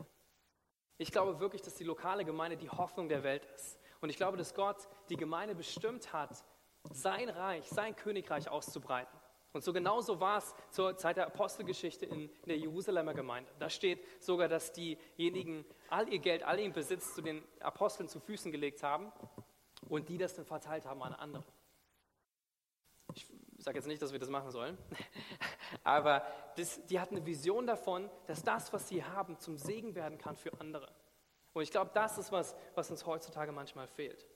Ich 0.99 1.13
glaube 1.13 1.41
wirklich, 1.41 1.63
dass 1.63 1.77
die 1.77 1.85
lokale 1.85 2.27
Gemeinde 2.27 2.59
die 2.59 2.69
Hoffnung 2.69 3.09
der 3.09 3.23
Welt 3.23 3.47
ist. 3.55 3.79
Und 4.03 4.11
ich 4.11 4.19
glaube, 4.19 4.37
dass 4.37 4.55
Gott 4.55 4.87
die 5.09 5.17
Gemeinde 5.17 5.55
bestimmt 5.55 6.13
hat, 6.13 6.45
sein 6.93 7.29
Reich, 7.29 7.69
sein 7.69 7.95
Königreich 7.97 8.49
auszubreiten. 8.49 9.17
Und 9.53 9.65
so 9.65 9.73
genauso 9.73 10.21
war 10.21 10.37
es 10.37 10.55
zur 10.71 10.99
Zeit 10.99 11.17
der 11.17 11.29
Apostelgeschichte 11.29 12.05
in, 12.05 12.31
der 12.45 12.59
Jerusalemer 12.59 13.15
Gemeinde. 13.15 13.51
Da 13.59 13.71
steht 13.71 14.05
sogar, 14.23 14.49
dass 14.49 14.73
diejenigen 14.73 15.65
all 15.89 16.13
ihr 16.13 16.19
Geld, 16.19 16.43
all 16.43 16.61
ihren 16.61 16.75
Besitz 16.75 17.15
zu 17.15 17.23
den 17.23 17.43
Aposteln 17.61 18.07
zu 18.07 18.21
Füßen 18.21 18.53
gelegt 18.53 18.83
haben 18.83 19.11
und 19.89 20.11
die 20.11 20.19
das 20.19 20.35
dann 20.35 20.45
verteilt 20.45 20.85
haben 20.85 21.03
an 21.03 21.15
andere. 21.15 21.45
Ich 23.15 23.27
sage 23.57 23.79
jetzt 23.79 23.87
nicht, 23.87 24.03
dass 24.03 24.13
wir 24.13 24.19
das 24.19 24.29
machen 24.29 24.51
sollen, 24.51 24.77
aber 25.85 26.23
das, 26.57 26.85
die 26.85 27.01
hatten 27.01 27.17
eine 27.17 27.25
Vision 27.25 27.67
davon, 27.67 28.11
dass 28.27 28.43
das, 28.43 28.75
was 28.75 28.89
sie 28.89 29.03
haben, 29.03 29.39
zum 29.39 29.57
Segen 29.57 29.95
werden 29.95 30.19
kann 30.19 30.37
für 30.37 30.53
andere. 30.61 30.93
Und 31.55 31.63
ich 31.63 31.71
glaube, 31.71 31.91
das 31.95 32.19
ist 32.19 32.31
was, 32.31 32.55
was 32.75 32.91
uns 32.91 33.07
heutzutage 33.07 33.53
manchmal 33.53 33.87
fehlt. 33.87 34.27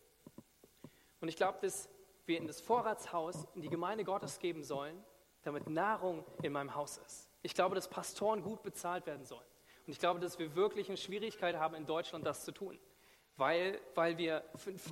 Und 1.21 1.29
ich 1.29 1.37
glaube, 1.37 1.59
dass 1.61 1.91
wir 2.27 2.39
in 2.39 2.47
das 2.47 2.61
Vorratshaus, 2.61 3.47
in 3.55 3.63
die 3.63 3.69
Gemeinde 3.69 4.05
Gottes 4.05 4.39
geben 4.39 4.63
sollen, 4.63 5.03
damit 5.43 5.69
Nahrung 5.69 6.25
in 6.43 6.53
meinem 6.53 6.75
Haus 6.75 6.99
ist. 6.99 7.29
Ich 7.43 7.55
glaube, 7.55 7.75
dass 7.75 7.89
Pastoren 7.89 8.43
gut 8.43 8.63
bezahlt 8.63 9.07
werden 9.07 9.25
sollen. 9.25 9.47
Und 9.87 9.93
ich 9.93 9.99
glaube, 9.99 10.21
dass 10.21 10.39
wir 10.39 10.55
wirklich 10.55 10.89
eine 10.89 10.97
Schwierigkeit 10.97 11.57
haben, 11.57 11.75
in 11.75 11.87
Deutschland 11.87 12.27
das 12.27 12.45
zu 12.45 12.53
tun. 12.53 12.79
Weil, 13.37 13.81
weil 13.95 14.19
wir 14.19 14.45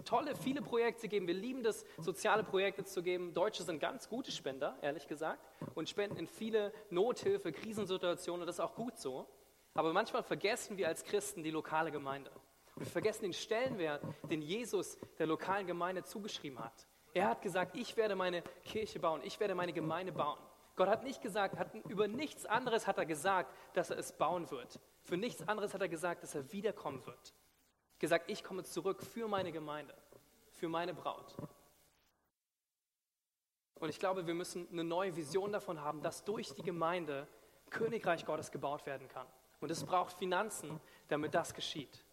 tolle, 0.06 0.34
viele 0.34 0.62
Projekte 0.62 1.06
geben. 1.06 1.26
Wir 1.26 1.34
lieben 1.34 1.62
das, 1.62 1.84
soziale 1.98 2.42
Projekte 2.42 2.84
zu 2.84 3.02
geben. 3.02 3.34
Deutsche 3.34 3.62
sind 3.62 3.78
ganz 3.78 4.08
gute 4.08 4.32
Spender, 4.32 4.78
ehrlich 4.80 5.06
gesagt, 5.06 5.46
und 5.74 5.88
spenden 5.88 6.16
in 6.16 6.26
viele 6.26 6.72
Nothilfe, 6.88 7.52
Krisensituationen. 7.52 8.40
Und 8.40 8.46
das 8.46 8.56
ist 8.56 8.60
auch 8.60 8.74
gut 8.74 8.96
so. 8.98 9.28
Aber 9.74 9.92
manchmal 9.92 10.22
vergessen 10.22 10.78
wir 10.78 10.88
als 10.88 11.04
Christen 11.04 11.42
die 11.42 11.50
lokale 11.50 11.90
Gemeinde. 11.90 12.30
Wir 12.76 12.86
vergessen 12.86 13.24
den 13.24 13.32
Stellenwert, 13.34 14.02
den 14.30 14.40
Jesus 14.40 14.96
der 15.18 15.26
lokalen 15.26 15.66
Gemeinde 15.66 16.04
zugeschrieben 16.04 16.58
hat. 16.58 16.86
Er 17.14 17.28
hat 17.28 17.42
gesagt, 17.42 17.76
ich 17.76 17.96
werde 17.96 18.14
meine 18.14 18.42
Kirche 18.64 18.98
bauen, 18.98 19.20
ich 19.24 19.40
werde 19.40 19.54
meine 19.54 19.72
Gemeinde 19.72 20.12
bauen. 20.12 20.38
Gott 20.76 20.88
hat 20.88 21.02
nicht 21.02 21.20
gesagt, 21.22 21.58
hat, 21.58 21.74
über 21.88 22.06
nichts 22.06 22.46
anderes 22.46 22.86
hat 22.86 22.98
er 22.98 23.06
gesagt, 23.06 23.52
dass 23.74 23.90
er 23.90 23.98
es 23.98 24.12
bauen 24.12 24.48
wird. 24.50 24.78
Für 25.02 25.16
nichts 25.16 25.46
anderes 25.48 25.74
hat 25.74 25.80
er 25.80 25.88
gesagt, 25.88 26.22
dass 26.22 26.34
er 26.34 26.52
wiederkommen 26.52 27.04
wird. 27.04 27.34
Gesagt, 27.98 28.30
ich 28.30 28.44
komme 28.44 28.62
zurück 28.62 29.02
für 29.02 29.26
meine 29.26 29.50
Gemeinde, 29.50 29.94
für 30.52 30.68
meine 30.68 30.94
Braut. 30.94 31.34
Und 33.74 33.88
ich 33.88 33.98
glaube, 33.98 34.26
wir 34.26 34.34
müssen 34.34 34.68
eine 34.70 34.84
neue 34.84 35.16
Vision 35.16 35.52
davon 35.52 35.80
haben, 35.80 36.02
dass 36.02 36.24
durch 36.24 36.54
die 36.54 36.62
Gemeinde 36.62 37.26
Königreich 37.70 38.24
Gottes 38.24 38.50
gebaut 38.50 38.86
werden 38.86 39.08
kann. 39.08 39.26
Und 39.60 39.70
es 39.70 39.84
braucht 39.84 40.12
Finanzen, 40.12 40.80
damit 41.08 41.34
das 41.34 41.54
geschieht. 41.54 42.04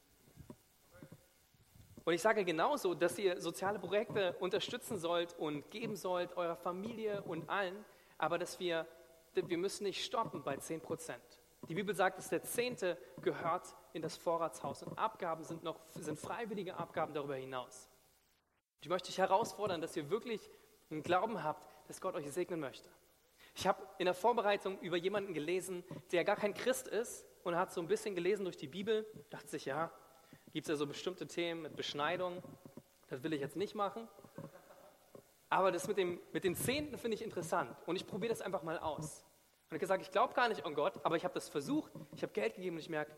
Und 2.06 2.14
ich 2.14 2.22
sage 2.22 2.46
genauso, 2.46 2.94
dass 2.94 3.18
ihr 3.18 3.42
soziale 3.42 3.80
Projekte 3.80 4.36
unterstützen 4.40 5.00
sollt 5.00 5.34
und 5.40 5.70
geben 5.72 5.96
sollt, 5.96 6.38
eurer 6.38 6.56
Familie 6.56 7.24
und 7.24 7.50
allen, 7.50 7.84
aber 8.20 8.38
dass 8.38 8.60
wir, 8.60 8.88
wir 9.34 9.58
müssen 9.58 9.84
nicht 9.86 10.06
stoppen 10.06 10.44
bei 10.44 10.56
10 10.56 10.82
Prozent. 10.82 11.24
Die 11.68 11.74
Bibel 11.74 11.96
sagt, 11.96 12.20
dass 12.20 12.30
der 12.30 12.44
Zehnte 12.44 12.96
gehört 13.24 13.76
in 13.94 14.04
das 14.04 14.16
Vorratshaus 14.18 14.84
und 14.84 15.00
Abgaben 15.00 15.44
sind 15.44 15.64
noch 15.64 15.80
sind 15.96 16.20
freiwillige 16.20 16.78
Abgaben 16.78 17.16
darüber 17.16 17.36
hinaus. 17.36 17.90
Ich 18.82 18.90
möchte 18.90 19.08
dich 19.08 19.18
herausfordern, 19.18 19.82
dass 19.82 19.98
ihr 19.98 20.12
wirklich 20.12 20.48
einen 20.92 21.02
Glauben 21.02 21.44
habt, 21.44 21.68
dass 21.88 22.00
Gott 22.00 22.14
euch 22.14 22.32
segnen 22.32 22.60
möchte. 22.60 22.88
Ich 23.56 23.66
habe 23.66 23.82
in 23.98 24.06
der 24.06 24.14
Vorbereitung 24.14 24.80
über 24.82 24.98
jemanden 24.98 25.34
gelesen, 25.34 25.84
der 26.12 26.24
gar 26.24 26.36
kein 26.36 26.54
Christ 26.54 26.88
ist 26.88 27.26
und 27.44 27.56
hat 27.56 27.74
so 27.74 27.82
ein 27.82 27.88
bisschen 27.88 28.14
gelesen 28.14 28.44
durch 28.44 28.58
die 28.58 28.68
Bibel, 28.68 29.08
dachte 29.32 29.48
sich, 29.48 29.66
ja, 29.66 29.92
gibt 30.56 30.68
es 30.68 30.70
ja 30.70 30.78
so 30.78 30.88
bestimmte 30.88 31.28
Themen 31.28 31.64
mit 31.64 31.76
Beschneidung. 31.76 32.42
Das 33.10 33.22
will 33.24 33.34
ich 33.34 33.42
jetzt 33.42 33.58
nicht 33.58 33.76
machen. 33.76 34.08
Aber 35.50 35.70
das 35.70 35.86
mit, 35.86 35.98
dem, 35.98 36.22
mit 36.32 36.46
den 36.46 36.56
Zehnten 36.56 36.98
finde 36.98 37.16
ich 37.16 37.22
interessant. 37.22 37.76
Und 37.86 37.98
ich 37.98 38.08
probiere 38.08 38.30
das 38.30 38.40
einfach 38.40 38.64
mal 38.64 38.80
aus. 38.80 39.04
Und 39.04 39.66
ich 39.66 39.72
habe 39.72 39.80
gesagt, 39.80 40.04
ich 40.04 40.12
glaube 40.12 40.34
gar 40.34 40.48
nicht 40.48 40.66
an 40.66 40.74
Gott, 40.74 40.94
aber 41.04 41.18
ich 41.18 41.26
habe 41.26 41.34
das 41.34 41.50
versucht. 41.50 41.92
Ich 42.16 42.24
habe 42.24 42.32
Geld 42.32 42.56
gegeben 42.56 42.78
und 42.78 42.80
ich 42.80 42.88
merke, 42.88 43.12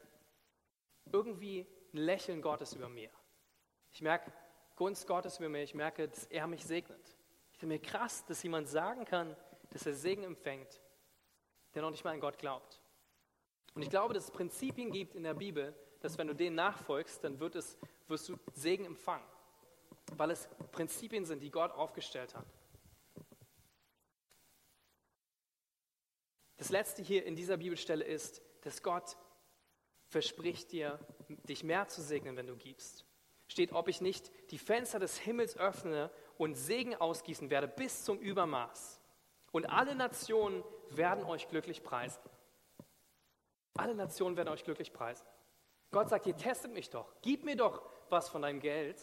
irgendwie 1.11 1.67
ein 1.93 1.97
Lächeln 1.97 2.41
Gottes 2.41 2.73
über 2.73 2.89
mir. 2.89 3.11
Ich 3.93 4.01
merke 4.01 4.33
Gunst 4.75 5.05
Gottes 5.05 5.37
über 5.37 5.47
mir. 5.47 5.61
Ich 5.61 5.75
merke, 5.75 6.07
dass 6.07 6.25
er 6.25 6.47
mich 6.47 6.65
segnet. 6.65 7.15
Ich 7.53 7.59
finde 7.59 7.75
mir 7.75 7.81
krass, 7.81 8.25
dass 8.25 8.41
jemand 8.41 8.67
sagen 8.67 9.05
kann, 9.05 9.35
dass 9.69 9.85
er 9.85 9.93
Segen 9.93 10.23
empfängt, 10.23 10.81
der 11.75 11.83
noch 11.83 11.91
nicht 11.91 12.03
mal 12.03 12.15
an 12.15 12.19
Gott 12.19 12.39
glaubt. 12.39 12.81
Und 13.75 13.83
ich 13.83 13.91
glaube, 13.91 14.15
dass 14.15 14.23
es 14.23 14.31
Prinzipien 14.31 14.89
gibt 14.89 15.13
in 15.13 15.21
der 15.21 15.35
Bibel, 15.35 15.75
dass 16.07 16.17
wenn 16.17 16.27
du 16.27 16.35
denen 16.35 16.55
nachfolgst, 16.55 17.21
dann 17.25 17.37
wird 17.41 17.55
es, 17.55 17.77
wirst 18.07 18.29
du 18.29 18.37
Segen 18.53 18.85
empfangen, 18.85 19.25
weil 20.13 20.31
es 20.31 20.47
Prinzipien 20.71 21.25
sind, 21.25 21.41
die 21.41 21.51
Gott 21.51 21.71
aufgestellt 21.71 22.33
hat. 22.33 22.45
Das 26.55 26.69
letzte 26.69 27.01
hier 27.01 27.25
in 27.25 27.35
dieser 27.35 27.57
Bibelstelle 27.57 28.05
ist, 28.05 28.41
dass 28.61 28.81
Gott 28.81 29.17
verspricht 30.07 30.71
dir, 30.71 30.97
dich 31.27 31.65
mehr 31.65 31.89
zu 31.89 32.01
segnen, 32.01 32.37
wenn 32.37 32.47
du 32.47 32.55
gibst. 32.55 33.05
Steht, 33.49 33.73
ob 33.73 33.89
ich 33.89 33.99
nicht 33.99 34.31
die 34.51 34.57
Fenster 34.57 34.99
des 34.99 35.17
Himmels 35.17 35.57
öffne 35.57 36.09
und 36.37 36.55
Segen 36.55 36.95
ausgießen 36.95 37.49
werde 37.49 37.67
bis 37.67 38.05
zum 38.05 38.17
Übermaß. 38.19 39.01
Und 39.51 39.65
alle 39.65 39.93
Nationen 39.93 40.63
werden 40.89 41.25
euch 41.25 41.49
glücklich 41.49 41.83
preisen. 41.83 42.21
Alle 43.73 43.93
Nationen 43.93 44.37
werden 44.37 44.47
euch 44.47 44.63
glücklich 44.63 44.93
preisen. 44.93 45.27
Gott 45.91 46.09
sagt, 46.09 46.25
ihr 46.27 46.35
testet 46.35 46.73
mich 46.73 46.89
doch, 46.89 47.13
gib 47.21 47.43
mir 47.43 47.55
doch 47.55 47.81
was 48.09 48.29
von 48.29 48.41
deinem 48.41 48.59
Geld. 48.59 48.97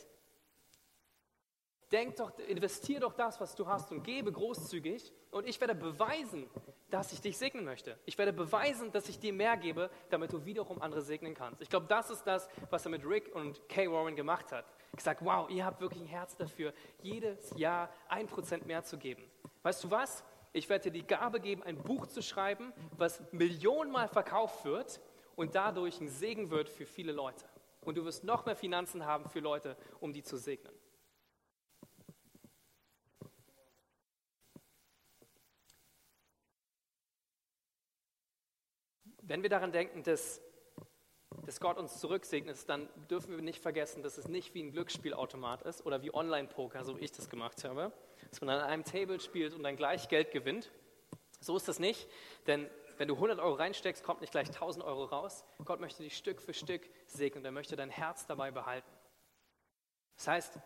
Denk 1.93 2.17
doch, 2.17 2.37
investier 2.39 2.99
doch 3.01 3.13
das, 3.13 3.41
was 3.41 3.55
du 3.55 3.67
hast 3.67 3.93
und 3.93 4.03
gebe 4.03 4.33
großzügig 4.33 5.13
und 5.31 5.47
ich 5.47 5.61
werde 5.61 5.75
beweisen, 5.75 6.51
dass 6.91 7.13
ich 7.13 7.21
dich 7.21 7.39
segnen 7.39 7.65
möchte. 7.65 7.99
Ich 8.05 8.19
werde 8.19 8.33
beweisen, 8.33 8.91
dass 8.93 9.09
ich 9.09 9.19
dir 9.19 9.33
mehr 9.33 9.57
gebe, 9.57 9.91
damit 10.11 10.33
du 10.33 10.45
wiederum 10.45 10.81
andere 10.83 11.03
segnen 11.03 11.35
kannst. 11.35 11.61
Ich 11.61 11.69
glaube, 11.69 11.87
das 11.87 12.11
ist 12.11 12.25
das, 12.25 12.49
was 12.71 12.85
er 12.85 12.91
mit 12.91 13.05
Rick 13.07 13.35
und 13.35 13.69
Kay 13.69 13.91
Warren 13.91 14.17
gemacht 14.17 14.51
hat. 14.53 14.65
Gesagt, 14.97 15.25
wow, 15.25 15.49
ihr 15.51 15.65
habt 15.65 15.81
wirklich 15.81 16.03
ein 16.03 16.09
Herz 16.09 16.37
dafür, 16.37 16.73
jedes 17.03 17.51
Jahr 17.57 17.91
ein 18.09 18.27
Prozent 18.27 18.67
mehr 18.67 18.83
zu 18.85 18.99
geben. 18.99 19.25
Weißt 19.63 19.85
du 19.85 19.91
was? 19.91 20.25
Ich 20.53 20.69
werde 20.69 20.91
dir 20.91 21.01
die 21.01 21.07
Gabe 21.07 21.41
geben, 21.41 21.63
ein 21.65 21.83
Buch 21.83 22.07
zu 22.07 22.23
schreiben, 22.23 22.73
was 22.97 23.21
millionenmal 23.33 24.09
verkauft 24.09 24.65
wird 24.65 25.01
und 25.37 25.55
dadurch 25.55 26.01
ein 26.01 26.09
Segen 26.09 26.51
wird 26.51 26.69
für 26.69 26.87
viele 26.87 27.13
Leute. 27.13 27.45
Und 27.83 27.97
du 27.97 28.05
wirst 28.05 28.25
noch 28.25 28.47
mehr 28.47 28.57
Finanzen 28.57 29.05
haben 29.05 29.29
für 29.29 29.41
Leute, 29.41 29.77
um 30.01 30.13
die 30.13 30.23
zu 30.23 30.37
segnen. 30.37 30.73
Wenn 39.27 39.43
wir 39.43 39.49
daran 39.49 39.73
denken, 39.73 40.03
dass, 40.03 40.43
dass 41.47 41.59
Gott 41.59 41.79
uns 41.79 41.99
zurücksegnet, 41.99 42.69
dann 42.69 42.89
dürfen 43.11 43.35
wir 43.35 43.43
nicht 43.43 43.63
vergessen, 43.63 44.03
dass 44.03 44.19
es 44.19 44.29
nicht 44.29 44.53
wie 44.53 44.63
ein 44.63 44.71
Glücksspielautomat 44.73 45.63
ist 45.63 45.87
oder 45.87 46.03
wie 46.03 46.13
Online-Poker, 46.13 46.85
so 46.85 46.99
wie 46.99 47.05
ich 47.05 47.13
das 47.13 47.31
gemacht 47.31 47.65
habe, 47.65 47.91
dass 48.29 48.43
man 48.43 48.51
an 48.51 48.61
einem 48.61 48.85
Table 48.85 49.19
spielt 49.21 49.55
und 49.55 49.63
dann 49.63 49.77
gleich 49.77 50.09
Geld 50.09 50.31
gewinnt. 50.31 50.71
So 51.41 51.57
ist 51.57 51.69
das 51.69 51.79
nicht, 51.79 52.07
denn 52.47 52.69
wenn 52.99 53.09
du 53.09 53.15
100 53.15 53.39
Euro 53.41 53.55
reinsteckst, 53.55 54.03
kommt 54.03 54.21
nicht 54.21 54.31
gleich 54.31 54.49
1000 54.49 54.85
Euro 54.85 55.05
raus. 55.05 55.45
Gott 55.65 55.81
möchte 55.81 56.03
dich 56.03 56.17
Stück 56.17 56.41
für 56.41 56.55
Stück 56.55 56.89
segnen 57.07 57.41
und 57.41 57.45
er 57.45 57.53
möchte 57.53 57.77
dein 57.77 57.91
Herz 57.91 58.27
dabei 58.27 58.51
behalten. 58.51 58.91
Das 60.17 60.29
heißt, 60.29 60.59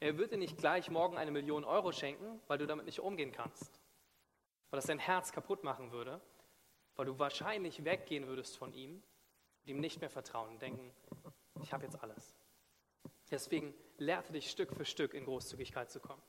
er 0.00 0.18
wird 0.18 0.32
dir 0.32 0.38
nicht 0.38 0.58
gleich 0.58 0.90
morgen 0.90 1.16
eine 1.16 1.30
Million 1.30 1.64
Euro 1.64 1.92
schenken, 1.92 2.40
weil 2.46 2.58
du 2.58 2.66
damit 2.66 2.86
nicht 2.86 3.00
umgehen 3.00 3.32
kannst. 3.32 3.80
Weil 4.70 4.78
das 4.78 4.86
dein 4.86 4.98
Herz 4.98 5.32
kaputt 5.32 5.64
machen 5.64 5.92
würde, 5.92 6.20
weil 6.94 7.06
du 7.06 7.18
wahrscheinlich 7.18 7.84
weggehen 7.84 8.26
würdest 8.26 8.56
von 8.56 8.72
ihm 8.72 9.02
und 9.62 9.68
ihm 9.68 9.80
nicht 9.80 10.00
mehr 10.00 10.10
vertrauen 10.10 10.50
und 10.50 10.62
denken, 10.62 10.92
ich 11.60 11.72
habe 11.72 11.84
jetzt 11.84 12.00
alles. 12.02 12.36
Deswegen 13.30 13.74
lehrte 13.96 14.32
dich 14.32 14.50
Stück 14.50 14.72
für 14.72 14.84
Stück 14.84 15.14
in 15.14 15.24
Großzügigkeit 15.24 15.90
zu 15.90 16.00
kommen. 16.00 16.22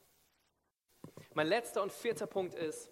Mein 1.33 1.47
letzter 1.47 1.83
und 1.83 1.91
vierter 1.91 2.27
Punkt 2.27 2.55
ist, 2.55 2.89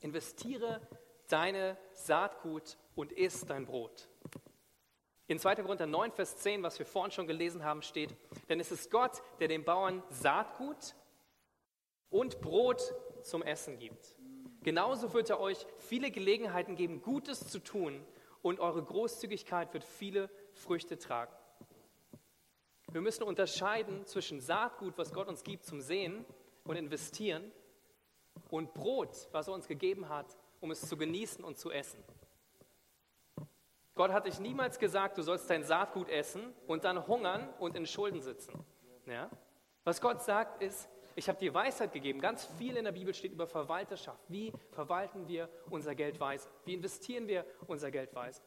investiere 0.00 0.80
deine 1.26 1.76
Saatgut 1.92 2.76
und 2.94 3.12
iss 3.12 3.44
dein 3.46 3.66
Brot. 3.66 4.08
In 5.28 5.38
2. 5.38 5.56
Korinther 5.56 5.86
9, 5.86 6.12
Vers 6.12 6.36
10, 6.36 6.62
was 6.62 6.78
wir 6.78 6.86
vorhin 6.86 7.10
schon 7.10 7.26
gelesen 7.26 7.64
haben, 7.64 7.82
steht, 7.82 8.14
denn 8.48 8.60
es 8.60 8.70
ist 8.70 8.90
Gott, 8.90 9.22
der 9.40 9.48
den 9.48 9.64
Bauern 9.64 10.02
Saatgut 10.10 10.94
und 12.10 12.40
Brot 12.40 12.94
zum 13.22 13.42
Essen 13.42 13.78
gibt. 13.78 14.14
Genauso 14.62 15.12
wird 15.12 15.30
er 15.30 15.40
euch 15.40 15.66
viele 15.78 16.10
Gelegenheiten 16.10 16.76
geben, 16.76 17.02
Gutes 17.02 17.48
zu 17.48 17.58
tun 17.58 18.04
und 18.42 18.60
eure 18.60 18.82
Großzügigkeit 18.82 19.72
wird 19.74 19.84
viele 19.84 20.30
Früchte 20.52 20.96
tragen. 20.98 21.34
Wir 22.92 23.00
müssen 23.00 23.24
unterscheiden 23.24 24.06
zwischen 24.06 24.40
Saatgut, 24.40 24.96
was 24.96 25.12
Gott 25.12 25.26
uns 25.26 25.42
gibt 25.42 25.64
zum 25.64 25.80
Sehen 25.80 26.24
und 26.64 26.76
investieren, 26.76 27.50
und 28.50 28.74
Brot, 28.74 29.28
was 29.32 29.48
er 29.48 29.54
uns 29.54 29.66
gegeben 29.66 30.08
hat 30.08 30.36
um 30.60 30.70
es 30.70 30.80
zu 30.88 30.96
genießen 30.96 31.44
und 31.44 31.58
zu 31.58 31.70
essen. 31.70 32.02
Gott 33.94 34.12
hat 34.12 34.26
dich 34.26 34.38
niemals 34.40 34.78
gesagt, 34.78 35.16
du 35.16 35.22
sollst 35.22 35.48
dein 35.48 35.64
Saatgut 35.64 36.08
essen 36.10 36.52
und 36.66 36.84
dann 36.84 37.06
hungern 37.06 37.48
und 37.58 37.76
in 37.76 37.86
Schulden 37.86 38.20
sitzen. 38.20 38.52
Ja? 39.06 39.30
Was 39.84 40.00
Gott 40.00 40.22
sagt 40.22 40.62
ist, 40.62 40.88
ich 41.14 41.30
habe 41.30 41.38
dir 41.38 41.54
Weisheit 41.54 41.94
gegeben. 41.94 42.20
Ganz 42.20 42.44
viel 42.44 42.76
in 42.76 42.84
der 42.84 42.92
Bibel 42.92 43.14
steht 43.14 43.32
über 43.32 43.46
Verwalterschaft. 43.46 44.22
Wie 44.28 44.52
verwalten 44.70 45.26
wir 45.28 45.48
unser 45.70 45.94
Geld 45.94 46.20
weise? 46.20 46.46
Wie 46.66 46.74
investieren 46.74 47.26
wir 47.26 47.46
unser 47.66 47.90
Geld 47.90 48.14
weise? 48.14 48.42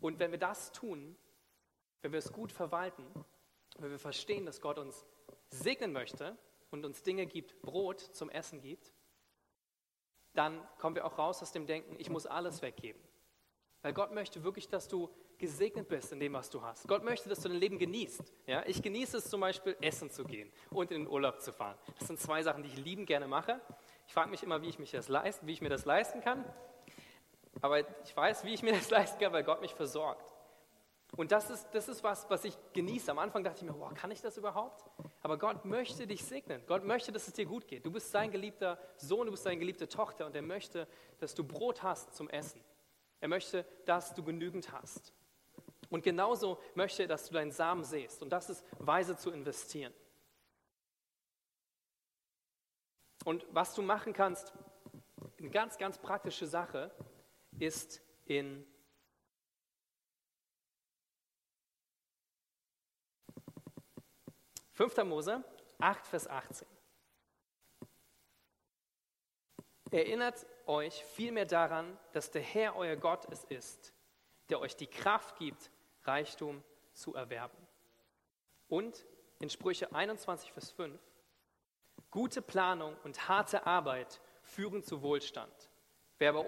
Und 0.00 0.18
wenn 0.18 0.32
wir 0.32 0.38
das 0.38 0.72
tun, 0.72 1.16
wenn 2.02 2.10
wir 2.10 2.18
es 2.18 2.32
gut 2.32 2.50
verwalten, 2.50 3.04
wenn 3.78 3.90
wir 3.90 3.98
verstehen, 3.98 4.44
dass 4.44 4.60
Gott 4.60 4.78
uns 4.78 5.06
segnen 5.50 5.92
möchte, 5.92 6.36
und 6.76 6.84
uns 6.84 7.02
Dinge 7.02 7.26
gibt, 7.26 7.60
Brot 7.62 8.00
zum 8.00 8.30
Essen 8.30 8.60
gibt, 8.60 8.92
dann 10.34 10.60
kommen 10.78 10.94
wir 10.94 11.06
auch 11.06 11.18
raus 11.18 11.42
aus 11.42 11.52
dem 11.52 11.66
Denken, 11.66 11.96
ich 11.98 12.10
muss 12.10 12.26
alles 12.26 12.62
weggeben. 12.62 13.00
Weil 13.82 13.92
Gott 13.92 14.12
möchte 14.12 14.42
wirklich, 14.44 14.68
dass 14.68 14.88
du 14.88 15.10
gesegnet 15.38 15.88
bist 15.88 16.12
in 16.12 16.20
dem, 16.20 16.32
was 16.32 16.50
du 16.50 16.62
hast. 16.62 16.88
Gott 16.88 17.04
möchte, 17.04 17.28
dass 17.28 17.40
du 17.40 17.48
dein 17.48 17.58
Leben 17.58 17.78
genießt. 17.78 18.32
Ja, 18.46 18.64
ich 18.66 18.82
genieße 18.82 19.18
es 19.18 19.28
zum 19.28 19.40
Beispiel, 19.40 19.76
essen 19.80 20.10
zu 20.10 20.24
gehen 20.24 20.50
und 20.70 20.90
in 20.90 21.02
den 21.02 21.08
Urlaub 21.08 21.40
zu 21.40 21.52
fahren. 21.52 21.76
Das 21.98 22.08
sind 22.08 22.18
zwei 22.18 22.42
Sachen, 22.42 22.62
die 22.62 22.68
ich 22.68 22.78
lieben 22.78 23.06
gerne 23.06 23.26
mache. 23.26 23.60
Ich 24.06 24.12
frage 24.12 24.30
mich 24.30 24.42
immer, 24.42 24.62
wie 24.62 24.68
ich, 24.68 24.78
mich 24.78 24.90
das 24.90 25.08
leist, 25.08 25.46
wie 25.46 25.52
ich 25.52 25.60
mir 25.60 25.68
das 25.68 25.84
leisten 25.84 26.20
kann. 26.20 26.44
Aber 27.60 27.80
ich 27.80 28.16
weiß, 28.16 28.44
wie 28.44 28.54
ich 28.54 28.62
mir 28.62 28.72
das 28.72 28.90
leisten 28.90 29.18
kann, 29.20 29.32
weil 29.32 29.44
Gott 29.44 29.60
mich 29.60 29.74
versorgt. 29.74 30.35
Und 31.14 31.32
das 31.32 31.50
ist, 31.50 31.68
das 31.72 31.88
ist 31.88 32.02
was, 32.02 32.28
was 32.28 32.44
ich 32.44 32.58
genieße. 32.72 33.10
Am 33.10 33.18
Anfang 33.18 33.44
dachte 33.44 33.64
ich 33.64 33.70
mir, 33.70 33.72
boah, 33.72 33.94
kann 33.94 34.10
ich 34.10 34.20
das 34.20 34.36
überhaupt? 34.36 34.84
Aber 35.22 35.38
Gott 35.38 35.64
möchte 35.64 36.06
dich 36.06 36.24
segnen. 36.24 36.62
Gott 36.66 36.84
möchte, 36.84 37.12
dass 37.12 37.28
es 37.28 37.34
dir 37.34 37.46
gut 37.46 37.68
geht. 37.68 37.86
Du 37.86 37.90
bist 37.90 38.10
sein 38.10 38.30
geliebter 38.30 38.78
Sohn, 38.96 39.26
du 39.26 39.30
bist 39.30 39.44
seine 39.44 39.58
geliebte 39.58 39.88
Tochter 39.88 40.26
und 40.26 40.34
er 40.34 40.42
möchte, 40.42 40.88
dass 41.18 41.34
du 41.34 41.44
Brot 41.44 41.82
hast 41.82 42.14
zum 42.14 42.28
Essen. 42.28 42.60
Er 43.20 43.28
möchte, 43.28 43.64
dass 43.86 44.14
du 44.14 44.22
genügend 44.22 44.72
hast. 44.72 45.12
Und 45.88 46.02
genauso 46.02 46.58
möchte 46.74 47.02
er, 47.02 47.08
dass 47.08 47.28
du 47.28 47.34
deinen 47.34 47.52
Samen 47.52 47.84
säst. 47.84 48.22
Und 48.22 48.30
das 48.30 48.50
ist 48.50 48.64
weise 48.78 49.16
zu 49.16 49.30
investieren. 49.30 49.94
Und 53.24 53.46
was 53.50 53.74
du 53.74 53.82
machen 53.82 54.12
kannst, 54.12 54.52
eine 55.38 55.50
ganz, 55.50 55.78
ganz 55.78 55.98
praktische 55.98 56.46
Sache, 56.46 56.90
ist 57.58 58.02
in 58.26 58.66
5. 64.76 65.04
Mose 65.04 65.42
8, 65.78 66.06
Vers 66.06 66.28
18. 66.28 66.68
Erinnert 69.90 70.44
euch 70.66 71.02
vielmehr 71.02 71.46
daran, 71.46 71.98
dass 72.12 72.30
der 72.30 72.42
Herr 72.42 72.76
euer 72.76 72.96
Gott 72.96 73.26
es 73.30 73.44
ist, 73.44 73.94
der 74.50 74.60
euch 74.60 74.76
die 74.76 74.86
Kraft 74.86 75.38
gibt, 75.38 75.70
Reichtum 76.04 76.62
zu 76.92 77.14
erwerben. 77.14 77.56
Und 78.68 79.06
in 79.38 79.48
Sprüche 79.48 79.94
21, 79.94 80.52
Vers 80.52 80.72
5, 80.72 81.00
gute 82.10 82.42
Planung 82.42 82.98
und 83.02 83.28
harte 83.28 83.66
Arbeit 83.66 84.20
führen 84.42 84.82
zu 84.82 85.00
Wohlstand. 85.00 85.70
Wer 86.18 86.34
aber, 86.34 86.44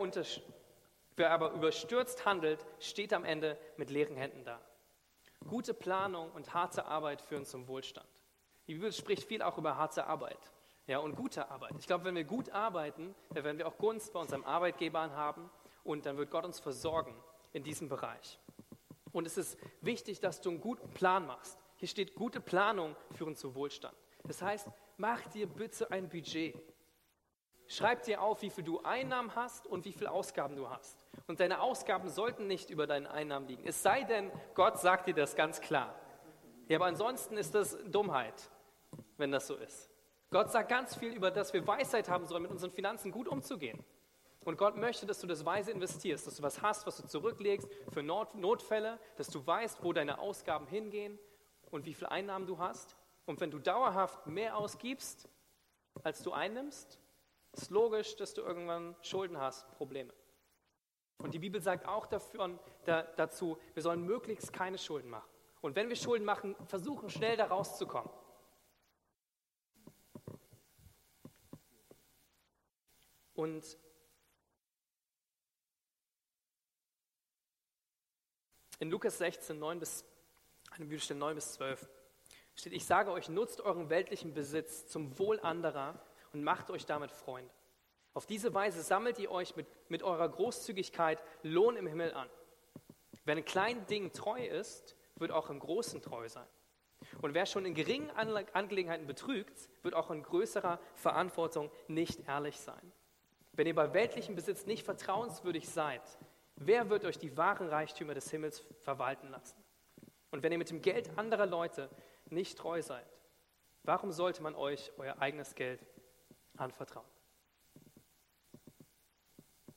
wer 1.17 1.31
aber 1.31 1.53
überstürzt 1.53 2.27
handelt, 2.27 2.67
steht 2.79 3.15
am 3.15 3.25
Ende 3.25 3.59
mit 3.79 3.89
leeren 3.89 4.17
Händen 4.17 4.45
da. 4.45 4.61
Gute 5.47 5.73
Planung 5.73 6.31
und 6.33 6.53
harte 6.53 6.85
Arbeit 6.85 7.23
führen 7.23 7.47
zum 7.47 7.67
Wohlstand. 7.69 8.18
Die 8.69 8.75
Bibel 8.75 8.93
spricht 8.93 9.25
viel 9.25 9.43
auch 9.43 9.57
über 9.59 9.77
harte 9.77 10.07
Arbeit 10.07 10.39
ja, 10.87 10.99
und 10.99 11.17
gute 11.17 11.51
Arbeit. 11.51 11.73
Ich 11.79 11.87
glaube, 11.87 12.05
wenn 12.05 12.15
wir 12.15 12.25
gut 12.25 12.51
arbeiten, 12.51 13.15
dann 13.35 13.45
werden 13.45 13.59
wir 13.59 13.67
auch 13.67 13.79
Gunst 13.79 14.13
bei 14.13 14.21
unserem 14.21 14.45
Arbeitgebern 14.45 15.13
haben 15.13 15.51
und 15.85 16.07
dann 16.07 16.17
wird 16.17 16.31
Gott 16.31 16.45
uns 16.45 16.61
versorgen 16.61 17.15
in 17.53 17.63
diesem 17.63 17.89
Bereich. 17.89 18.39
Und 19.13 19.27
es 19.27 19.39
ist 19.39 19.59
wichtig, 19.81 20.21
dass 20.21 20.41
du 20.43 20.51
einen 20.51 20.61
guten 20.61 20.89
Plan 20.91 21.27
machst. 21.27 21.59
Hier 21.77 21.89
steht, 21.89 22.15
gute 22.15 22.41
Planung 22.41 22.95
führen 23.13 23.37
zu 23.37 23.55
Wohlstand. 23.55 23.97
Das 24.25 24.43
heißt, 24.43 24.69
mach 24.99 25.27
dir 25.29 25.47
bitte 25.47 25.91
ein 25.91 26.09
Budget. 26.09 26.55
Schreib 27.67 28.03
dir 28.03 28.23
auf, 28.23 28.43
wie 28.43 28.51
viel 28.51 28.65
du 28.65 28.81
Einnahmen 28.83 29.35
hast 29.35 29.67
und 29.67 29.85
wie 29.85 29.93
viele 29.93 30.11
Ausgaben 30.11 30.57
du 30.57 30.69
hast. 30.69 31.07
Und 31.27 31.41
deine 31.41 31.61
Ausgaben 31.61 32.09
sollten 32.09 32.47
nicht 32.47 32.71
über 32.71 32.87
deinen 32.87 33.07
Einnahmen 33.07 33.47
liegen. 33.47 33.67
Es 33.67 33.83
sei 33.83 34.05
denn, 34.05 34.31
Gott 34.55 34.79
sagt 34.79 35.07
dir 35.07 35.15
das 35.15 35.37
ganz 35.37 35.61
klar. 35.61 35.95
Ja, 36.69 36.79
aber 36.79 36.87
ansonsten 36.87 37.37
ist 37.37 37.55
das 37.55 37.77
Dummheit 37.87 38.51
wenn 39.19 39.31
das 39.31 39.47
so 39.47 39.57
ist. 39.57 39.91
Gott 40.31 40.51
sagt 40.51 40.69
ganz 40.69 40.97
viel 40.97 41.13
über, 41.13 41.31
dass 41.31 41.53
wir 41.53 41.67
Weisheit 41.67 42.09
haben 42.09 42.27
sollen, 42.27 42.43
mit 42.43 42.51
unseren 42.51 42.71
Finanzen 42.71 43.13
gut 43.13 43.29
umzugehen. 43.29 43.85
Und 44.45 44.57
Gott 44.57 44.77
möchte, 44.77 45.05
dass 45.07 45.21
du 45.21 45.27
das 45.27 45.45
weise 45.45 45.71
investierst, 45.73 46.27
dass 46.27 46.37
du 46.37 46.43
was 46.43 46.63
hast, 46.63 46.87
was 46.87 46.97
du 46.97 47.07
zurücklegst 47.07 47.69
für 47.93 48.03
Not 48.03 48.35
Notfälle, 48.35 48.99
dass 49.17 49.29
du 49.29 49.47
weißt, 49.47 49.83
wo 49.83 49.93
deine 49.93 50.19
Ausgaben 50.19 50.67
hingehen 50.67 51.19
und 51.71 51.85
wie 51.85 51.95
viele 51.95 52.11
Einnahmen 52.11 52.47
du 52.47 52.59
hast. 52.59 52.97
Und 53.27 53.41
wenn 53.41 53.51
du 53.51 53.59
dauerhaft 53.59 54.27
mehr 54.27 54.57
ausgibst, 54.57 55.29
als 56.03 56.23
du 56.23 56.33
einnimmst, 56.33 56.99
ist 57.53 57.71
logisch, 57.71 58.17
dass 58.17 58.35
du 58.35 58.43
irgendwann 58.43 58.95
Schulden 59.03 59.39
hast, 59.39 59.71
Probleme. 59.73 60.13
Und 61.19 61.35
die 61.35 61.41
Bibel 61.41 61.61
sagt 61.61 61.87
auch 61.87 62.07
dafür, 62.07 62.59
da, 62.85 63.03
dazu, 63.03 63.59
wir 63.75 63.83
sollen 63.83 64.05
möglichst 64.05 64.53
keine 64.53 64.79
Schulden 64.79 65.11
machen. 65.11 65.29
Und 65.61 65.75
wenn 65.75 65.89
wir 65.89 65.97
Schulden 65.97 66.25
machen, 66.25 66.55
versuchen 66.67 67.11
schnell 67.11 67.37
da 67.37 67.47
rauszukommen. 67.47 68.11
Und 73.39 73.79
in 78.81 78.91
Lukas 78.91 79.19
16, 79.19 79.57
9 79.57 79.79
bis, 79.79 80.05
eine 80.73 80.87
Bibelstelle 80.87 81.21
9 81.21 81.37
bis 81.37 81.53
12 81.53 81.89
steht, 82.57 82.73
ich 82.73 82.85
sage 82.85 83.13
euch, 83.13 83.29
nutzt 83.29 83.61
euren 83.61 83.91
weltlichen 83.91 84.35
Besitz 84.35 84.89
zum 84.89 85.21
Wohl 85.21 85.39
anderer 85.39 86.05
und 86.33 86.43
macht 86.43 86.69
euch 86.73 86.85
damit 86.85 87.13
Freunde. 87.13 87.55
Auf 88.13 88.27
diese 88.27 88.53
Weise 88.55 88.83
sammelt 88.83 89.21
ihr 89.21 89.31
euch 89.31 89.55
mit, 89.55 89.69
mit 89.89 90.03
eurer 90.03 90.29
Großzügigkeit 90.29 91.23
Lohn 91.45 91.77
im 91.77 91.87
Himmel 91.87 92.15
an. 92.15 92.29
Wer 93.25 93.37
in 93.37 93.45
kleinen 93.45 93.87
Dingen 93.87 94.13
treu 94.13 94.45
ist, 94.45 94.97
wird 95.15 95.31
auch 95.31 95.49
im 95.49 95.61
Großen 95.61 96.03
treu 96.03 96.29
sein. 96.29 96.49
Und 97.23 97.35
wer 97.35 97.47
schon 97.47 97.67
in 97.67 97.75
geringen 97.75 98.11
Angelegenheiten 98.11 99.07
betrügt, 99.07 99.69
wird 99.85 99.95
auch 99.95 100.11
in 100.11 100.25
größerer 100.25 100.81
Verantwortung 100.97 101.71
nicht 101.87 102.27
ehrlich 102.27 102.59
sein. 102.59 102.93
Wenn 103.59 103.67
ihr 103.67 103.75
bei 103.75 103.93
weltlichem 103.93 104.37
Besitz 104.37 104.67
nicht 104.67 104.85
vertrauenswürdig 104.85 105.69
seid, 105.69 106.01
wer 106.55 106.91
wird 106.91 107.05
euch 107.05 107.19
die 107.19 107.37
wahren 107.37 107.67
Reichtümer 107.67 108.15
des 108.15 108.31
Himmels 108.31 108.63
verwalten 108.83 109.31
lassen? 109.31 109.57
Und 110.31 110.45
wenn 110.45 110.53
ihr 110.53 110.59
mit 110.59 110.71
dem 110.71 110.81
Geld 110.81 111.19
anderer 111.19 111.45
Leute 111.45 111.91
nicht 112.27 112.57
treu 112.57 112.81
seid, 112.83 113.05
warum 113.83 114.13
sollte 114.13 114.45
man 114.45 114.55
euch 114.55 114.93
euer 114.97 115.19
eigenes 115.19 115.57
Geld 115.57 115.85
anvertrauen? 116.57 117.09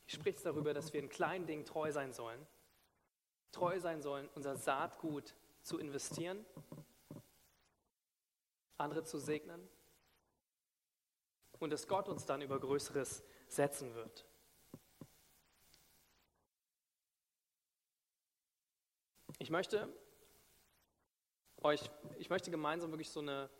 Ich 0.06 0.14
spricht 0.14 0.46
darüber, 0.46 0.74
dass 0.74 0.92
wir 0.92 1.00
in 1.00 1.08
kleinen 1.08 1.46
Dingen 1.46 1.64
treu 1.64 1.90
sein 1.90 2.12
sollen. 2.12 2.46
Treu 3.50 3.80
sein 3.80 4.00
sollen, 4.00 4.28
unser 4.36 4.54
Saatgut 4.54 5.34
zu 5.60 5.80
investieren, 5.80 6.46
andere 8.78 9.02
zu 9.02 9.18
segnen 9.18 9.68
und 11.58 11.70
dass 11.70 11.88
Gott 11.88 12.08
uns 12.08 12.26
dann 12.26 12.42
über 12.42 12.60
Größeres 12.60 13.24
setzen 13.54 13.94
wird. 13.94 14.26
Ich 19.38 19.50
möchte 19.50 19.92
euch, 21.62 21.90
ich 22.18 22.30
möchte 22.30 22.50
gemeinsam 22.50 22.90
wirklich 22.90 23.10
so 23.10 23.20
eine 23.20 23.50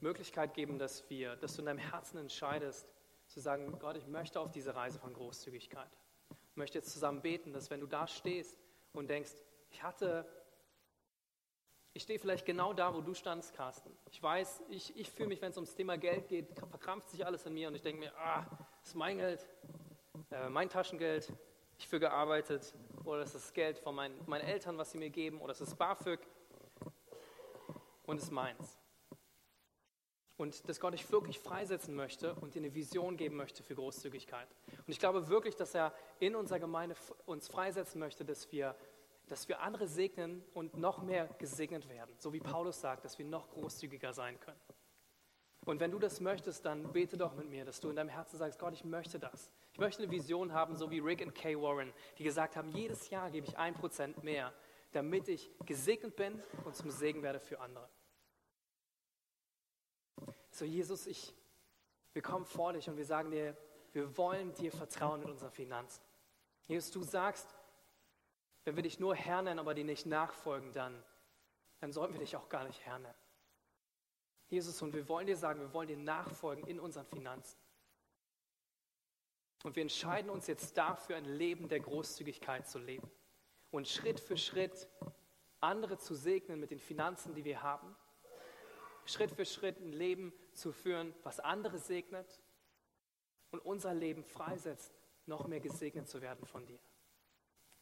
Möglichkeit 0.00 0.54
geben, 0.54 0.78
dass 0.78 1.08
wir, 1.10 1.36
dass 1.36 1.54
du 1.54 1.62
in 1.62 1.66
deinem 1.66 1.78
Herzen 1.78 2.18
entscheidest, 2.18 2.92
zu 3.26 3.40
sagen, 3.40 3.78
Gott, 3.78 3.96
ich 3.96 4.06
möchte 4.06 4.40
auf 4.40 4.50
diese 4.50 4.74
Reise 4.74 4.98
von 4.98 5.12
Großzügigkeit. 5.14 5.90
Ich 6.50 6.56
möchte 6.56 6.78
jetzt 6.78 6.92
zusammen 6.92 7.22
beten, 7.22 7.52
dass 7.52 7.70
wenn 7.70 7.80
du 7.80 7.86
da 7.86 8.06
stehst 8.06 8.58
und 8.92 9.08
denkst, 9.08 9.32
ich 9.70 9.82
hatte, 9.82 10.26
ich 11.94 12.02
stehe 12.02 12.18
vielleicht 12.18 12.44
genau 12.44 12.72
da, 12.72 12.94
wo 12.94 13.00
du 13.00 13.14
standst, 13.14 13.54
Carsten. 13.54 13.96
Ich 14.10 14.22
weiß, 14.22 14.64
ich, 14.68 14.96
ich 14.96 15.10
fühle 15.10 15.28
mich, 15.28 15.40
wenn 15.40 15.50
es 15.50 15.56
ums 15.56 15.74
Thema 15.74 15.96
Geld 15.96 16.28
geht, 16.28 16.52
verkrampft 16.68 17.08
sich 17.08 17.24
alles 17.24 17.46
in 17.46 17.54
mir 17.54 17.68
und 17.68 17.74
ich 17.74 17.82
denke 17.82 18.00
mir, 18.00 18.14
ah, 18.18 18.46
das 18.82 18.90
ist 18.90 18.94
mein 18.96 19.16
Geld, 19.16 19.46
äh, 20.30 20.48
mein 20.48 20.68
Taschengeld, 20.68 21.32
ich 21.78 21.88
für 21.88 22.00
gearbeitet 22.00 22.74
oder 23.04 23.20
das 23.20 23.34
ist 23.34 23.54
Geld 23.54 23.78
von 23.78 23.94
meinen, 23.94 24.18
meinen 24.26 24.44
Eltern, 24.44 24.76
was 24.76 24.90
sie 24.90 24.98
mir 24.98 25.10
geben 25.10 25.40
oder 25.40 25.52
das 25.52 25.60
ist 25.60 25.76
BAföG 25.76 26.20
und 28.04 28.16
es 28.16 28.24
ist 28.24 28.30
meins. 28.30 28.78
Und 30.36 30.68
dass 30.68 30.80
Gott 30.80 30.94
dich 30.94 31.10
wirklich 31.12 31.38
freisetzen 31.38 31.94
möchte 31.94 32.34
und 32.34 32.54
dir 32.54 32.58
eine 32.58 32.74
Vision 32.74 33.16
geben 33.16 33.36
möchte 33.36 33.62
für 33.62 33.76
Großzügigkeit. 33.76 34.48
Und 34.78 34.88
ich 34.88 34.98
glaube 34.98 35.28
wirklich, 35.28 35.54
dass 35.54 35.74
er 35.74 35.94
in 36.18 36.34
unserer 36.34 36.58
Gemeinde 36.58 36.96
uns 37.26 37.46
freisetzen 37.46 38.00
möchte, 38.00 38.24
dass 38.24 38.50
wir, 38.50 38.74
dass 39.28 39.46
wir 39.48 39.60
andere 39.60 39.86
segnen 39.86 40.44
und 40.54 40.76
noch 40.76 41.02
mehr 41.02 41.28
gesegnet 41.38 41.88
werden. 41.88 42.14
So 42.18 42.32
wie 42.32 42.40
Paulus 42.40 42.80
sagt, 42.80 43.04
dass 43.04 43.18
wir 43.18 43.26
noch 43.26 43.48
großzügiger 43.50 44.12
sein 44.12 44.40
können. 44.40 44.60
Und 45.64 45.78
wenn 45.78 45.92
du 45.92 45.98
das 45.98 46.20
möchtest, 46.20 46.64
dann 46.64 46.92
bete 46.92 47.16
doch 47.16 47.34
mit 47.34 47.48
mir, 47.48 47.64
dass 47.64 47.78
du 47.78 47.88
in 47.88 47.96
deinem 47.96 48.08
Herzen 48.08 48.36
sagst, 48.36 48.58
Gott, 48.58 48.72
ich 48.72 48.84
möchte 48.84 49.18
das. 49.20 49.50
Ich 49.72 49.78
möchte 49.78 50.02
eine 50.02 50.10
Vision 50.10 50.52
haben, 50.52 50.74
so 50.74 50.90
wie 50.90 50.98
Rick 50.98 51.20
und 51.20 51.34
Kay 51.34 51.56
Warren, 51.56 51.92
die 52.18 52.24
gesagt 52.24 52.56
haben, 52.56 52.70
jedes 52.72 53.10
Jahr 53.10 53.30
gebe 53.30 53.46
ich 53.46 53.56
ein 53.56 53.74
Prozent 53.74 54.24
mehr, 54.24 54.52
damit 54.90 55.28
ich 55.28 55.50
gesegnet 55.64 56.16
bin 56.16 56.42
und 56.64 56.74
zum 56.74 56.90
Segen 56.90 57.22
werde 57.22 57.38
für 57.38 57.60
andere. 57.60 57.88
So, 60.50 60.64
Jesus, 60.64 61.06
ich, 61.06 61.32
wir 62.12 62.22
kommen 62.22 62.44
vor 62.44 62.72
dich 62.72 62.88
und 62.88 62.96
wir 62.96 63.06
sagen 63.06 63.30
dir, 63.30 63.56
wir 63.92 64.16
wollen 64.18 64.52
dir 64.54 64.72
vertrauen 64.72 65.22
in 65.22 65.30
unseren 65.30 65.52
Finanzen. 65.52 66.02
Jesus, 66.66 66.90
du 66.90 67.02
sagst, 67.02 67.54
wenn 68.64 68.74
wir 68.76 68.82
dich 68.82 68.98
nur 68.98 69.14
Herr 69.14 69.42
nennen, 69.42 69.60
aber 69.60 69.74
dir 69.74 69.84
nicht 69.84 70.06
nachfolgen, 70.06 70.72
dann, 70.72 71.02
dann 71.80 71.92
sollten 71.92 72.14
wir 72.14 72.20
dich 72.20 72.36
auch 72.36 72.48
gar 72.48 72.64
nicht 72.64 72.84
Herr 72.84 72.98
nennen. 72.98 73.21
Jesus, 74.52 74.82
und 74.82 74.92
wir 74.92 75.08
wollen 75.08 75.26
dir 75.26 75.36
sagen, 75.38 75.60
wir 75.60 75.72
wollen 75.72 75.88
dir 75.88 75.96
nachfolgen 75.96 76.66
in 76.66 76.78
unseren 76.78 77.06
Finanzen. 77.06 77.58
Und 79.62 79.76
wir 79.76 79.80
entscheiden 79.80 80.30
uns 80.30 80.46
jetzt 80.46 80.76
dafür, 80.76 81.16
ein 81.16 81.24
Leben 81.24 81.68
der 81.68 81.80
Großzügigkeit 81.80 82.68
zu 82.68 82.78
leben. 82.78 83.10
Und 83.70 83.88
Schritt 83.88 84.20
für 84.20 84.36
Schritt 84.36 84.90
andere 85.62 85.96
zu 85.96 86.14
segnen 86.14 86.60
mit 86.60 86.70
den 86.70 86.80
Finanzen, 86.80 87.34
die 87.34 87.46
wir 87.46 87.62
haben. 87.62 87.96
Schritt 89.06 89.30
für 89.30 89.46
Schritt 89.46 89.80
ein 89.80 89.94
Leben 89.94 90.34
zu 90.52 90.70
führen, 90.70 91.14
was 91.22 91.40
andere 91.40 91.78
segnet 91.78 92.38
und 93.52 93.60
unser 93.60 93.94
Leben 93.94 94.22
freisetzt, 94.22 94.92
noch 95.24 95.46
mehr 95.46 95.60
gesegnet 95.60 96.10
zu 96.10 96.20
werden 96.20 96.44
von 96.44 96.66
dir. 96.66 96.78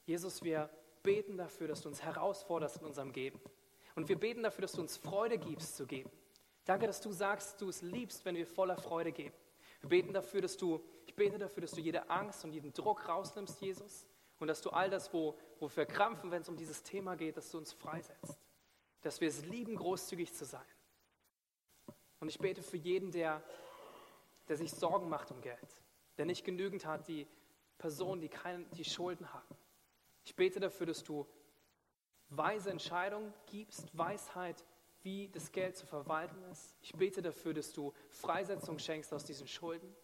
Jesus, 0.07 0.45
wir 0.45 0.71
beten 1.03 1.37
dafür, 1.37 1.67
dass 1.67 1.83
du 1.83 1.89
uns 1.89 2.01
herausforderst 2.01 2.77
in 2.77 2.87
unserem 2.87 3.11
Geben. 3.11 3.41
Und 3.97 4.09
wir 4.09 4.21
beten 4.21 4.45
dafür, 4.45 4.63
dass 4.63 4.73
du 4.73 4.83
uns 4.83 4.97
Freude 4.97 5.37
gibst 5.37 5.75
zu 5.75 5.85
geben. 5.85 6.13
Danke, 6.65 6.87
dass 6.87 7.01
du 7.01 7.13
sagst, 7.13 7.61
du 7.61 7.69
es 7.69 7.83
liebst, 7.83 8.25
wenn 8.25 8.37
wir 8.37 8.47
voller 8.47 8.77
Freude 8.77 9.13
geben. 9.13 9.35
Wir 9.81 9.89
beten 9.89 10.13
dafür, 10.13 10.43
dass 10.43 10.57
du, 10.57 10.85
ich 11.07 11.15
bete 11.15 11.39
dafür, 11.39 11.63
dass 11.63 11.73
du 11.73 11.81
jede 11.81 12.09
Angst 12.11 12.45
und 12.45 12.53
jeden 12.53 12.73
Druck 12.73 13.09
rausnimmst, 13.09 13.61
Jesus. 13.61 14.07
Und 14.39 14.49
dass 14.49 14.63
du 14.63 14.71
all 14.71 14.89
das, 14.89 15.13
wo, 15.13 15.37
wo 15.59 15.71
wir 15.75 15.87
krampfen, 15.87 16.31
wenn 16.31 16.43
es 16.43 16.49
um 16.49 16.57
dieses 16.57 16.83
Thema 16.83 17.17
geht, 17.17 17.37
dass 17.37 17.51
du 17.51 17.59
uns 17.59 17.73
freisetzt. 17.73 18.39
Dass 19.03 19.21
wir 19.21 19.29
es 19.29 19.45
lieben, 19.45 19.77
großzügig 19.77 20.35
zu 20.35 20.45
sein. 20.45 20.65
Und 22.21 22.29
ich 22.29 22.39
bete 22.39 22.63
für 22.63 22.77
jeden, 22.77 23.11
der, 23.11 23.43
der 24.49 24.57
sich 24.57 24.71
Sorgen 24.71 25.09
macht 25.09 25.31
um 25.31 25.41
Geld, 25.41 25.81
der 26.19 26.27
nicht 26.27 26.45
genügend 26.45 26.85
hat, 26.87 27.09
die 27.09 27.27
Personen, 27.79 28.21
die, 28.21 28.29
keine, 28.29 28.65
die 28.67 28.85
Schulden 28.85 29.33
haben. 29.33 29.57
Ich 30.25 30.37
bete 30.37 30.61
dafür, 30.61 30.87
dass 30.87 31.03
du 31.03 31.27
weise 32.29 32.71
Entscheidungen 32.71 33.33
gibst, 33.47 33.97
Weisheit, 33.97 34.65
wie 35.03 35.29
das 35.29 35.53
Geld 35.53 35.77
zu 35.77 35.87
verwalten 35.87 36.43
ist. 36.51 36.77
Ich 36.83 36.93
bete 36.93 37.23
dafür, 37.23 37.55
dass 37.55 37.73
du 37.73 37.93
Freisetzung 38.11 38.79
schenkst 38.79 39.13
aus 39.13 39.25
diesen 39.25 39.49
Schulden, 39.49 39.95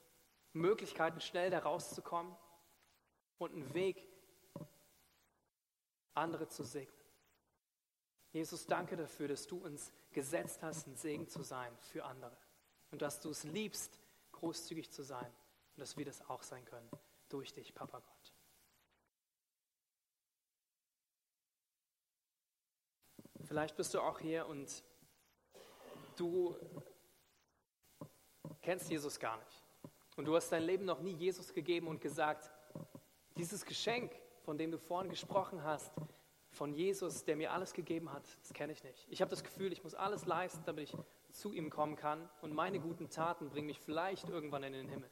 Möglichkeiten, 0.53 1.20
schnell 1.20 1.51
da 1.51 1.59
rauszukommen 1.59 2.34
und 3.38 3.53
einen 3.53 3.74
Weg, 3.74 4.03
andere 6.14 6.49
zu 6.49 6.64
segnen. 6.64 6.97
Jesus, 8.32 8.66
danke 8.66 8.97
dafür, 8.97 9.28
dass 9.28 9.47
du 9.47 9.59
uns 9.59 9.92
gesetzt 10.12 10.62
hast, 10.62 10.86
ein 10.86 10.97
Segen 10.97 11.28
zu 11.28 11.42
sein 11.42 11.76
für 11.80 12.05
andere. 12.05 12.36
Und 12.90 13.03
dass 13.03 13.20
du 13.20 13.30
es 13.30 13.44
liebst, 13.44 13.99
großzügig 14.32 14.90
zu 14.90 15.03
sein. 15.03 15.26
Und 15.74 15.80
dass 15.80 15.97
wir 15.97 16.05
das 16.05 16.26
auch 16.28 16.42
sein 16.42 16.64
können 16.64 16.90
durch 17.28 17.53
dich, 17.53 17.74
Papa 17.74 17.99
Gott. 17.99 18.15
Vielleicht 23.47 23.76
bist 23.76 23.94
du 23.94 24.01
auch 24.01 24.18
hier 24.18 24.47
und 24.47 24.82
du 26.16 26.57
kennst 28.61 28.90
Jesus 28.90 29.20
gar 29.20 29.36
nicht. 29.36 29.62
Und 30.16 30.24
du 30.24 30.34
hast 30.34 30.51
dein 30.51 30.64
Leben 30.64 30.84
noch 30.84 31.01
nie 31.01 31.12
Jesus 31.12 31.53
gegeben 31.55 31.86
und 31.86 32.01
gesagt, 32.01 32.51
dieses 33.36 33.64
Geschenk, 33.64 34.12
von 34.44 34.59
dem 34.59 34.72
du 34.72 34.78
vorhin 34.78 35.11
gesprochen 35.11 35.62
hast, 35.62 35.92
von 36.51 36.72
Jesus, 36.74 37.24
der 37.24 37.36
mir 37.36 37.53
alles 37.53 37.72
gegeben 37.72 38.12
hat, 38.12 38.24
das 38.40 38.53
kenne 38.53 38.72
ich 38.72 38.82
nicht. 38.82 39.07
Ich 39.11 39.20
habe 39.20 39.30
das 39.30 39.44
Gefühl, 39.44 39.72
ich 39.72 39.84
muss 39.84 39.94
alles 39.94 40.26
leisten, 40.26 40.62
damit 40.64 40.88
ich 40.88 40.97
zu 41.30 41.53
ihm 41.53 41.70
kommen 41.70 41.94
kann 41.94 42.28
und 42.40 42.53
meine 42.53 42.80
guten 42.80 43.11
Taten 43.11 43.51
bringen 43.51 43.66
mich 43.66 43.78
vielleicht 43.78 44.28
irgendwann 44.28 44.64
in 44.64 44.72
den 44.72 44.88
Himmel. 44.88 45.11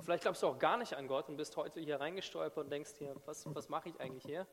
Vielleicht 0.00 0.22
glaubst 0.22 0.42
du 0.42 0.48
auch 0.48 0.58
gar 0.58 0.78
nicht 0.78 0.94
an 0.94 1.06
Gott 1.06 1.28
und 1.28 1.36
bist 1.36 1.56
heute 1.56 1.78
hier 1.78 2.00
reingestolpert 2.00 2.64
und 2.64 2.70
denkst 2.70 2.94
hier, 2.98 3.14
was, 3.26 3.44
was 3.54 3.68
mache 3.68 3.90
ich 3.90 4.00
eigentlich 4.00 4.24
hier? 4.24 4.46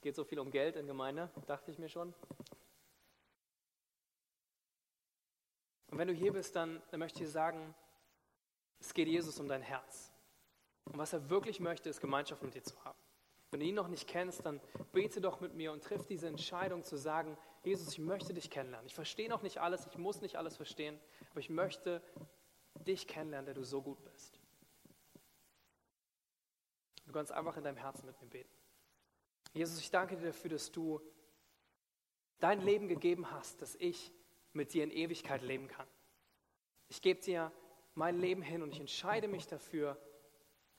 Geht 0.00 0.14
so 0.14 0.24
viel 0.24 0.38
um 0.38 0.50
Geld 0.50 0.76
in 0.76 0.86
Gemeinde, 0.86 1.30
dachte 1.46 1.70
ich 1.70 1.78
mir 1.78 1.88
schon. 1.88 2.14
Und 5.90 5.98
wenn 5.98 6.08
du 6.08 6.14
hier 6.14 6.32
bist, 6.32 6.56
dann, 6.56 6.82
dann 6.90 7.00
möchte 7.00 7.18
ich 7.18 7.26
dir 7.26 7.32
sagen, 7.32 7.74
es 8.78 8.94
geht 8.94 9.08
Jesus 9.08 9.38
um 9.38 9.48
dein 9.48 9.62
Herz. 9.62 10.12
Und 10.84 10.96
was 10.98 11.12
er 11.12 11.28
wirklich 11.28 11.60
möchte, 11.60 11.88
ist 11.88 12.00
Gemeinschaft 12.00 12.42
mit 12.42 12.54
dir 12.54 12.62
zu 12.62 12.82
haben. 12.84 12.98
Wenn 13.50 13.60
du 13.60 13.66
ihn 13.66 13.74
noch 13.74 13.88
nicht 13.88 14.08
kennst, 14.08 14.46
dann 14.46 14.60
bete 14.92 15.20
doch 15.20 15.40
mit 15.40 15.54
mir 15.54 15.72
und 15.72 15.82
triff 15.82 16.06
diese 16.06 16.28
Entscheidung 16.28 16.84
zu 16.84 16.96
sagen, 16.96 17.36
Jesus, 17.64 17.92
ich 17.92 17.98
möchte 17.98 18.32
dich 18.32 18.48
kennenlernen. 18.48 18.86
Ich 18.86 18.94
verstehe 18.94 19.28
noch 19.28 19.42
nicht 19.42 19.58
alles, 19.58 19.86
ich 19.86 19.98
muss 19.98 20.20
nicht 20.20 20.36
alles 20.36 20.56
verstehen, 20.56 20.98
aber 21.30 21.40
ich 21.40 21.50
möchte 21.50 22.00
dich 22.86 23.08
kennenlernen, 23.08 23.46
der 23.46 23.54
du 23.54 23.64
so 23.64 23.82
gut 23.82 24.02
bist. 24.04 24.40
Du 27.06 27.12
kannst 27.12 27.32
einfach 27.32 27.56
in 27.56 27.64
deinem 27.64 27.76
Herzen 27.76 28.06
mit 28.06 28.20
mir 28.22 28.28
beten. 28.28 28.59
Jesus, 29.52 29.80
ich 29.80 29.90
danke 29.90 30.16
dir 30.16 30.26
dafür, 30.26 30.50
dass 30.50 30.70
du 30.70 31.00
dein 32.38 32.60
Leben 32.60 32.88
gegeben 32.88 33.30
hast, 33.30 33.62
dass 33.62 33.74
ich 33.76 34.12
mit 34.52 34.72
dir 34.72 34.84
in 34.84 34.90
Ewigkeit 34.90 35.42
leben 35.42 35.68
kann. 35.68 35.86
Ich 36.88 37.02
gebe 37.02 37.20
dir 37.20 37.52
mein 37.94 38.18
Leben 38.18 38.42
hin 38.42 38.62
und 38.62 38.72
ich 38.72 38.80
entscheide 38.80 39.28
mich 39.28 39.46
dafür, 39.46 40.00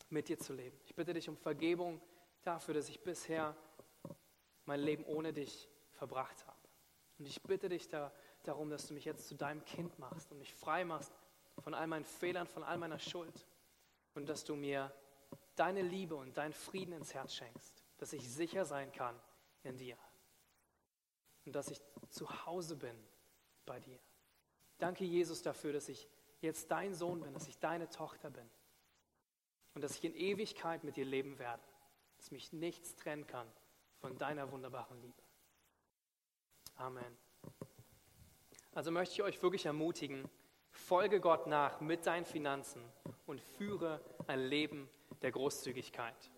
mit 0.09 0.27
dir 0.27 0.37
zu 0.37 0.53
leben. 0.53 0.77
Ich 0.83 0.95
bitte 0.95 1.13
dich 1.13 1.29
um 1.29 1.37
Vergebung 1.37 2.01
dafür, 2.43 2.73
dass 2.73 2.89
ich 2.89 3.01
bisher 3.01 3.55
mein 4.65 4.79
Leben 4.79 5.05
ohne 5.05 5.33
dich 5.33 5.69
verbracht 5.91 6.45
habe. 6.47 6.59
Und 7.17 7.27
ich 7.27 7.41
bitte 7.43 7.69
dich 7.69 7.87
da, 7.87 8.11
darum, 8.43 8.69
dass 8.69 8.87
du 8.87 8.93
mich 8.93 9.05
jetzt 9.05 9.27
zu 9.27 9.35
deinem 9.35 9.63
Kind 9.63 9.97
machst 9.99 10.31
und 10.31 10.39
mich 10.39 10.53
frei 10.53 10.83
machst 10.83 11.13
von 11.59 11.73
all 11.73 11.87
meinen 11.87 12.05
Fehlern, 12.05 12.47
von 12.47 12.63
all 12.63 12.77
meiner 12.77 12.99
Schuld. 12.99 13.45
Und 14.15 14.27
dass 14.27 14.43
du 14.43 14.55
mir 14.55 14.91
deine 15.55 15.81
Liebe 15.81 16.15
und 16.15 16.37
deinen 16.37 16.53
Frieden 16.53 16.93
ins 16.93 17.13
Herz 17.13 17.35
schenkst, 17.35 17.80
dass 18.01 18.13
ich 18.13 18.27
sicher 18.27 18.65
sein 18.65 18.91
kann 18.91 19.15
in 19.61 19.77
dir. 19.77 19.95
Und 21.45 21.55
dass 21.55 21.69
ich 21.69 21.79
zu 22.09 22.47
Hause 22.47 22.75
bin 22.75 22.95
bei 23.67 23.79
dir. 23.79 23.99
Danke, 24.79 25.05
Jesus, 25.05 25.43
dafür, 25.43 25.71
dass 25.71 25.87
ich 25.87 26.09
jetzt 26.41 26.71
dein 26.71 26.95
Sohn 26.95 27.21
bin, 27.21 27.31
dass 27.31 27.47
ich 27.47 27.59
deine 27.59 27.89
Tochter 27.89 28.31
bin. 28.31 28.49
Und 29.75 29.83
dass 29.83 29.95
ich 29.97 30.03
in 30.03 30.15
Ewigkeit 30.15 30.83
mit 30.83 30.97
dir 30.97 31.05
leben 31.05 31.37
werde. 31.37 31.61
Dass 32.17 32.31
mich 32.31 32.51
nichts 32.51 32.95
trennen 32.95 33.27
kann 33.27 33.47
von 33.99 34.17
deiner 34.17 34.51
wunderbaren 34.51 34.99
Liebe. 34.99 35.21
Amen. 36.77 37.17
Also 38.73 38.89
möchte 38.89 39.13
ich 39.13 39.21
euch 39.21 39.43
wirklich 39.43 39.67
ermutigen, 39.67 40.27
folge 40.71 41.21
Gott 41.21 41.45
nach 41.45 41.81
mit 41.81 42.07
deinen 42.07 42.25
Finanzen 42.25 42.81
und 43.27 43.39
führe 43.39 44.03
ein 44.25 44.39
Leben 44.39 44.89
der 45.21 45.31
Großzügigkeit. 45.31 46.30